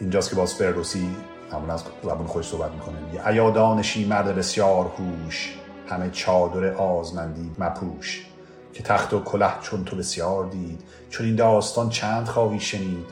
[0.00, 1.16] اینجاست که باز فردوسی
[1.52, 3.00] همون از زبون خودش صحبت می‌کنه.
[3.00, 5.54] میگه ایا دانشی مرد بسیار هوش
[5.88, 8.26] همه چادر آزمندی مپوش
[8.74, 10.80] که تخت و کله چون تو بسیار دید
[11.10, 13.06] چون این داستان چند خواهی شنید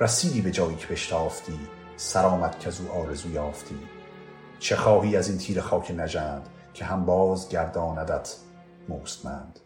[0.00, 1.58] رسیدی به جایی که بشتافتی
[2.02, 3.78] سرامت که از او آرزو یافتی.
[4.58, 8.36] چه خواهی از این تیر خاک نژند که هم باز گرداندت
[8.88, 9.60] مستمند؟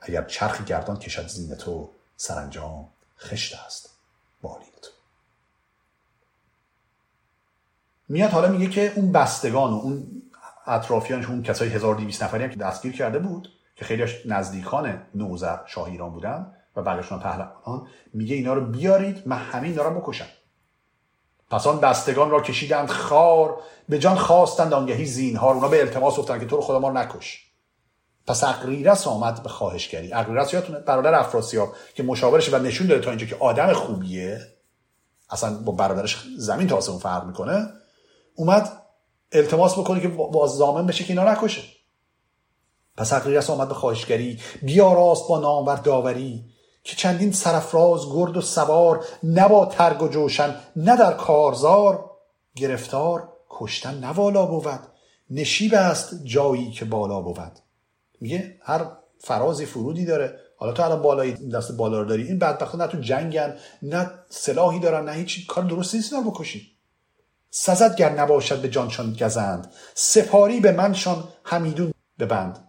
[0.00, 2.88] اگر چرخ گردان کشد زین تو سرانجام
[3.18, 3.90] خشت است
[4.42, 4.90] بالین تو
[8.08, 10.22] میاد حالا میگه که اون بستگان و اون
[10.66, 15.88] اطرافیانش اون کسای 1200 نفری هم که دستگیر کرده بود که خیلیش نزدیکان نوزر شاه
[15.88, 20.26] ایران بودن و بعدشون پهلوان میگه اینا رو بیارید من همین رو بکشم.
[21.50, 25.54] پس آن بستگان را کشیدند خار به جان خواستند آنگهی زینهار.
[25.54, 27.46] اونا به التماس گفتن که تو رو خدا ما نکش.
[28.26, 30.12] پس اقریرس آمد به خواهشگری.
[30.12, 34.40] اقریرس یادتونه برادر افراسیاب که مشاورش و نشون داده تا اینجا که آدم خوبیه
[35.30, 37.68] اصلا با برادرش زمین تا آسمون فرق می‌کنه
[38.34, 38.82] اومد
[39.32, 41.62] التماس بکنه که با زامن بشه که اینا نکشه.
[42.96, 44.40] پس اقریرس آمد به خواهشگری.
[44.62, 46.44] بیا راست با نامور داوری.
[46.86, 52.10] که چندین سرفراز گرد و سوار نه با ترگ و جوشن نه در کارزار
[52.56, 54.80] گرفتار کشتن نوالا بود.
[55.30, 57.52] نشیب است جایی که بالا بود.
[58.20, 58.86] میگه هر
[59.18, 60.38] فرازی فرودی داره.
[60.56, 62.22] حالا تو الان بالای دست بالا رو داری.
[62.22, 66.72] این بدبخت نه تو جنگن نه سلاحی دارن نه هیچ کار درست نیست اینا بکشی.
[67.50, 69.72] سزد گر نباشد به جانشان گزند.
[69.94, 72.68] سپاری به منشان همیدون ببند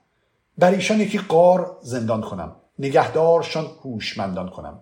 [0.57, 2.56] بر ایشان یکی قار زندان کنم.
[2.80, 4.80] نگهدارشان هوشمندان کنم.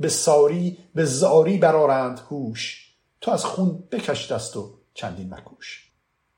[0.00, 2.92] به ساری به زاری برارند هوش.
[3.20, 5.90] تو از خون بکش دست و چندین مکوش.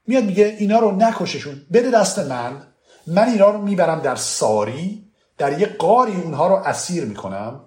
[0.06, 1.62] میاد میگه اینا رو نکششون.
[1.72, 2.66] بده دست من.
[3.06, 5.04] من اینا رو می‌برم در ساری.
[5.38, 7.60] در یه قاری اونها رو اسیر می‌کنم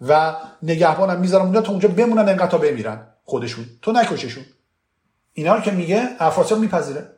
[0.00, 3.06] و نگهبانم می‌ذارم اونجا تا اونجا بمونن انقدر تا بمیرن.
[3.24, 3.66] خودشون.
[3.82, 4.44] تو نکششون.
[5.32, 7.10] اینا رو که میگه افراسیاب میپذیره.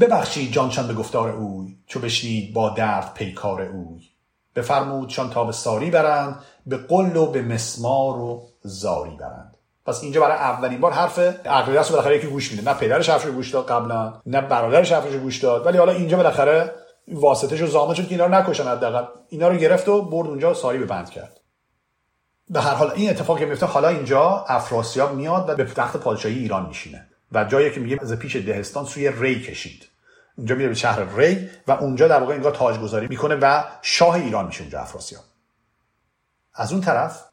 [0.00, 1.78] ببخشید جانشان به گفتار اوی.
[1.86, 4.11] چو بشنید با درد پیکار اوی.
[4.56, 9.56] بفرمودشان تا به ساری برند به قل و به مسمار و زاری برند.
[9.86, 12.70] پس اینجا برای اولین بار حرف اقلیت رو بالاخره یکی گوش میده.
[12.70, 15.66] نه پدرش حرفش گوش داد قبلا نه برادرش حرفش گوش داد.
[15.66, 16.72] ولی حالا اینجا بالاخره
[17.08, 19.04] واسطه و زامن شد که اینا رو نکشن حداقل.
[19.28, 21.40] اینا رو گرفت و برد اونجا ساری به بند کرد.
[22.50, 26.38] به هر حال این اتفاق که میفته حالا اینجا افراسیاب میاد و به تخت پادشاهی
[26.38, 29.88] ایران میشینه و جایی که میگه از پیش دهستان سوی ری کشید.
[30.36, 34.46] اونجا میره به شهر ری و اونجا در واقع انگار تاجگذاری می‌کنه و شاه ایران
[34.46, 35.24] میشه اونجا افراسیاب.
[36.54, 37.24] از اون طرف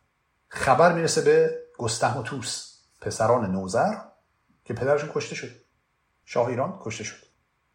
[0.48, 3.96] خبر می‌رسه به گستهم و توس پسران نوزر
[4.66, 5.52] که پدرشون کشته شد.
[6.26, 7.30] شاه ایران کشته شد.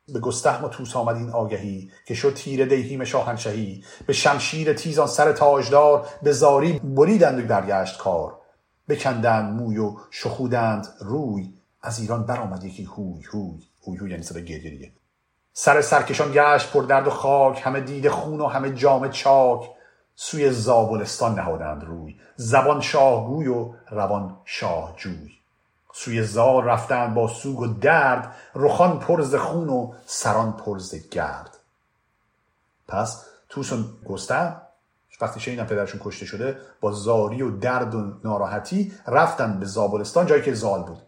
[0.08, 5.06] به گستهم و توس آمد این آگهی که شد تیر دیهیم شاهنشهی به شمشیر تیزان
[5.06, 8.40] سر تاجدار به زاری بریدند برگشت کار.
[8.88, 11.54] بکندند موی و شخودند روی.
[11.82, 14.92] از ایران برآمد یکی هوی هوی هوی هوی یعنی صدا گریه
[15.56, 19.70] سر سرکشان گشت پر درد و خاک همه دید خون و همه جام چاک.
[20.16, 25.30] سوی زابلستان نهادند روی زبان شاهگوی و روان شاهجوی.
[25.92, 31.58] سوی زار رفتند با سوگ و درد رخان پرز خون و سران پرز گرد.
[32.88, 34.60] پس توسون گستم
[35.20, 40.42] وقتی شنیدن پدرشون کشته شده با زاری و درد و ناراحتی رفتن به زابلستان جایی
[40.42, 41.02] که زال بود.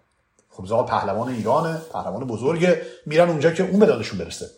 [0.57, 2.83] خب زال پهلوان ایرانه پهلوان بزرگه.
[3.07, 4.51] میرن اونجا که اون به برسه.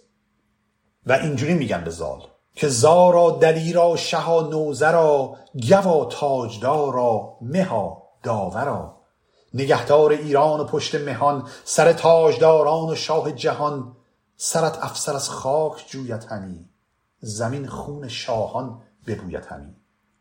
[1.07, 2.20] و اینجوری میگن به زال
[2.55, 5.37] که زارا دلیرا شها نوزرا
[5.69, 8.97] گوا تاجدارا مها داورا.
[9.55, 13.97] نگهدار ایران و پشت مهان سر تاجداران و شاه جهان.
[14.37, 16.69] سرت افسر از خاک جویت همی.
[17.20, 19.78] زمین خون شاهان ببویت همی.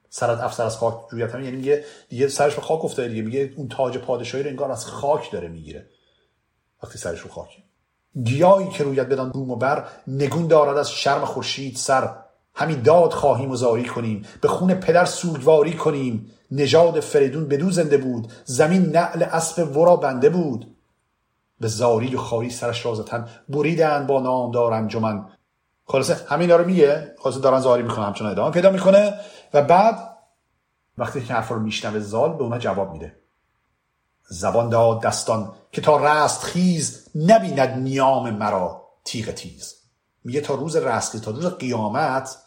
[0.09, 3.21] سرت افسر از خاک جویت همی یعنی دیگه سرش به خاک افتاده دیگه.
[3.21, 5.85] میگه اون تاج پادشاهی رو انگار از خاک داره می‌گیره.
[6.83, 7.63] وقتی سرش رو خاکه
[8.23, 12.15] گیایی که رویت بدان بوم و بر نگون دارد از شرم خورشید سر.
[12.55, 14.25] همی داد خواهیم و زاری کنیم.
[14.41, 16.31] به خون پدر سوگواری کنیم.
[16.51, 18.31] نژاد فریدون بدو زنده بود.
[18.45, 20.75] زمین نعل اسب ورا بنده بود.
[21.59, 25.25] به زاری و خاری سرش رازتن بریدن با نامدار انجمن.
[25.85, 27.15] خلاصه همین رو میگه.
[27.19, 29.13] خلاصه دارن زاری می‌کنه همچنان ادامه پیدا می‌کنه.
[29.53, 30.17] و بعد
[30.97, 33.15] وقتی که حرف رو میشنوه زال به اونا جواب میده.
[34.29, 39.75] زبان داد دستان که تا رست خیز نبیند نیام مرا تیغ تیز.
[40.23, 42.37] میگه تا روز رست تا روز قیامت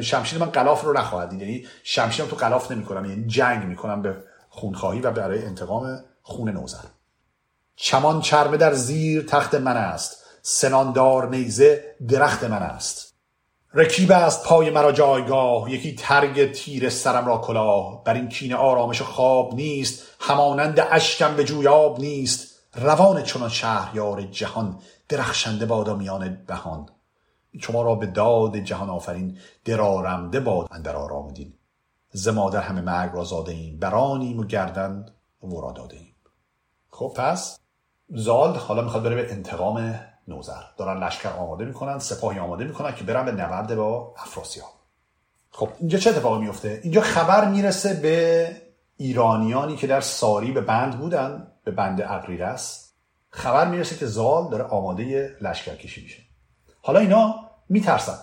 [0.00, 1.40] شمشیر من قلاف رو نخواهد دید.
[1.40, 6.84] یعنی شمشیرم تو قلاف نمی‌کنم یعنی جنگ می‌کنم به خونخواهی و برای انتقام خون نوزر.
[7.76, 10.24] چمان چرمه در زیر تخت من است.
[10.42, 13.15] سناندار نیزه درخت من است.
[13.76, 15.72] رکیب است پای مرا جایگاه.
[15.72, 18.04] یکی ترگ تیر سرم را کلاه.
[18.04, 20.02] بر این کینه آرامش خواب نیست.
[20.20, 22.58] همانند اشکم به جویاب نیست.
[22.74, 24.78] روان چنان شهریار جهان
[25.08, 26.88] درخشنده بادا میان بهان.
[27.60, 31.52] شما را به داد جهان آفرین درارمده باد اندر آرام دین.
[32.12, 33.78] ز مادر همه مرگ را زاده ایم.
[33.78, 35.06] برانیم و گردن
[35.42, 36.14] ورا داده ایم.
[36.90, 37.58] خب پس
[38.08, 40.62] زال حالا می‌خواد بره به انتقام نوزر.
[40.76, 44.72] دارن لشکر آماده می‌کنن سپاهی آماده می‌کنن که برن به نبرد با افراسیاب.
[45.50, 48.56] خب اینجا چه اتفاقی میفته اینجا خبر می‌رسه به
[48.96, 52.92] ایرانیانی که در ساری به بند بودن به بند اقریرس
[53.30, 56.22] خبر می‌رسه که زال داره آماده لشکر کشی میشه.
[56.82, 57.34] حالا اینا
[57.68, 58.18] میترسن.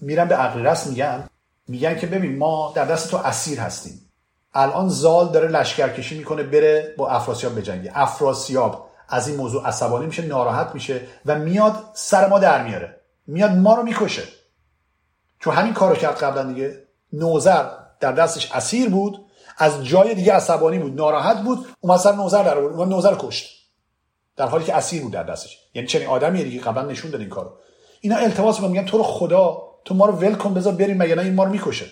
[0.00, 1.28] میرن به اقریرس میگن.
[1.68, 4.10] میگن که ببین ما در دست تو اسیر هستیم.
[4.54, 10.22] الان زال داره لشکرکشی می‌کنه بره با افراسیاب بجنگه افراسیاب از این موضوع عصبانی میشه
[10.22, 13.00] ناراحت میشه و میاد سر ما در میاره.
[13.26, 14.22] میاد ما رو می‌کشه.
[15.40, 16.82] چون همین کارو کرد قبلا دیگه.
[17.12, 17.64] نوزر
[18.00, 19.26] در دستش اسیر بود
[19.58, 23.60] از جای دیگه عصبانی بود ناراحت بود اومد سر نوزر در آورد نوزر کشت.
[24.36, 25.58] در حالی که اسیر بود در دستش.
[25.74, 27.50] یعنی چنین آدمیه دیگه قبلا نشون داد این کارو.
[28.00, 31.22] اینا التماس میگن تو رو خدا تو ما رو ول کن بذار بریم مگه نه
[31.22, 31.86] این ما رو می‌کشه.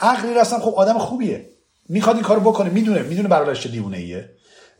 [0.00, 1.48] عقلی رسم خب آدم خوبیه.
[1.88, 4.30] می‌خواد این کارو بکنه می‌دونه می‌دونه برادرش دیوونه ایه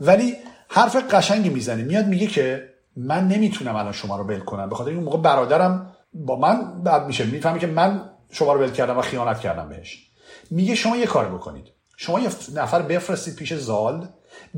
[0.01, 0.37] ولی
[0.75, 4.69] حرف قشنگی می‌زنه میاد میگه که من نمی‌تونم الان شما رو ول کنم.
[4.69, 7.25] به خاطر این موقع برادرم با من بد میشه.
[7.25, 10.07] می‌فهمی که من شما رو ول کردم و خیانت کردم بهش.
[10.51, 11.67] میگه شما یه کار بکنید.
[11.97, 14.09] شما یه نفر بفرستید پیش زال.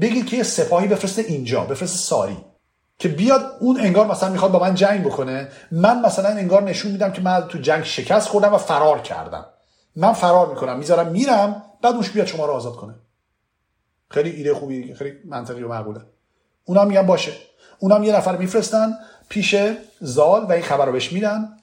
[0.00, 2.36] بگید که یه سپاهی بفرسته اینجا بفرسته ساری.
[2.98, 5.48] که بیاد اون انگار مثلا می‌خواد با من جنگ بکنه.
[5.72, 9.46] من مثلا انگار نشون میدم که من تو جنگ شکست خوردم و فرار کردم.
[9.96, 12.94] من فرار می‌کنم می‌ذارم میرم بعد اونش بیاد شما رو آزاد کنه.
[14.10, 16.00] خیلی ایده خوبی خیلی منطقی و معقوله.
[16.64, 17.32] اونا میگن باشه.
[17.78, 18.92] اونا یه نفر میفرستن
[19.28, 19.56] پیش
[20.00, 21.56] زال و این خبر رو بهش میدن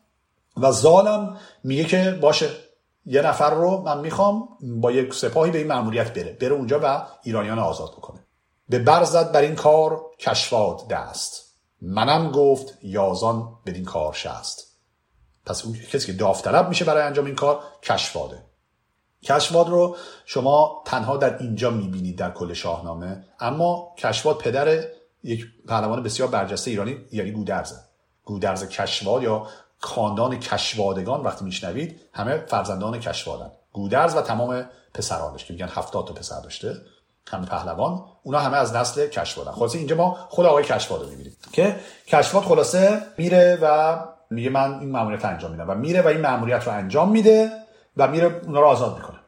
[0.57, 2.49] و زالم میگه که باشه
[3.05, 7.05] یه نفر رو من می‌خوام با یک سپاهی به این مأموریت بره بره اونجا و
[7.23, 8.19] ایرانیان آزاد بکنه.
[8.69, 11.55] به برزد بر این کار کشفاد دست.
[11.81, 14.77] منم گفت یازان بدین کار شست.
[15.45, 18.43] پس اون کسی که داوطلب میشه برای انجام این کار کشفاده.
[19.23, 19.95] کشواد رو
[20.25, 24.83] شما تنها در اینجا می‌بینید در کل شاهنامه اما کشواد پدر
[25.23, 27.75] یک پهلوان بسیار برجسته ایرانی یعنی گودرزه.
[28.25, 33.51] گودرز کشواد یا خاندان کشوادگان وقتی میشنوید همه فرزندان کشوادن.
[33.73, 36.75] گودرز و تمام پسرانش که میگن هفتاد تا پسر داشته
[37.27, 39.51] همه پهلوان اونا همه از نسل کشوادن.
[39.51, 41.75] خلاصه اینجا ما خود آقای کشواد رو می‌بینیم که
[42.07, 43.97] کشواد خلاصه میره و
[44.29, 47.51] میگه من این ماموریت انجام میدم و میره و این ماموریت رو انجام میده
[47.97, 49.19] و میره اونا رو آزاد می‌کنه.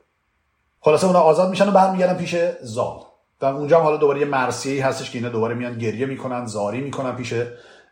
[0.82, 3.00] خلاصه اونا آزاد میشن و برمیگردن پیش زال.
[3.42, 6.82] و اونجا هم حالا دوباره یه مرسیه هستش که اینا دوباره میان گریه می‌کنن زاری
[6.82, 7.34] می‌کنن پیش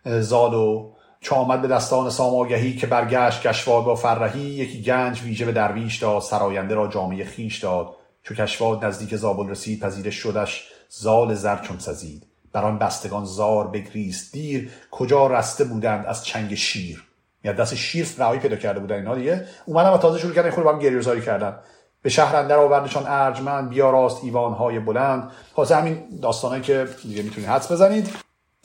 [0.05, 0.91] زال و
[1.21, 5.97] چه آمد به دستان ساماگهی که برگشت کشواد با فرهی یکی گنج ویژه به درویش
[5.97, 7.95] داد سراینده را جامعه خیش داد.
[8.23, 12.27] چو کشواد نزدیک زابل رسید پذیرش شدش زال زر چون سزید.
[12.53, 17.10] بر آن بستگان زار بگریست دیر کجا رسته بودند از چنگ شیر؟
[17.43, 19.45] یا دست شیر رهایی پیدا کرده بودن اینا دیگه.
[19.65, 21.59] اومدن و تازه شروع کردن خود با هم گریه زاری کردن.
[22.01, 24.23] به شهر اندر آوردشان ارجمند راست
[24.59, 25.31] های بلند.
[25.55, 28.09] خاصه همین داستانایی که دیگه می‌تونید حدس بزنید.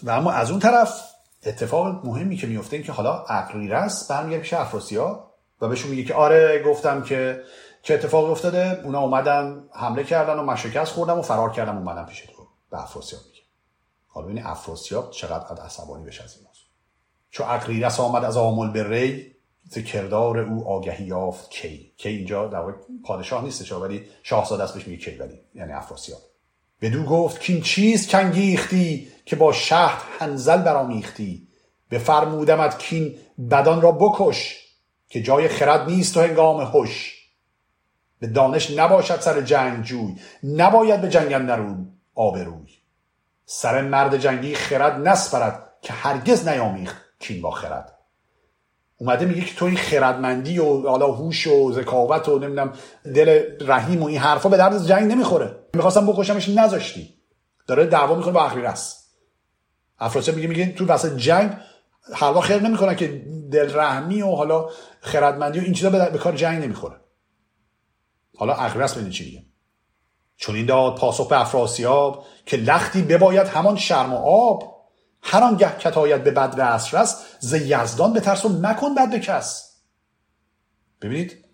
[0.02, 1.02] و اما از اون طرف
[1.46, 3.24] اتفاق مهمی که میفته این که حالا
[3.54, 7.42] رست برمیگرده پیش افراسیاب و بهشون میگه که آره گفتم که
[7.82, 8.80] چه اتفاقی افتاده.
[8.84, 12.46] اونا اومدن حمله کردن و مشکست خوردم و فرار کردم اومدم پیش تو.
[12.70, 13.42] به افراسیاب میگه.
[14.08, 16.45] حالا ببین افراسیاب چقدر عصبانی بشه از این.
[17.36, 19.32] چو اقریرس آمد از آمل به ری
[19.82, 21.92] کردار او آگهی یافت کی.
[21.96, 22.72] کی اینجا در واقع
[23.04, 26.20] پادشاه نیستش ولی شاهزاده است بهش میگه ولی یعنی افراسیاب.
[26.80, 31.48] بدو گفت کین چیز کنگیختی که با شهر هنزل برامیختی
[31.90, 33.14] بفرمودمت کین
[33.50, 34.66] بدان را بکش
[35.08, 37.26] که جای خرد نیست و هنگام هوش
[38.18, 42.68] به دانش نباشد سر جنگ جوی نباید به جنگ نرون آبروی.
[43.46, 47.05] سر مرد جنگی خرد نسپرد که هرگز نیامیخت.
[47.26, 47.92] کین با خرد.
[48.98, 52.72] اومده میگه که تو این خردمندی و حالا هوش و ذکاوت و نمی‌دونم
[53.04, 55.56] دل رحیم و این حرفا به درد جنگ نمی‌خوره.
[55.74, 57.14] می‌خواستم بکشمش نذاشتی.
[57.66, 59.06] داره دعوا می‌کنه با اخریرس
[59.98, 61.56] افراسیاب میگه میگه تو وسط جنگ
[62.14, 63.22] حلوا خیر نمی‌کنن که
[63.52, 64.68] دل رحمی و حالا
[65.00, 66.96] خردمندی و این چیزا به کار جنگ نمی‌خوره.
[68.36, 69.42] حالا اخریرس ببین چی میگه.
[70.36, 74.75] چون این داد پاسخ به افراسیاب که لختی بباید همان شرم و آب
[75.28, 76.60] هر آنگه کتایت به بد
[76.92, 79.72] رست ز یزدان به ترس و مکن بد به کس.
[81.02, 81.44] ببینید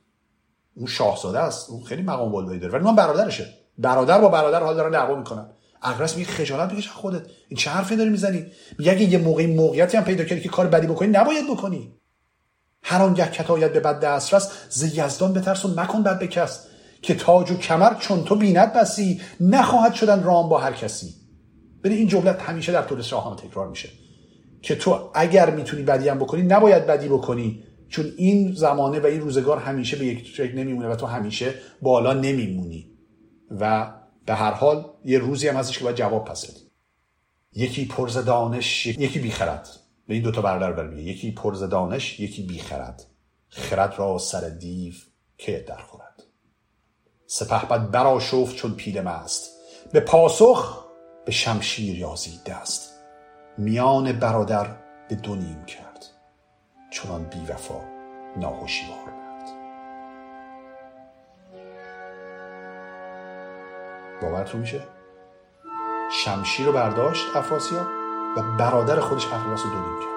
[0.76, 2.72] اون شاهزاده است اون خیلی مقام بالایی داره.
[2.72, 3.54] ولی اون برادرشه.
[3.78, 5.46] برادر با برادر حال دارن دعوا می‌کنن.
[5.82, 7.26] اقرس میگه خجالت بکش خودت.
[7.48, 8.46] این چه حرفی داری می‌زنی؟
[8.78, 11.94] میگه یه موقعی موقعیتی هم پیدا کردی که کار بدی بکنی نباید بکنی.
[12.82, 16.66] هر آنگه کتایت به بد دسترس ز یزدان بترس و مکن بد بکس
[17.02, 21.21] که تاج و کمر چون تو بیند بسی نخواهد شدن رام با هر کسی.
[21.84, 23.88] ببین این جمله همیشه در طول شاهنامه تکرار میشه
[24.62, 29.20] که تو اگر می‌تونی بدی هم بکنی نباید بدی بکنی چون این زمانه و این
[29.20, 32.90] روزگار همیشه به یک شکل نمیمونه و تو همیشه بالا نمیمونی
[33.60, 33.92] و
[34.26, 36.60] به هر حال یه روزی هم هستش که باید جواب پس بدی.
[37.52, 39.68] یکی پرز دانش یکی بیخرد.
[40.08, 43.06] به این دوتا برادر برمیگه یکی پرز دانش یکی بیخرد.
[43.48, 44.94] خرد را سر دیو
[45.38, 46.22] که در خورد.
[47.26, 49.50] سپه بد برا شفت چون پیل مست
[49.92, 50.81] به پاسخ
[51.24, 52.92] به شمشیر یازید دست
[53.58, 54.66] میان برادر
[55.08, 56.06] به دو نیم کرد.
[56.90, 57.80] چنان بی وفا
[58.36, 59.50] ناهوشیوار مرد
[64.22, 64.82] باورتون میشه؟
[66.12, 67.86] شمشیر رو برداشت افراسیاب
[68.36, 70.12] و برادر خودش اخلاص رو دو نیم کرد.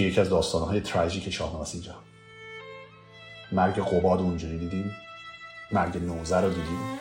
[0.00, 1.94] که یکی از داستانهای تراژیک شاهنامه اینجا.
[3.52, 4.96] مرگ قباد اونجوری دیدیم
[5.72, 7.00] مرگ نوزر رو دیدیم.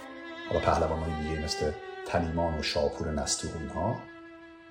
[0.50, 1.72] حالا پهلوان های دیگه مثل
[2.08, 3.92] تلیمان و شاپور نستوه اینها.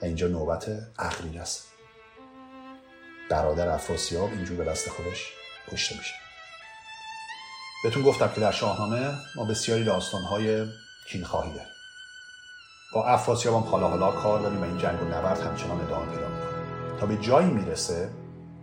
[0.03, 0.69] و اینجا نوبت
[0.99, 1.73] اقلیل است.
[3.31, 5.27] برادر افراسیاب اینجور به دست خودش
[5.73, 6.15] کشته میشه.
[7.85, 10.67] بهتون گفتم که در شاهنامه ما بسیاری داستانهای
[11.11, 11.73] کینخواهی داریم.
[12.95, 16.29] با افراسیاب هم حالا حالا کار داریم و این جنگ و نبرد همچنان ادامه پیدا
[16.29, 16.48] می‌کنه.
[17.01, 18.09] تا به جایی می‌رسه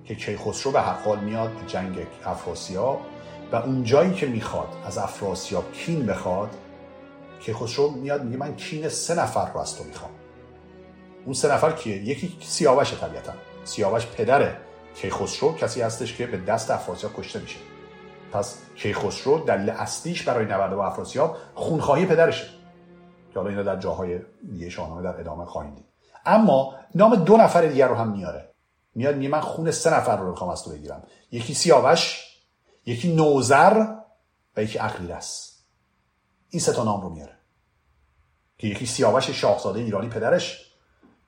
[0.05, 3.01] که کیخسرو به حال میاد به جنگ افراسیاب
[3.51, 6.49] و اون جایی که می‌خواد از افراسیاب کین بخواد
[7.39, 10.11] کیخسرو میاد میگه من کین سه نفر رو از تو می‌خوام.
[11.25, 13.33] اون سه نفر کیه؟ یکی سیاوش طبیعتا.
[13.63, 14.55] سیاوش پدر
[14.95, 17.59] کیخسرو کسی هستش که به دست افراسیاب کشته میشه.
[18.33, 22.45] پس کیخسرو دلیل اصلیش برای نبرد با افراسیاب خونخواهی پدرشه.
[23.33, 24.19] که حالا اینا در جاهای
[24.51, 25.94] دیگه شاهنامه در ادامه خواهیم دید.
[26.25, 28.51] اما نام دو نفر دیگر رو هم میاره.
[28.95, 31.03] میاد میگه من خون سه نفر رو می‌خوام از تو بگیرم.
[31.31, 32.25] یکی سیاوش
[32.85, 33.95] یکی نوزر
[34.57, 35.59] و یکی اقلیرس.
[36.49, 37.37] این سه تا نام رو میاره.
[38.57, 40.71] که یکی سیاوش شاهزاده ایرانی پدرش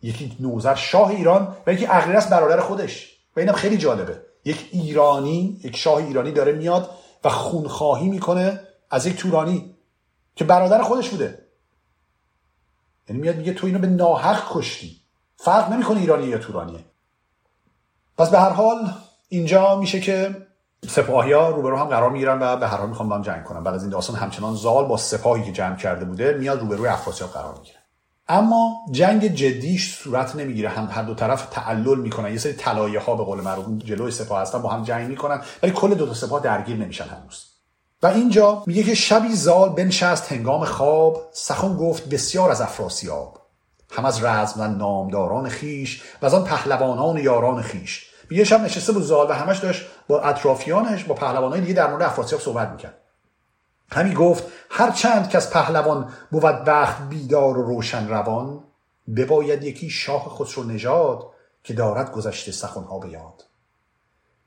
[0.02, 3.18] یکی نوزر شاه ایران و یکی اقلیرس برادر خودش.
[3.36, 4.22] و اینم خیلی جالبه.
[4.45, 6.90] یک ایرانی یک شاه ایرانی داره میاد
[7.24, 8.60] و خونخواهی می‌کنه
[8.90, 9.76] از یک تورانی
[10.36, 11.47] که برادر خودش بوده.
[13.10, 15.02] یعنی میاد میگه تو اینو به ناحق کشتی.
[15.38, 16.86] فرق نمی‌کنه ایرانی یا تورانیه.
[18.18, 18.92] پس به هر حال
[19.30, 20.48] اینجا میشه که
[20.88, 23.64] سپاهی ها روبرو هم قرار می‌گیرن و به هر حال می‌خوان با هم جنگ کنن
[23.64, 27.30] بعد از این داستان همچنان زال با سپاهی که جمع کرده بوده میاد روبروی افراسیاب
[27.30, 27.78] قرار می‌گیره.
[28.30, 30.70] اما جنگ جدیش صورت نمی‌گیره.
[30.70, 32.32] هم هر دو طرف تعلل می‌کنن.
[32.32, 35.72] یه سری طلایه ها به قول معروف جلوی سپاه هستن با هم جنگ می‌کنن ولی
[35.72, 37.47] کل دو تا سپاه درگیر نمیشن هنوز.
[38.03, 43.41] و اینجا میگه که شبی زال بنشست هنگام خواب سخن گفت بسیار از افراسیاب.
[43.91, 48.06] هم از رزم و نامداران خیش و از آن پهلوانان یاران خیش.
[48.30, 52.03] میگه شب نشسته بود زال و همش داشت با اطرافیانش با پهلوانای دیگه در مورد
[52.03, 52.98] افراسیاب صحبت می‌کرد.
[53.91, 58.64] همی گفت هر چند که از پهلوان بود بخت بیدار و روشن روان
[59.15, 61.28] بباید یکی شاه خسرو نژاد
[61.64, 63.44] که دارد گذشته سخنها به یاد.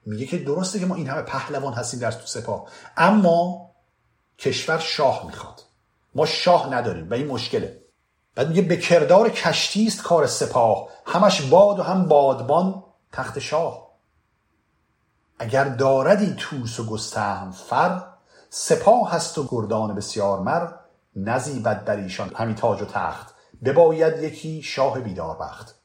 [0.07, 2.67] میگه که درسته که ما این همه پهلوان هستیم در تو سپاه.
[2.97, 3.71] اما
[4.39, 5.63] کشور شاه می‌خواد.
[6.15, 7.81] ما شاه نداریم و این مشکله.
[8.35, 10.89] بعد میگه به کردار کشتی است کار سپاه.
[11.07, 13.91] همش باد و هم بادبان تخت شاه.
[15.39, 18.03] اگر داردی توس و گستهم فر
[18.51, 20.73] سپاه هست و گردان بسیار مر.
[21.17, 23.35] نزیبد در ایشان همی تاج و تخت.
[23.65, 25.80] بباید یکی شاه بیدار بخت.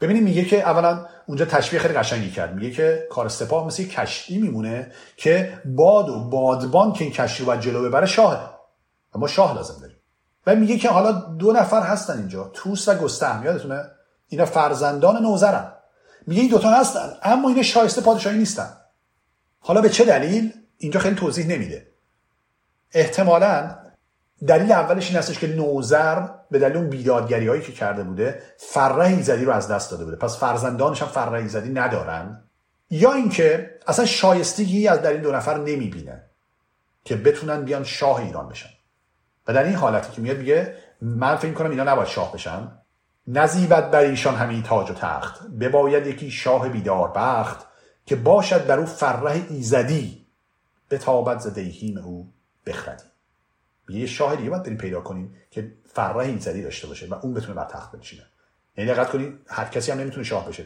[0.00, 2.54] ببینید میگه که اولا اونجا تشبیه خیلی قشنگی کرد.
[2.54, 7.46] میگه که کار سپاه مثل کشتی میمونه که باد و بادبان که این کشتی رو
[7.46, 8.50] باید جلو ببره شاهه.
[9.14, 9.96] و ما شاه لازم داریم.
[10.46, 13.84] و میگه که حالا دو نفر هستن اینجا توس و گستهم یادتونه؟
[14.28, 15.72] اینا فرزندان نوزرن.
[16.26, 18.76] میگه این دوتا هستن اما اینا شایسته پادشاهی نیستن.
[19.60, 21.86] حالا به چه دلیل؟ اینجا خیلی توضیح نمیده.
[22.92, 23.76] احتمالا
[24.46, 29.06] دلیل اولش این هستش که نوزر به دلیل اون بیدادگری هایی که کرده بوده فره
[29.06, 30.16] ایزدی رو از دست داده بوده.
[30.16, 32.42] پس فرزندانش هم فره ایزدی ندارن.
[32.90, 36.22] یا اینکه اصلا شایستگی از در این دو نفر نمی‌بینه
[37.04, 38.68] که بتونن بیان شاه ایران بشن.
[39.46, 42.68] و در این حالتی که میاد میگه من فکر کنم اینا نباید شاه بشن.
[43.26, 45.46] نزیبت بر ایشان همین تاج و تخت.
[45.60, 47.66] بباید یکی شاه بیدار بخت
[48.06, 50.26] که باشد در او فره ایزدی.
[50.88, 52.32] به تابت زدهیم او
[52.66, 53.07] بخردی.
[53.88, 57.54] یه شاه دیگه باید بریم پیدا کنیم که فرح ایزدی داشته باشه و اون بتونه
[57.54, 58.22] بر تخت بنشینه.
[58.76, 60.64] یعنی دقت کنید هر کسی هم نمی‌تونه شاه بشه.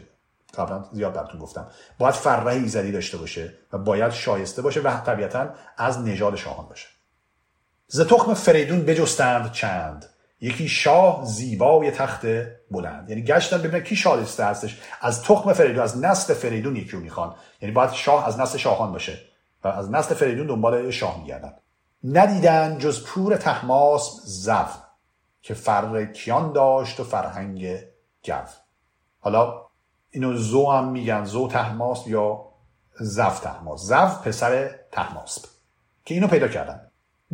[0.57, 1.67] قبلا زیاد براتون گفتم.
[1.97, 6.87] باید فرح ایزدی داشته باشه و باید شایسته باشه و طبیعتا از نژاد شاهان باشه.
[7.87, 10.05] ز تخم فریدون بجستند چند.
[10.41, 12.25] یکی شاه زیبای تخت
[12.71, 13.09] بلند.
[13.09, 14.81] یعنی گشتن ببینن کی شایسته هستش.
[15.01, 17.35] از تخم فریدون از نسل فریدون یکی رو می‌خوان.
[17.61, 19.19] یعنی باید شاه از نسل شاهان باشه
[19.63, 21.53] و از نسل فریدون دنبال شاه میگردن.
[22.03, 24.65] ندیدن جز پور تحماس زو
[25.41, 27.75] که فر کیان داشت و فرهنگ
[28.25, 28.33] گو
[29.19, 29.61] حالا
[30.09, 32.45] اینو زو هم میگن زو تحماس یا
[32.99, 33.81] زف تحماس.
[33.81, 35.41] زف پسر تحماسب
[36.05, 36.81] که اینو پیدا کردن.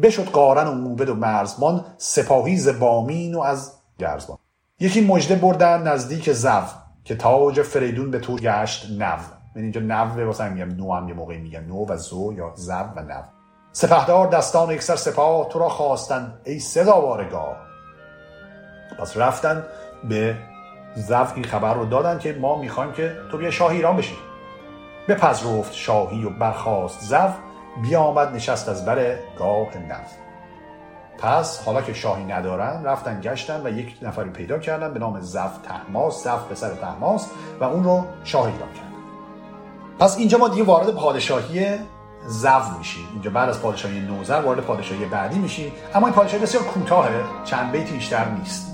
[0.01, 4.37] بشد قارن و موبد و مرزبان سپاهی زبامین و از گرزبان.
[4.79, 9.17] یکی مجده بردن نزدیک زف که تاج فریدون به تو گشت نو.
[9.55, 11.63] یعنی اینجا نو واسه میگم نو هم یه موقعی میگن.
[11.63, 13.38] نو و زو یا زو و نو.
[13.71, 17.57] سپهدار دستان یک سر سپاه تو را خواستن ای سزاوارگاه.
[18.99, 19.65] پس رفتن
[20.03, 20.37] به
[20.95, 24.17] زف این خبر رو دادن که ما می‌خوایم که تو بیا شاه ایران بشی.
[25.07, 27.33] بپذرفت شاهی و برخواست زف
[27.81, 30.11] بیامد نشست از بر گاه نف
[31.17, 35.57] پس حالا که شاهی ندارن رفتن گشتن و یک نفری پیدا کردن به نام زف
[35.63, 37.29] تحماس زف پسر تحماس
[37.59, 38.89] و اون رو شاه ایران کردن.
[39.99, 41.79] پس اینجا ما دیگه وارد پادشاهی
[42.27, 46.63] زو میشیم اینجا بعد از پادشاهی نوزر وارد پادشاهی بعدی میشیم اما این پادشاهی بسیار
[46.63, 48.69] کوتاهه چند بیتی بیشتر نیست.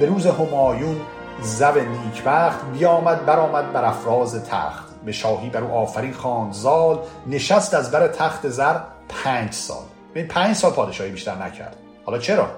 [0.00, 0.96] به روز همایون
[1.42, 4.94] زب نیکبخت بیامد برآمد بر افراز تخت.
[5.04, 8.78] به شاهی بر او آفرین خواند زال نشست از بر تخت زر
[9.08, 9.84] پنج سال.
[10.14, 11.76] به پنج سال پادشاهی بیشتر نکرد.
[12.04, 12.50] حالا چرا؟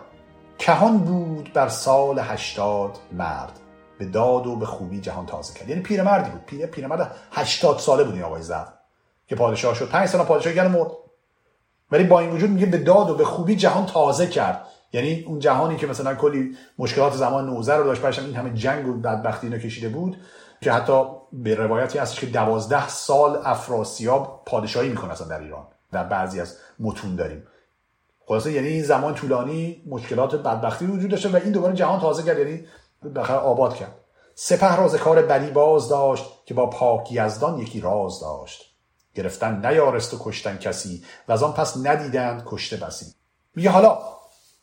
[0.59, 3.61] کهان بود بر سال هشتاد مرد.
[3.99, 5.69] به داد و به خوبی جهان تازه کرد.
[5.69, 6.45] یعنی پیرمردی بود.
[6.45, 8.65] پیر پیرمرد هشتاد ساله بود این آقای زر.
[9.27, 9.89] که پادشاه شد.
[9.89, 10.91] پنج سال پادشاهی کرد مرد.
[11.93, 14.67] ولی با این وجود میگه به داد و به خوبی جهان تازه کرد.
[14.93, 18.89] یعنی اون جهانی که مثلا کلی مشکلات زمان نوزر رو داشت برشم این همه جنگ
[18.89, 20.17] و بدبختی اینا کشیده بود
[20.61, 21.03] که حتی
[21.33, 26.57] به روایتی هستش که دوازده سال افراسیاب پادشاهی می‌کنه اصلا در ایران در بعضی از
[26.81, 27.47] متون داریم.
[28.27, 32.39] خلاصه یعنی این زمان طولانی مشکلات بدبختی وجود داشته و این دوباره جهان تازه کرد
[32.39, 32.67] یعنی
[33.15, 33.95] بخیر آباد کرد.
[34.35, 38.75] سپه راز کار بلی باز داشت که با پاک یزدان یکی راز داشت.
[39.15, 43.07] گرفتن نیارست و کشتن کسی و از آن پس ندیدند کشته بسی.
[43.55, 43.99] میگه حالا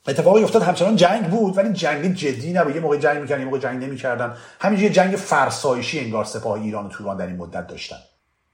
[0.08, 2.76] اتفاقی افتاد همچنان جنگ بود ولی جنگ جدی نبود.
[2.76, 4.36] یه موقع جنگ می‌کردن یه موقع جنگ نمی‌کردن.
[4.60, 7.98] همینجوری جنگ فرسایشی انگار سپاه ایران و توران در این مدت داشتن.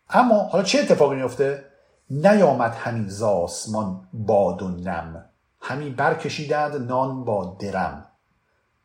[0.10, 1.66] اما حالا چه اتفاقی میفته
[2.10, 5.26] نیامد همین ز آسمان باد و نم.
[5.62, 8.06] همین برکشیدند نان با درم.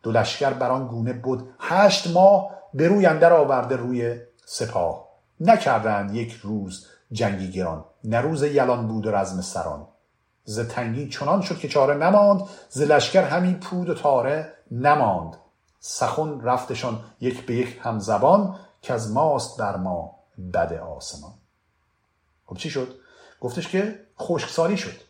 [0.02, 5.08] دو لشکر بر گونه بود هشت ماه به روی اندر آورده روی سپاه.
[5.40, 7.84] نکردند یک روز جنگی گران.
[8.04, 9.86] نه روز یلان بود و رزم سران.
[10.44, 15.36] ز تنگی چنان شد که چاره نماند ز لشکر همین پود و تاره نماند.
[15.80, 20.18] سخن رفتشان یک به یک هم زبان که از ماست بر ما
[20.54, 21.32] بد آسمان.
[22.46, 22.94] خب چی شد؟
[23.40, 25.00] گفتش که خشکسالی شد.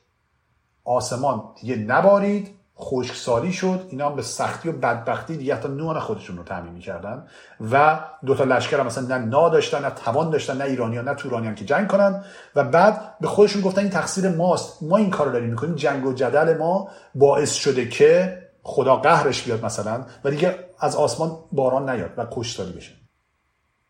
[0.84, 3.86] آسمان دیگه نبارید خشکسالی شد.
[3.90, 7.26] اینا هم به سختی و بدبختی دیگه حتی نون خودشون رو تعمین می‌کردن.
[7.72, 11.14] و دو تا لشکر هم مثلا نه نا داشتن نه توان داشتن نه ایرانیان نه
[11.14, 12.24] تورانیان که جنگ کنن.
[12.56, 14.82] و بعد به خودشون گفتن این تقصیر ماست.
[14.82, 15.74] ما این کار رو داریم می‌کنیم.
[15.74, 21.38] جنگ و جدل ما باعث شده که خدا قهرش بیاد مثلا و دیگه از آسمان
[21.52, 22.92] باران نیاد و کشتاری بشه.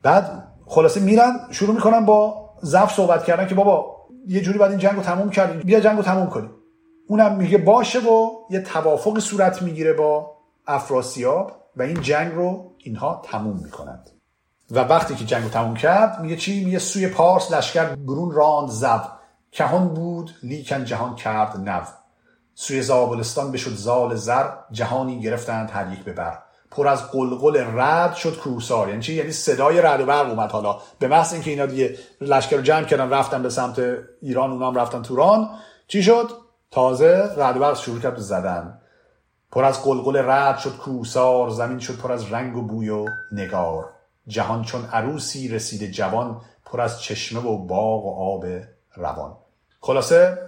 [0.02, 3.96] بعد خلاصه میرن شروع می‌کنن با ضعف صحبت کردن که بابا
[4.26, 5.60] یه جوری بعد این جنگ رو تموم کردیم.
[5.60, 6.50] بیا جنگ رو تموم کنیم.
[7.08, 10.36] اونم میگه باشه و یه توافقی صورت می‌گیره با
[10.66, 14.10] افراسیاب و این جنگ رو اینها تموم می‌کنند.
[14.70, 18.68] و وقتی که جنگ رو تموم کرد میگه چی؟ میگه سوی پارس لشکر برون راند
[18.68, 19.02] زب
[19.52, 21.82] کهان بود لیکن جهان کرد نو.
[22.54, 26.38] سوی زابلستان بشد زال زر جهانی گرفتند هر یک ببر
[26.70, 30.78] پر از قلقل رد شد کوسار یعنی چی؟ یعنی صدای رد و برق اومد حالا.
[30.98, 33.82] به محض اینکه اینا دیگه لشکر رو جمع کردن رفتن به سمت
[34.22, 35.50] ایران اونام رفتن توران.
[35.88, 36.43] چی شد؟
[36.74, 38.78] تازه رد شروع کرد زدن.
[39.52, 43.90] پر از قلقل رد شد کوسار زمین شد پر از رنگ و بوی و نگار.
[44.26, 48.44] جهان چون عروسی رسید جوان پر از چشمه و باغ و آب
[48.96, 49.36] روان.
[49.80, 50.38] خلاصه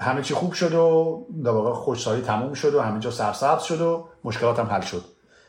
[0.00, 3.80] همه چی خوب شد و در واقع خوشحالی تموم شد و همه جا سرسبز شد
[3.80, 5.04] و مشکلات هم حل شد.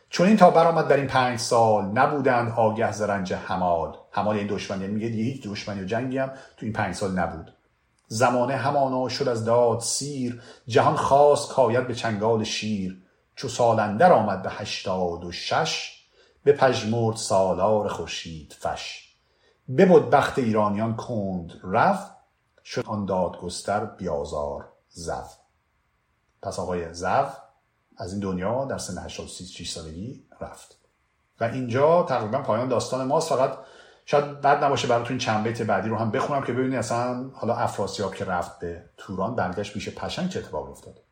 [0.09, 3.97] چون این تا برآمد در این پنج سال نبودند آگه ز رنج حمال.
[4.17, 7.53] این دشمن یعنی میگه هیچ دشمنی و جنگی هم تو این پنج سال نبود.
[8.11, 13.01] زمانه همانا شد از داد سیر جهان خواست کاید به چنگال شیر.
[13.35, 16.03] چو سالندر آمد به هشتاد و شش
[16.43, 19.15] به پژمرد سالار خورشید فش.
[19.77, 22.11] ببد بخت ایرانیان کند رفت
[22.65, 25.13] شد آن دادگستر بیازار زو
[26.41, 27.25] پس آقای زو
[27.97, 30.77] از این دنیا در سن 86 سالگی رفت.
[31.39, 33.29] و اینجا تقریبا پایان داستان ماست.
[33.29, 33.57] فقط
[34.11, 38.15] شاید بد نباشه براتون چند بیت بعدی رو هم بخونم که ببینید اصلا حالا افراسیاب
[38.15, 41.03] که رفت به توران برگشت پیش پشنگ چه اتفاق افتاد؟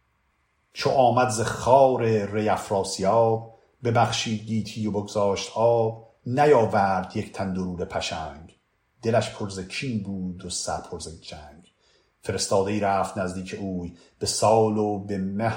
[0.74, 7.84] چو آمد ز خار ری افراسیاب ببخشید گیتی و بگذاشت آب نیاورد یک تن درود
[7.84, 8.60] پشنگ.
[9.02, 11.74] دلش پر ز کین بود و سر پر ز جنگ.
[12.22, 15.54] فرستاده ای رفت نزدیک اوی به سال و به مه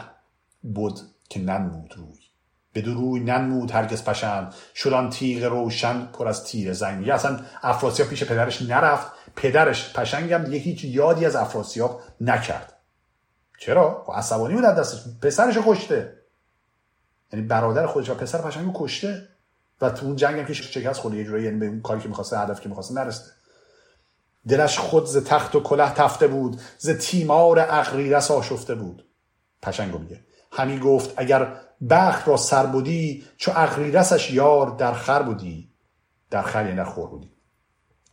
[0.63, 2.20] بود که ننمود روی.
[2.73, 4.55] به روی ننمود هرگز پشند.
[4.75, 7.07] شدان تیغ روشن پر از تیر زنگ.
[7.07, 9.13] یا اصلا افراسیاب پیش پدرش نرفت.
[9.37, 12.73] پدرش پشنگم دیگه هیچ یادی از افراسیاب نکرد.
[13.59, 15.01] چرا؟ خب عصبانی بود دستش.
[15.23, 16.17] پسرش کشته.
[17.33, 19.29] یعنی برادر خودش و پسر پشنگ کشته.
[19.81, 21.17] و تو اون جنگ هم که شکست خورده.
[21.17, 23.31] یه جورایی یعنی به اون کاری که می‌خواسته هدف که می‌خواسته نرسته
[24.49, 26.61] دلش خود ز تخت و کله تفته بود.
[26.79, 29.05] ز تیمار اغریرس آشفته بود.
[29.63, 30.21] پشنگو میگه.
[30.53, 31.57] همی گفت اگر
[31.91, 35.71] بخت را سر بودی چو اغریرسش یار در خر بودی.
[36.31, 37.31] در خر یعنی خور بودی.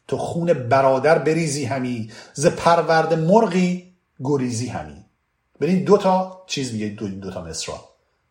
[0.08, 5.06] تو خون برادر بریزی همی ز پرورد مرغی گریزی همی.
[5.62, 7.76] ببین دو تا چیز میگه دو, دو تا مصرا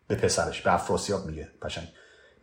[0.07, 1.87] به پسرش به افراسیاب میگه پشنگ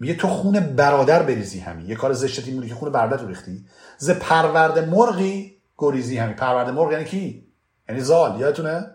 [0.01, 1.85] میگه تو خون برادر بریزی همی.
[1.85, 3.67] یه کار زشتی مونی که خون برادر تو ریختی.
[3.99, 6.35] ز پرورد مرغی گریزی همی.
[6.35, 7.47] پرورد مرغ یعنی کی؟
[7.89, 8.41] یعنی زال.
[8.41, 8.91] یادتونه؟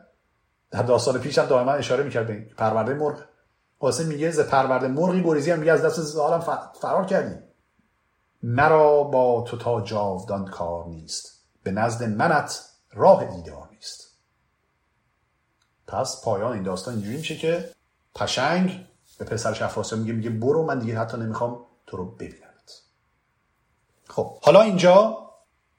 [0.71, 3.28] در داستان پیش هم دائما اشاره می‌کرد به پرورده مرغ.
[3.81, 6.39] واسه میگه ز پرورده مرغی گریزی هم میگه از دست زالم
[6.81, 7.35] فرار کردی.
[8.43, 11.43] مرا با تو تا جاودان کار نیست.
[11.63, 14.09] به نزد منت راه دیدار نیست.
[15.87, 17.69] پس پایان این داستان اینجوری میشه که
[18.15, 18.85] پشنگ
[19.17, 22.81] به پسرش افراسیاب میگه میگه برو من دیگه حتی نمی‌خوام تو رو ببینمت.
[24.07, 25.17] خب حالا اینجا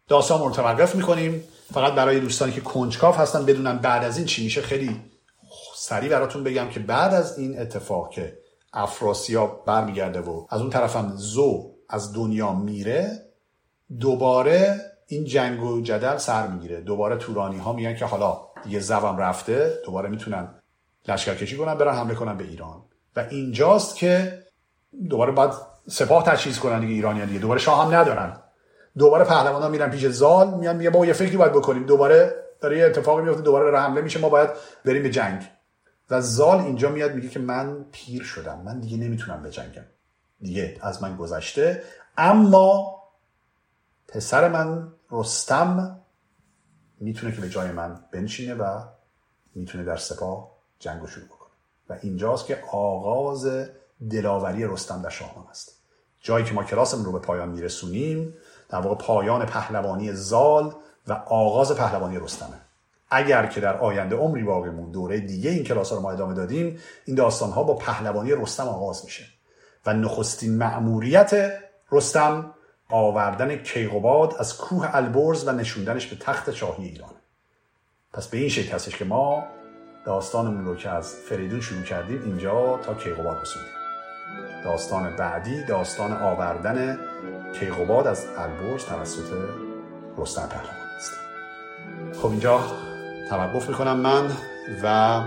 [0.08, 1.44] داستان متوقف می‌کنیم.
[1.74, 5.09] فقط برای دوستانی که کنجکاف هستن بدونن بعد از این چی میشه خیلی
[5.82, 8.38] سریع براتون بگم که بعد از این اتفاق که
[8.72, 13.22] افراسیاب برمیگرده و از اون طرفم زو از دنیا میره
[14.00, 16.80] دوباره این جنگ و جدل سر می‌گیره.
[16.80, 20.54] دوباره تورانی ها میگن که حالا دیگه زوم رفته دوباره می‌تونن
[21.08, 22.82] لشکرکشی کنن برن حمله کنن به ایران.
[23.16, 24.42] و اینجاست که
[25.10, 25.50] دوباره باید
[25.88, 27.40] سپاه تجهیز کنن دیگه ایرانیان دیگه.
[27.40, 28.42] دوباره شاه هم ندارن.
[28.98, 31.86] دوباره پهلوانا میرن پیش زال میان میگه با یه فکری باید بکنیم.
[31.86, 34.50] دوباره داره یه اتفاقی میفته دوباره حمله میشه ما باید
[34.84, 35.42] بریم به جنگ.
[36.10, 38.58] و زال اینجا میاد میگه که من پیر شدم.
[38.58, 39.84] من دیگه نمی‌تونم بجنگم
[40.40, 41.82] دیگه از من گذشته.
[42.16, 43.02] اما
[44.08, 46.00] پسر من رستم
[47.00, 48.82] می‌تونه که به جای من بنشینه و
[49.54, 51.50] می‌تونه در سپاه جنگ شروع بکنه.
[51.88, 53.48] و اینجاست که آغاز
[54.10, 55.76] دلاوری رستم در شاهنامه است.
[56.20, 58.34] جایی که ما کلاسمون رو به پایان میرسونیم
[58.68, 60.74] در واقع پایان پهلوانی زال
[61.08, 62.60] و آغاز پهلوانی رستمه.
[63.10, 67.16] اگر که در آینده عمری باقی دوره دیگه این کلاس رو ما ادامه دادیم این
[67.16, 69.24] داستان ها با پهلوانی رستم آغاز میشه
[69.86, 71.52] و نخستین مأموریت
[71.92, 72.54] رستم
[72.90, 77.10] آوردن کیقوباد از کوه البرز و نشوندنش به تخت شاهی ایران.
[78.12, 79.44] پس به این شکل هستش که ما
[80.06, 83.72] داستانمون رو که از فریدون شروع کردیم اینجا تا کیقوباد رسوندیم.
[84.64, 86.98] داستان بعدی داستان آوردن
[87.60, 89.32] کیقوباد از البرز توسط
[90.18, 91.12] رستم پهلوان است.
[92.22, 92.60] خب اینجا
[93.30, 94.30] توقف می‌کنم من
[94.82, 95.20] و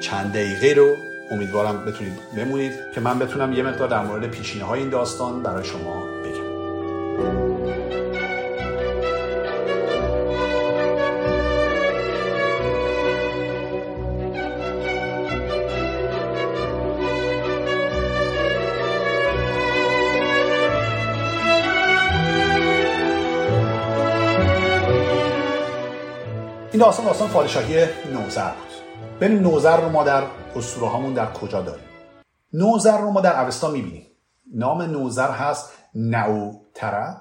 [0.00, 0.96] چند دقیقه رو
[1.30, 5.64] امیدوارم بتونید بمونید که من بتونم یه مقدار در مورد پیشینه های این داستان برای
[5.64, 7.81] شما بگم.
[26.82, 28.70] داستان داستان پادشاهی نوزر بود.
[29.20, 30.24] بریم نوزر رو ما در
[30.56, 31.84] اسطوره هامون در کجا داریم؟
[32.52, 34.06] نوزر رو ما در اوستا می‌بینیم.
[34.54, 37.16] نام نوزر هست نوتره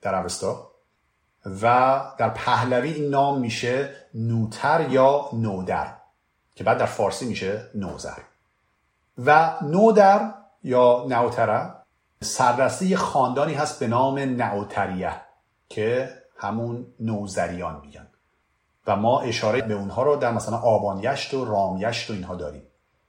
[0.00, 0.70] در اوستا
[1.62, 5.96] و در پهلوی این نام میشه نوتر یا نودر
[6.54, 8.18] که بعد در فارسی میشه نوزر.
[9.24, 11.74] و نودر یا نوتره
[12.22, 15.12] سررسته خاندانی هست به نام نوتریه
[15.68, 18.06] که همون نوزریان میگن.
[18.86, 22.62] و ما اشاره به اونها رو در مثلا آبانیشت و رامیشت و اینها داریم.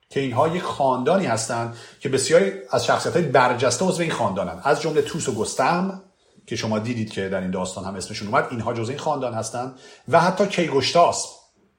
[0.09, 4.81] که اینها یک خاندانی هستند که بسیاری از شخصیت های برجسته عضو این خاندانند از
[4.81, 6.03] جمله توس و گستم
[6.45, 9.79] که شما دیدید که در این داستان هم اسمشون اومد اینها جزء این خاندان هستند.
[10.07, 11.27] و حتی کیگشتاس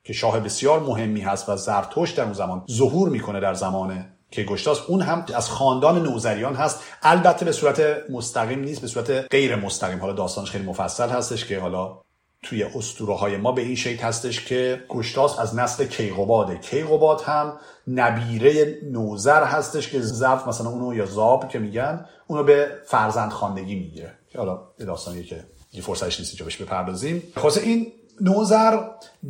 [0.04, 4.78] که شاه بسیار مهمی هست و زرتشت در اون زمان ظهور می‌کنه در زمان کیگشتاس
[4.88, 6.82] اون هم از خاندان نوزریان هست.
[7.02, 7.80] البته به صورت
[8.10, 10.00] مستقیم نیست به صورت غیر مستقیم.
[10.00, 12.00] حالا داستانش خیلی مفصل هستش که حالا
[12.42, 16.58] توی اسطوره های ما به این شکل هستش که گشتاس از نسل کیقوباده.
[16.58, 17.52] کیقوباد هم
[17.88, 23.74] نبیره نوزر هستش که زف مثلا اونو یا زاب که میگن اونو به فرزند خاندگی
[23.74, 24.12] می‌گیره.
[24.30, 27.22] که حالا داستانیه که یه فرصتش نیست اینجا بهش بپردازیم.
[27.36, 28.80] خلاصه این نوزر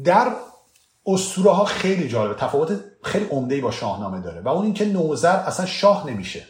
[0.04, 0.32] در
[1.06, 2.34] اسطوره ها خیلی جالبه.
[2.34, 6.46] تفاوت خیلی عمده با شاهنامه داره و اون اینکه نوزر اصلا شاه نمیشه.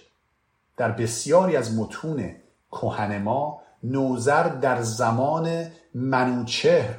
[0.77, 2.35] در بسیاری از متون
[2.71, 6.95] کهن ما نوزر در زمان منوچهر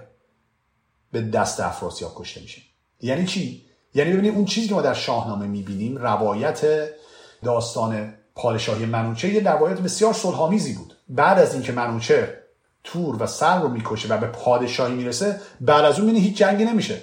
[1.12, 2.62] به دست افراسیاب کشته میشه.
[3.02, 6.90] یعنی چی؟ یعنی ببینید اون چیزی که ما در شاهنامه می‌بینیم روایت
[7.44, 10.96] داستان پادشاهی منوچهر یه روایت بسیار صلحآمیزی بود.
[11.10, 12.28] بعد از اینکه منوچهر
[12.84, 16.66] تور و سر رو می‌کشه و به پادشاهی می‌رسه بعد از اون می‌بینی هیچ جنگی
[16.66, 17.02] نمیشه.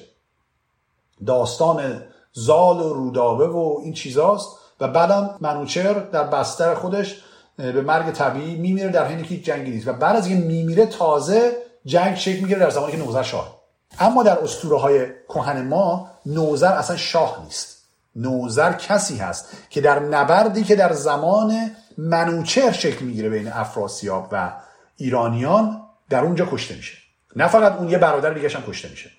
[1.26, 4.48] داستان زال و رودابه و این چیزاست.
[4.80, 7.22] و بعدم منوچهر در بستر خودش
[7.56, 9.88] به مرگ طبیعی میمیره در حینی که جنگی نیست.
[9.88, 11.52] و بعد از اینکه میمیره تازه
[11.84, 13.60] جنگ شکل می‌گیره در زمانی که نوزر شاه.
[13.98, 17.76] اما در اسطوره های کهن ما نوزر اصلا شاه نیست.
[18.16, 24.52] نوزر کسی هست که در نبردی که در زمان منوچهر شکل می‌گیره بین افراسیاب و
[24.96, 26.98] ایرانیان در اونجا کشته میشه.
[27.36, 29.10] نه فقط اون یه برادر دیگه هم کشته میشه.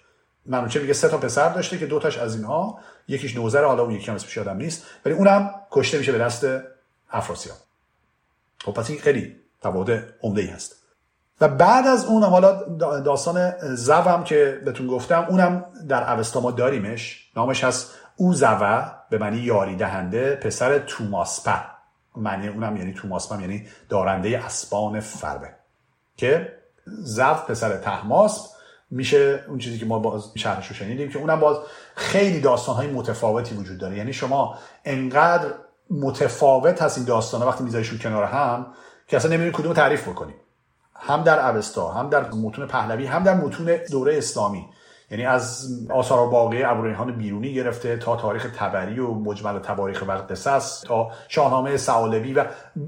[0.45, 4.07] منوچهر میگه سه تا پسر داشته که دوتاش از اینها یکیش نوزر حالا اون یکی
[4.07, 6.45] هم اسمش یادم نیست ولی اونم کشته میشه به دست
[7.11, 7.57] افراسیاب.
[8.65, 10.75] خب پس این خیلی تفاوت عمده ای هست.
[11.41, 12.63] و بعد از اونم حالا
[12.99, 17.31] داستان زوم که بهتون گفتم اونم در اوستا ما داریمش.
[17.35, 21.63] نامش هست او زوه به معنی یاری دهنده پسر توماسپه
[22.15, 25.49] معنی اونم یعنی توماسپه یعنی دارنده اسبان فربه.
[26.17, 26.53] که
[26.85, 28.45] زو پسر تحماسپ
[28.91, 31.57] میشه اون چیزی که ما باز شهرش رو شنیدیم که اونم باز
[31.95, 33.97] خیلی داستان های متفاوتی وجود داره.
[33.97, 35.53] یعنی شما انقدر
[35.91, 38.65] متفاوت هست این داستان وقتی میذاریشون کنار هم
[39.07, 40.35] که اصلا نمی‌دونی کدوم تعریف بکنیم
[40.95, 44.65] هم در اوستا هم در متون پهلوی هم در متون دوره اسلامی.
[45.11, 50.81] یعنی از آثار باقی ابوریحان بیرونی گرفته تا تاریخ تبری و مجمل تواریخ و قصص
[50.81, 52.45] تا شاهنامه سعالبی و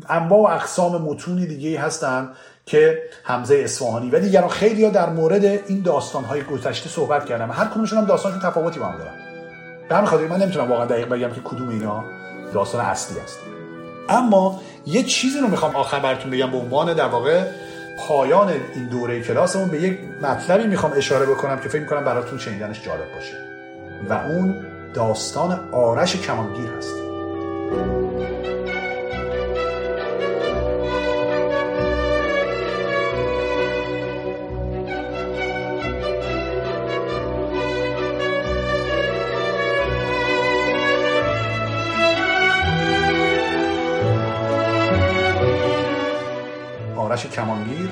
[0.10, 2.30] انواع و اقسام متونی دیگه هستن
[2.66, 4.50] که حمزه اصفهانی و دیگران.
[4.50, 8.80] خیلی ها در مورد این داستان های گذشته صحبت کردن هر کدومشون هم داستانشون تفاوتی
[8.80, 9.14] با هم دارن.
[9.90, 12.04] به همین خاطر من نمی‌تونم واقعا دقیق بگم که کدوم اینا.
[12.54, 13.40] داستان اصلی است.
[14.10, 17.44] اما یه چیزی رو می‌خوام آخر براتون بگم به عنوان در واقع
[18.08, 22.84] پایان این دوره کلاسمون به یک مطلبی می‌خوام اشاره بکنم که فکر می‌کنم براتون شنیدنش
[22.86, 23.34] جالب باشه.
[24.10, 26.94] و اون داستان آرش کمانگیر هست.
[47.20, 47.90] آرش کمانگیر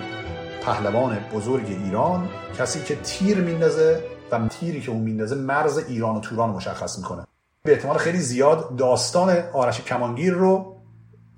[0.61, 2.29] پهلوان بزرگ ایران
[2.59, 7.23] کسی که تیر میندازه و تیری که اون میندازه مرز ایران و توران مشخص می‌کنه.
[7.63, 10.75] به احتمال خیلی زیاد داستان آرش کمانگیر رو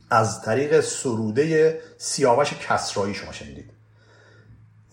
[0.10, 3.72] از طریق سروده سیاوش کسرایی شما شنیدید.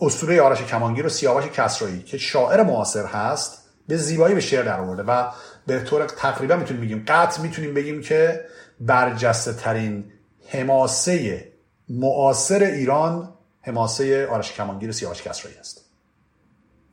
[0.01, 4.81] اسطوره آرش کمانگیر و سیاوش کسرایی که شاعر معاصر هست به زیبایی به شعر در
[4.81, 5.31] آورده و
[5.66, 8.44] به طور تقریبا می‌تونیم بگیم قطع می‌تونیم بگیم که
[8.81, 10.05] برجسته ترین
[10.48, 11.56] حماسه
[11.89, 15.87] معاصر ایران حماسه آرش کمانگیر سیاوش کسرایی است.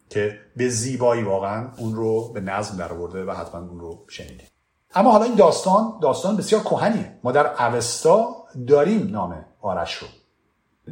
[0.09, 4.47] که به زیبایی واقعا اون رو به نظم در آورده و حتما اون رو شنیدیم.
[4.95, 7.19] اما حالا این داستان داستان بسیار کهنیه.
[7.23, 8.35] ما در اوستا
[8.67, 10.07] داریم نام آرش رو.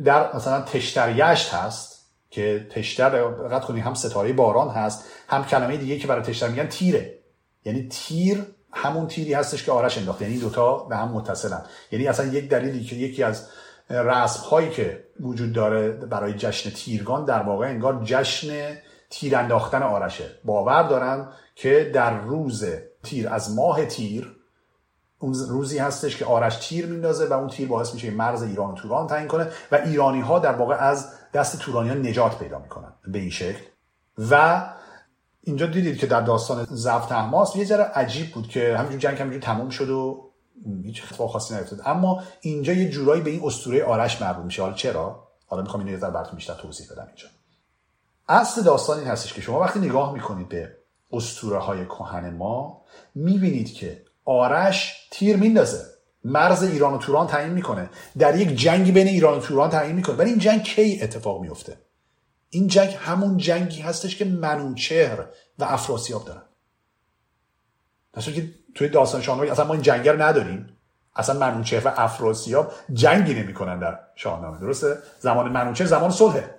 [0.03, 5.77] در مثلا تشتر یشت هست که تشتر دقت کنید هم ستاره باران هست هم کلمه
[5.77, 7.19] دیگه که برای تشتر میگن تیره.
[7.65, 10.25] یعنی تیر همون تیری هستش که آرش انداخته.
[10.25, 11.65] یعنی دوتا به هم متصلن.
[11.91, 13.47] یعنی اصلا یک دلیلی که یکی از
[13.91, 18.77] رسم هایی که وجود داره برای جشن تیرگان در واقع انگار جشن
[19.09, 20.29] تیر انداختن آرشه.
[20.45, 22.65] باور دارن که در روز
[23.03, 24.35] تیر از ماه تیر
[25.19, 28.75] اون روزی هستش که آرش تیر میندازه و اون تیر باعث میشه مرز ایران و
[28.75, 33.19] توران تعیین کنه و ایرانی ها در واقع از دست تورانیان نجات پیدا می‌کنن به
[33.19, 33.61] این شکل.
[34.29, 34.63] و
[35.41, 39.41] اینجا دیدید که در داستان زفت احماس یه ذره عجیب بود که همینجور جنگ همینجور
[39.41, 40.30] تموم شد و
[40.83, 41.81] هیچ اتفاق خاصی نیفتاد.
[41.85, 44.61] اما اینجا یه جورایی به این اسطوره آرش مربوط میشه.
[44.61, 47.27] حالا چرا؟ حالا می‌خوام اینو یه ذره براتون بیشتر توضیح بدم اینجا.
[48.29, 50.77] اصل داستان این هستش که شما وقتی نگاه می‌کنید به
[51.11, 52.81] اسطوره های کهن ما
[53.15, 55.85] می‌بینید که آرش تیر میندازه.
[56.23, 57.89] مرز ایران و توران تعیین می‌کنه.
[58.17, 60.15] در یک جنگی بین ایران و توران تعیین می‌کنه.
[60.15, 61.77] ولی این جنگ کی اتفاق میفته
[62.49, 65.25] این جنگ همون جنگی هستش که منوچهر
[65.59, 66.43] و افراسیاب دارن.
[68.13, 70.77] در که توی داستان شاهنامه اصلا ما این جنگ رو نداریم.
[71.15, 76.55] اصلا منوچهر و افراسیاب جنگی نمی‌کنن در شاهنامه درسته؟ زمان منوچهر زمان صلحه.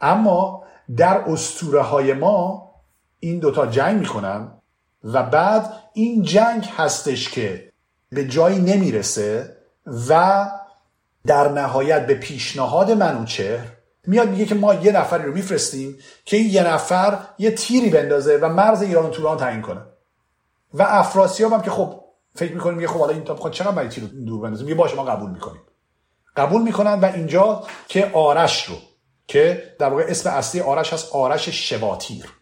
[0.00, 0.64] اما
[0.96, 2.70] در اسطوره های ما
[3.20, 4.48] این دوتا جنگ می‌کنن
[5.04, 7.72] و بعد این جنگ هستش که
[8.10, 9.56] به جایی نمی‌رسه
[10.08, 10.46] و
[11.26, 13.66] در نهایت به پیشنهاد منوچهر
[14.06, 18.38] میاد میگه که ما یه نفری رو میفرستیم که این یه نفر یه تیری بندازه
[18.42, 19.80] و مرز ایران و توران تعیین کنه.
[20.74, 22.04] و افراسیاب هم که خب
[22.34, 24.96] فکر می‌کنیم میگه خب حالا این تا بخواد چقدر برای تیر دور بندازیم؟ یه باشه
[24.96, 25.62] ما قبول می‌کنیم.
[26.36, 28.76] قبول می‌کنن و اینجا که آرش رو
[29.26, 32.32] که در واقع اسم اصلی آرش هست آرش شواتیر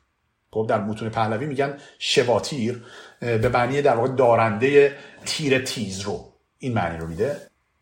[0.50, 2.84] خب در متون پهلوی میگن شواتیر
[3.20, 6.32] به معنی در واقع دارنده تیر تیز رو.
[6.58, 7.36] این معنی رو میده.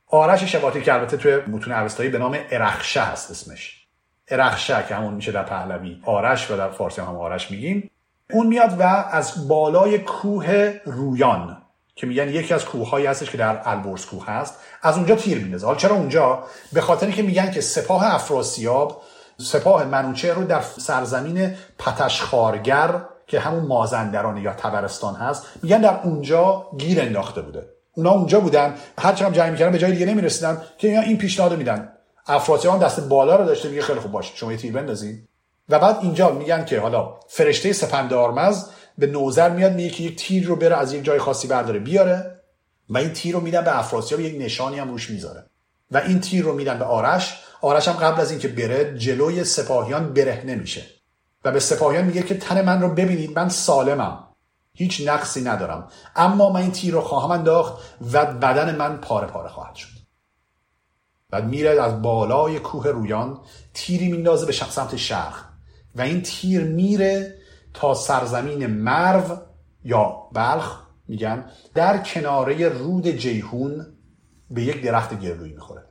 [0.06, 3.86] آرش شواتیر که البته توی متون اوستایی به نام ارخشه هست اسمش.
[4.28, 7.90] ارخشه که همون میشه در پهلوی آرش و در فارسی هم آرش میگیم.
[8.32, 11.62] اون میاد و از بالای کوه رویان
[11.96, 15.66] که میگن یکی از کوههایی هستش که در البرز کوه هست از اونجا تیر میندازه.
[15.66, 19.02] حالا چرا اونجا؟ به خاطر که میگن که سپاه افراسیاب
[19.38, 26.66] سپاه منوچه رو در سرزمین پتشخارگر که همون مازندران یا تبرستان هست میگن در اونجا
[26.78, 27.68] گیر انداخته بوده.
[27.94, 28.74] اونا اونجا بودن.
[28.98, 30.62] هر چقدر جنگ می‌کردن به جای دیگه نمی‌رسیدن.
[30.78, 31.92] که این پیشنهاد میدن.
[32.26, 35.27] افراسیاب دست بالا رو داشته میگه خیلی خوب باشه شما یه تیر بندازید
[35.68, 38.64] و بعد اینجا میگن که حالا فرشته سپندارمز
[38.98, 42.40] به نوزر میاد میگه که یک تیر رو بره از یک جای خاصی برداره بیاره
[42.88, 45.46] و این تیر رو میدن به افراسیاب یک نشانی هم روش می‌ذاره.
[45.90, 50.12] و این تیر رو میدن به آرش آرش هم قبل از اینکه بره جلوی سپاهیان
[50.12, 50.86] برهنه میشه.
[51.44, 54.24] و به سپاهیان میگه که تن من رو ببینید من سالمم.
[54.74, 55.88] هیچ نقصی ندارم.
[56.16, 57.82] اما من این تیر رو خواهم انداخت
[58.12, 59.88] و بدن من پاره پاره خواهد شد.
[61.30, 63.40] بعد میره از بالای کوه رویان
[63.74, 65.47] تیری میندازه به سمت شرق.
[65.94, 67.38] و این تیر میره
[67.74, 69.36] تا سرزمین مرو
[69.84, 73.86] یا بلخ میگن در کناره رود جیهون
[74.50, 75.84] به یک درخت گردویی می‌خوره.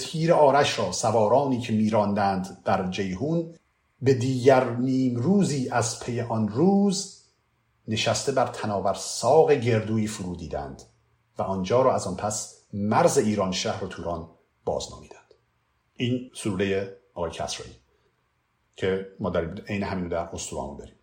[0.00, 3.54] تیر آرش را سوارانی که میراندند در جیهون
[4.02, 7.24] به دیگر نیم روزی از پی آن روز
[7.88, 10.82] نشسته بر تناور ساق گردویی فرو دیدند
[11.38, 14.28] و آنجا را از آن پس مرز ایران شهر و توران
[14.64, 15.34] بازنامیدند.
[15.94, 17.72] این سروره آقای کسرایی
[18.76, 20.94] که ما در عین همین در استوانو داریم.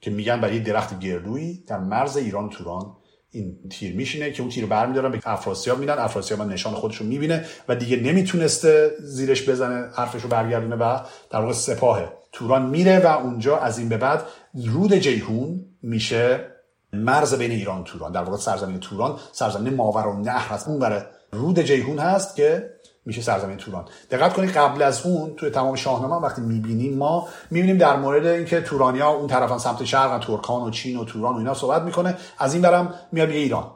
[0.00, 2.96] که میگن برای درخت گردویی در مرز ایران توران
[3.30, 5.98] این تیر میشینه که اون تیر برمیدارن به افراسیاب میدن.
[5.98, 10.98] افراسیاب نشان خودش رو می‌بینه و دیگه نمی‌تونسته زیرش بزنه حرفش رو برگردونه و
[11.30, 14.22] در واقع سپاه توران میره و اونجا از این به بعد
[14.66, 16.52] رود جیهون میشه
[16.92, 18.12] مرز بین ایران توران.
[18.12, 20.68] در واقع سرزمین توران سرزمین ماور و نهر هست.
[20.68, 21.02] اون
[21.32, 22.70] رود جیهون هست که
[23.06, 23.84] میشه سرزمین توران.
[24.10, 28.60] دقت کنید قبل از اون توی تمام شاهنامه وقتی می‌بینیم ما می‌بینیم در مورد اینکه
[28.60, 32.16] تورانیا اون طرفن سمت شرق ترکان و چین و توران و اینا صحبت می‌کنه.
[32.38, 33.70] از این برم میاد میگه ایران.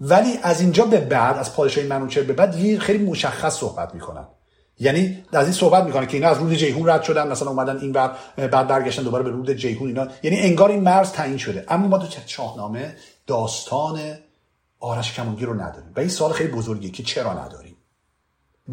[0.00, 4.28] ولی از اینجا به بعد از پادشاهی منوچهر به بعد یه خیلی مشخص صحبت می‌کنن.
[4.78, 7.92] یعنی از این صحبت می‌کنه که اینا از رود جیهون رد شدن مثلا اومدن این
[7.92, 10.06] بر بعد برگشتن دوباره به رود جیهون اینا.
[10.22, 11.64] یعنی انگار این مرز تعیین شده.
[11.68, 12.96] اما ما تو شاهنامه
[13.26, 14.00] داستان
[14.80, 15.92] آرش کمانگیر رو نداریم.
[15.96, 17.69] و این سوال خیلی بزرگیه که چرا نداریم؟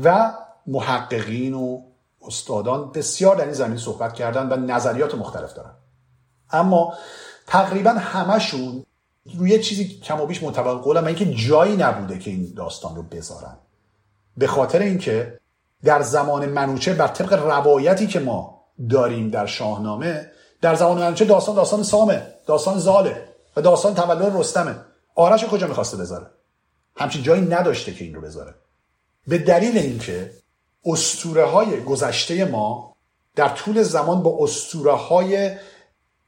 [0.03, 0.33] و
[0.67, 1.81] محققین و
[2.27, 5.73] استادان بسیار در این زمین صحبت کردن و نظریات مختلف دارن.
[6.51, 6.93] اما
[7.47, 8.85] تقریبا همشون
[9.35, 13.57] روی چیزی کم و بیش مطابق قولم اینکه جایی نبوده که این داستان رو بذارن.
[14.37, 15.39] به خاطر اینکه
[15.83, 21.55] در زمان منوچه بر طبق روایتی که ما داریم در شاهنامه در زمان منوچه داستان
[21.55, 24.75] داستان سامه داستان زاله و داستان تولد رستمه.
[25.15, 26.25] آرش کجا می‌خواسته بذاره؟
[26.95, 28.55] همچین جایی نداشته که این رو بذاره.
[29.27, 30.31] به دلیل اینکه
[30.85, 32.95] اسطوره های گذشته ما
[33.35, 35.51] در طول زمان با اسطوره های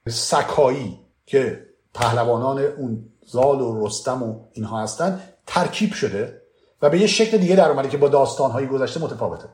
[0.08, 6.42] سکایی که پهلوانان اون زال و رستم و اینها هستن ترکیب شده
[6.82, 9.50] و به یه شکل دیگه در اومده که با داستانهای گذشته متفاوته.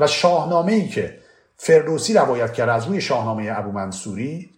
[0.00, 1.18] و شاهنامه ای که
[1.56, 4.50] فردوسی روایت کرده از روی شاهنامه ابو منصوری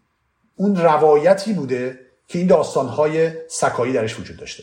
[0.56, 1.98] اون روایتی بوده
[2.28, 4.62] که این داستانهای سکایی درش وجود داشته.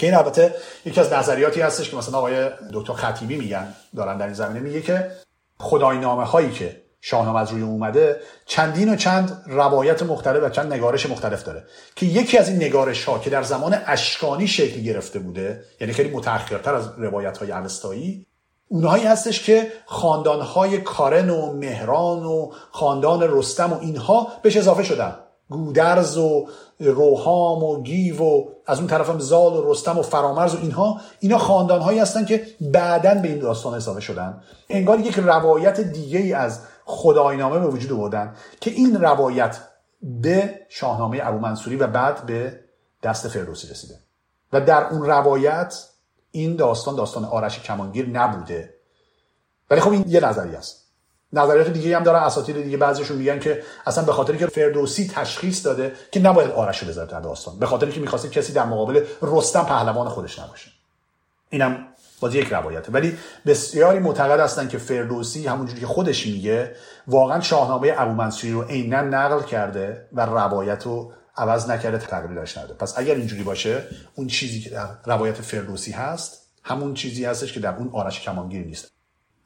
[0.00, 0.54] که این البته
[0.84, 4.82] یکی از نظریاتی هستش که مثلا آقای دکتر خطیبی میگن دارن در این زمینه میگه
[4.82, 5.10] که
[5.58, 10.72] خدای نامه هایی که شاهنامه از روی اومده چندین و چند روایت مختلف و چند
[10.72, 11.64] نگارش مختلف داره
[11.96, 16.10] که یکی از این نگارش ها که در زمان اشکانی شکل گرفته بوده یعنی خیلی
[16.10, 18.26] متأخرتر از روایت های اوستایی
[18.68, 24.82] اونهایی هستش که خاندان های کارن و مهران و خاندان رستم و اینها بهش اضافه
[24.82, 25.16] شدن.
[25.50, 26.48] گودرز و
[26.80, 31.38] روحام و گیو و از اون طرفم زال و رستم و فرامرز و اینها اینا
[31.38, 34.42] خاندان هایی هستن که بعدا به این داستان اضافه شدن.
[34.68, 39.58] انگار یک روایت دیگه ای از خداینامه به وجود آوردن که این روایت
[40.02, 42.60] به شاهنامه ابو منصوری و بعد به
[43.02, 43.94] دست فردوسی رسیده.
[44.52, 45.84] و در اون روایت
[46.30, 48.74] این داستان داستان آرش کمانگیر نبوده.
[49.70, 50.89] ولی خب این یه نظریه است.
[51.32, 55.66] نظریات دیگه هم دارن اساطیر دیگه بعضیشون میگن که اصلا به خاطری که فردوسی تشخیص
[55.66, 57.58] داده که نباید آرش رو بذاره در داستان.
[57.58, 60.70] به خاطری که می‌خواسته کسی در مقابل رستم پهلوان خودش نباشه.
[61.50, 61.86] اینم
[62.20, 63.16] باز یک روایته ولی
[63.46, 66.76] بسیاری معتقد هستن که فردوسی همونجوری که خودش میگه
[67.06, 72.74] واقعا شاهنامه ابو منصوری رو عینا نقل کرده و روایت رو عوض نکرده تغییرش نده
[72.74, 73.84] پس اگر اینجوری باشه
[74.14, 78.66] اون چیزی که در روایت فردوسی هست همون چیزی هستش که در اون آرش کمانگیر
[78.66, 78.92] نیست.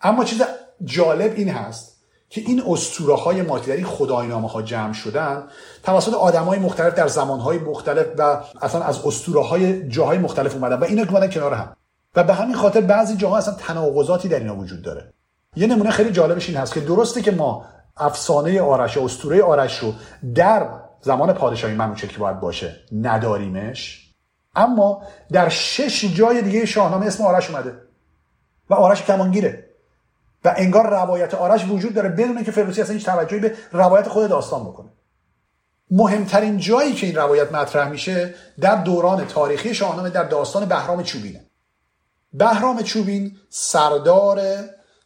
[0.00, 0.42] اما چیز
[0.84, 1.94] جالب این هست
[2.28, 5.44] که این اسطوره های ماکیدری خداینامه ها جمع شدن
[5.82, 10.54] توسط آدم های مختلف در زمان های مختلف و اصلا از اسطوره های جاهای مختلف
[10.54, 11.76] اومدن و اینا اومدن کنار هم.
[12.16, 15.12] و به همین خاطر بعضی جاها اصلا تناقضاتی در اینا وجود داره.
[15.56, 17.64] یه نمونه خیلی جالبش این هست که درسته که ما
[17.96, 19.92] افسانه آرش اسطوره آرش رو
[20.34, 20.68] در
[21.00, 24.10] زمان پادشاهی منوچه که باید باشه نداریمش
[24.56, 25.02] اما
[25.32, 27.74] در شش جای دیگه شاهنامه اسم آرش اومده
[28.70, 29.73] و آرش کمانگیره.
[30.44, 34.28] و انگار روایت آرش وجود داره بدون که فردوسی اصلا هیچ توجهی به روایت خود
[34.28, 34.88] داستان بکنه.
[35.90, 41.46] مهمترین جایی که این روایت مطرح میشه در دوران تاریخی شاهنامه در داستان بهرام چوبینه.
[42.32, 44.40] بهرام چوبین سردار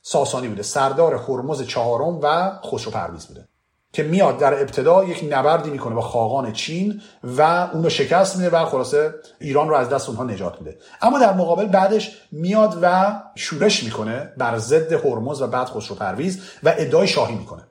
[0.02, 3.47] ساسانی بوده سردار هرمز چهارم و خسرو پرویز بوده.
[3.92, 7.42] که میاد در ابتدا یک نبردی می‌کنه با خاقان چین و
[7.72, 10.78] اون رو شکست میده و خلاصه ایران رو از دست اونها نجات میده.
[11.02, 16.40] اما در مقابل بعدش میاد و شورش می‌کنه بر ضد هرمز و بعد خسرو پرویز
[16.62, 17.62] و ادعای شاهی می‌کنه.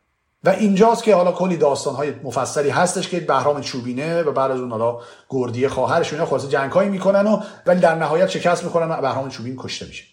[0.44, 4.72] و اینجاست که حالا کلی داستانهای مفصلی هستش که بهرام چوبینه و بعد از اون
[4.72, 5.00] حالا
[5.30, 9.86] گردی خواهرش اینا خلاصه می‌کنن و ولی در نهایت شکست می‌کنن و بهرام چوبین کشته
[9.86, 10.04] میشه.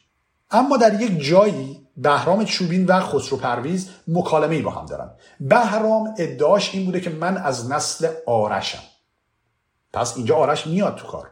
[0.50, 5.10] اما در یک جایی بهرام چوبین و خسرو پرویز مکالمه ای با هم دارن.
[5.40, 8.82] بهرام ادعاش این بوده که من از نسل آرشم.
[9.92, 11.30] پس اینجا آرش میاد تو کار.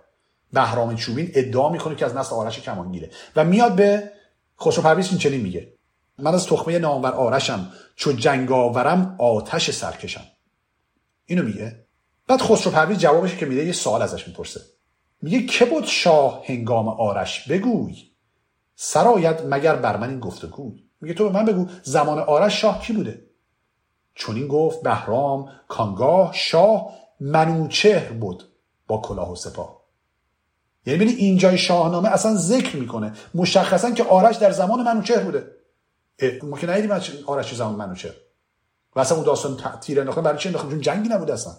[0.52, 3.10] بهرام چوبین ادعا می‌کنه که از نسل آرش کمانگیره.
[3.36, 4.12] و میاد به
[4.60, 5.72] خسرو پرویز این چنین میگه.
[6.18, 10.24] من از تخمه نامور آرشم چو جنگاورم آتش سرکشم.
[11.26, 11.84] اینو میگه.
[12.28, 14.60] بعد خسرو پرویز جوابش که میده یه سوال ازش می‌پرسه.
[15.22, 18.11] میگه که بود شاه هنگام آرش؟ بگوی.
[18.76, 22.92] سرایت مگر بر من این گفتگوی میگه تو به من بگو زمان آرش شاه کی
[22.92, 23.26] بوده؟
[24.14, 28.52] چون این گفت بهرام کانگاه شاه منوچهر بود
[28.86, 29.82] با کلاه و سپاه.
[30.86, 35.46] یعنی ببینید اینجای شاهنامه اصلا ذکر می‌کنه مشخصا که آرش در زمان منوچهر بوده.
[36.42, 36.90] ما که ندیدیم
[37.26, 38.14] آرش زمان منوچهر.
[38.96, 41.52] و اصلا اون داستان تیر انداختن برای چی انداختن؟ چون جنگی نبود اصلا.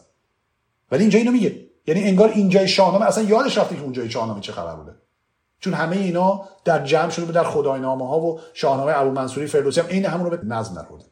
[0.91, 1.65] ولی اینجا اینو میگه.
[1.87, 4.95] یعنی انگار اینجای شاهنامه اصلا یادش رفته که اونجای شاهنامه چه خبر بوده.
[5.63, 9.79] چون همه اینا در جمع شده بود در خداینامه ها و شاهنامه ابو منصوری فردوسی
[9.79, 11.05] هم عین همون رو به نظم درآورده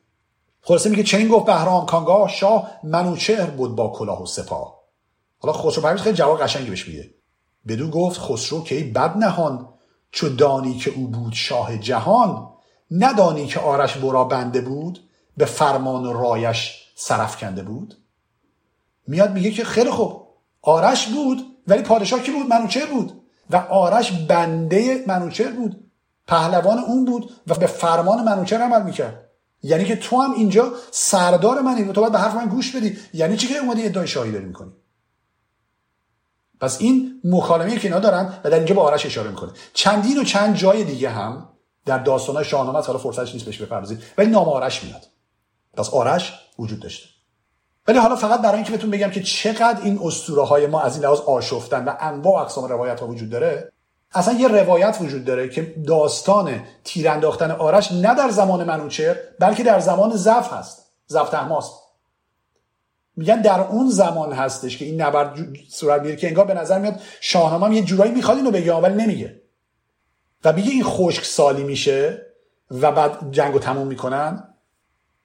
[0.62, 4.82] خلاصه میگه چنین گفت بهرام؟ کانگاه شاه منوچهر بود با کلاه و سپاه.
[5.40, 7.10] حالا خسرو پرویز خیلی جواب قشنگی بهش میده.
[7.68, 9.70] بدو گفت خسرو که ای بد نهان
[10.12, 12.50] چو دانی که او بود شاه جهان
[12.92, 17.98] ندانی که آرش برا بنده بود به فرمان و رایش سرف کنده بود.
[19.08, 20.28] میاد میگه که خیلی خوب
[20.62, 23.21] آرش بود ولی پادشاه کی بود؟ منوچهر بود.
[23.52, 25.92] و آرش بنده منوچهر بود.
[26.28, 29.30] پهلوان اون بود و به فرمان منوچهر عمل می‌کرد.
[29.64, 31.84] یعنی که تو هم اینجا سردار منی.
[31.84, 32.98] و تو باید به حرف من گوش بدی.
[33.14, 34.72] یعنی چی که اومدی ادعای شاهی داری می‌کنی؟
[36.60, 39.52] پس این مکالمه که اینا دارن و در اینجا به آرش اشاره می‌کنه.
[39.74, 41.50] چندین و چند جای دیگه هم
[41.86, 45.08] در داستانهای شاهنامه حالا فرصتش نیست بهش بپردازید ولی نام آرش میاد.
[45.74, 47.10] پس آرش وجود داشته.
[47.88, 51.04] ولی حالا فقط برای اینکه بهتون بگم که چقدر این اسطوره های ما از این
[51.04, 53.72] لحاظ آشفتن و انواع اقسام روایت ها وجود داره
[54.14, 59.80] اصلا یه روایت وجود داره که داستان تیرانداختن آرش نه در زمان منوچهر بلکه در
[59.80, 61.74] زمان زف هست زف تحماست
[63.16, 65.38] میگن در اون زمان هستش که این نبرد
[65.70, 69.04] صورت می‌گیره که انگار به نظر میاد شاهنامه هم یه جورایی می‌خواد اینو بگه ولی
[69.04, 69.42] نمیگه.
[70.46, 72.26] و میگه این خشک سالی میشه
[72.72, 74.51] و بعد جنگو تموم می‌کنن.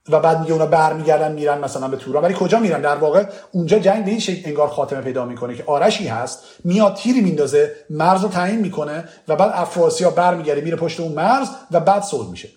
[0.09, 3.79] و بعد میگه اونا برمیگردن میرن مثلا به توران ولی کجا میرن؟ در واقع اونجا
[3.79, 8.23] جنگ به این شکل انگار خاتمه پیدا می‌کنه که آرشی هست میاد تیری میندازه مرز
[8.23, 12.49] رو تعیین می‌کنه و بعد افراسیاب برمیگرده میره پشت اون مرز و بعد صلح میشه.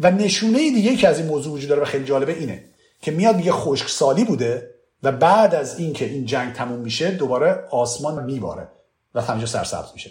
[0.00, 2.64] و نشونه دیگه که از این موضوع وجود داره و خیلی جالبه اینه
[3.02, 4.70] که میاد میگه خشک سالی بوده
[5.02, 8.68] و بعد از اینکه این جنگ تموم میشه دوباره آسمان میباره
[9.14, 10.10] و همینجا سرسبز میشه.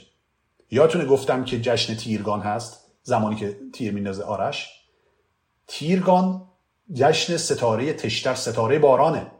[0.72, 4.70] یادتونه گفتم که جشن تیرگان هست؟ زمانی که تیر میندازه آرش؟
[5.68, 6.48] تیرگان
[6.94, 9.32] جشن ستاره تشتر ستاره بارانه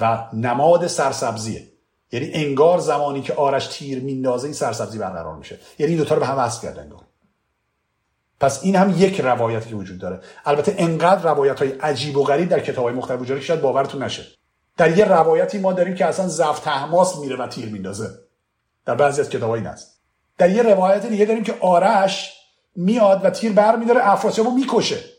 [0.00, 1.68] و نماد سرسبزیه.
[2.12, 5.58] یعنی انگار زمانی که آرش تیر میندازه این سرسبزی برقرار میشه.
[5.78, 7.00] یعنی این دوتا رو به هم وصل کرده انگار.
[8.40, 10.20] پس این هم یک روایتی که وجود داره.
[10.44, 14.26] البته انقدر روایت های عجیب و غریب در کتاب های مختلف وجود شاید باورتون نشه.
[14.76, 18.10] در یه روایتی ما داریم که اصلا زفت تحماس میره و تیر میندازه.
[18.84, 20.00] در بعضی از کتاب این است
[20.38, 22.32] در یه روایت دیگه داریم که آرش
[22.76, 25.15] میاد و تیر بر میداره افراسیاب رو می‌کشه.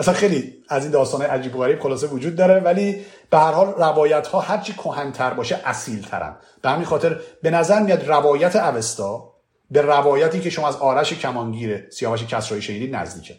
[0.00, 2.96] اصلا خیلی از این داستان عجیب و غریب خلاصه وجود داره ولی
[3.30, 7.82] به هر حال روایت ها هرچی کهنتر باشه اصیل ترن به همین خاطر به نظر
[7.82, 9.32] میاد روایت اوستا
[9.70, 13.36] به روایتی که شما از آرش کمانگیر سیاوش کسرایی شنیدید نزدیکه.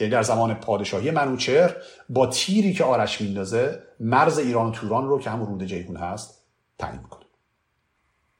[0.00, 1.76] یعنی در زمان پادشاهی منوچهر
[2.08, 6.44] با تیری که آرش میندازه مرز ایران و توران رو که همون رود جیهون هست
[6.78, 7.24] تعیین می‌کنه.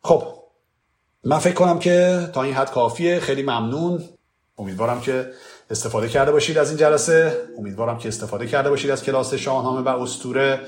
[0.03, 0.23] خب
[1.25, 3.21] من فکر کنم که تا این حد کافیه.
[3.21, 4.05] خیلی ممنون.
[4.59, 5.31] امیدوارم که
[5.71, 7.33] استفاده کرده باشید از این جلسه.
[7.59, 10.61] امیدوارم که استفاده کرده باشید از کلاس شاهنامه و استوره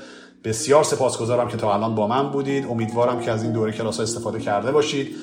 [0.43, 2.65] بسیار سپاسگزارم که تا الان با من بودید.
[2.65, 5.15] امیدوارم که از این دوره کلاس استفاده کرده باشید.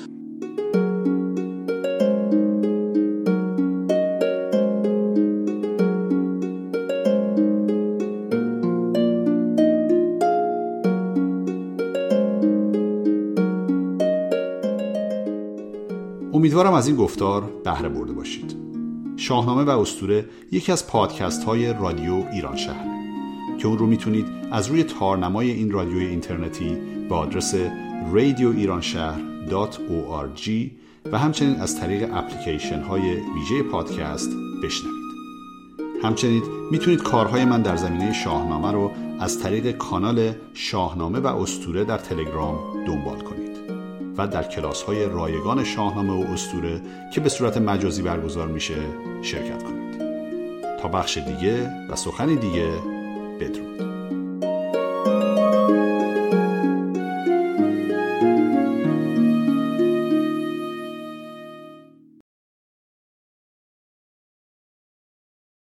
[16.32, 18.59] امیدوارم از این گفتار بهره برده باشید.
[19.20, 22.86] شاهنامه و استوره یکی از پادکست های رادیو ایران شهر.
[23.58, 26.76] که اون رو می‌تونید از روی تارنمای این رادیوی اینترنتی
[27.08, 27.54] به آدرس
[28.14, 30.50] radioiranshahr.org
[31.12, 34.30] و همچنین از طریق اپلیکیشن های ویژه پادکست
[34.64, 35.00] بشنوید.
[36.02, 38.90] همچنین می‌تونید کارهای من در زمینه شاهنامه رو
[39.20, 43.39] از طریق کانال شاهنامه و استوره در تلگرام دنبال کنید.
[44.26, 46.80] در کلاس های رایگان شاهنامه و استوره
[47.14, 48.76] که به صورت مجازی برگزار میشه
[49.22, 50.00] شرکت کنید.
[50.82, 52.68] تا بخش دیگه و سخنی دیگه
[53.40, 53.89] بدرود.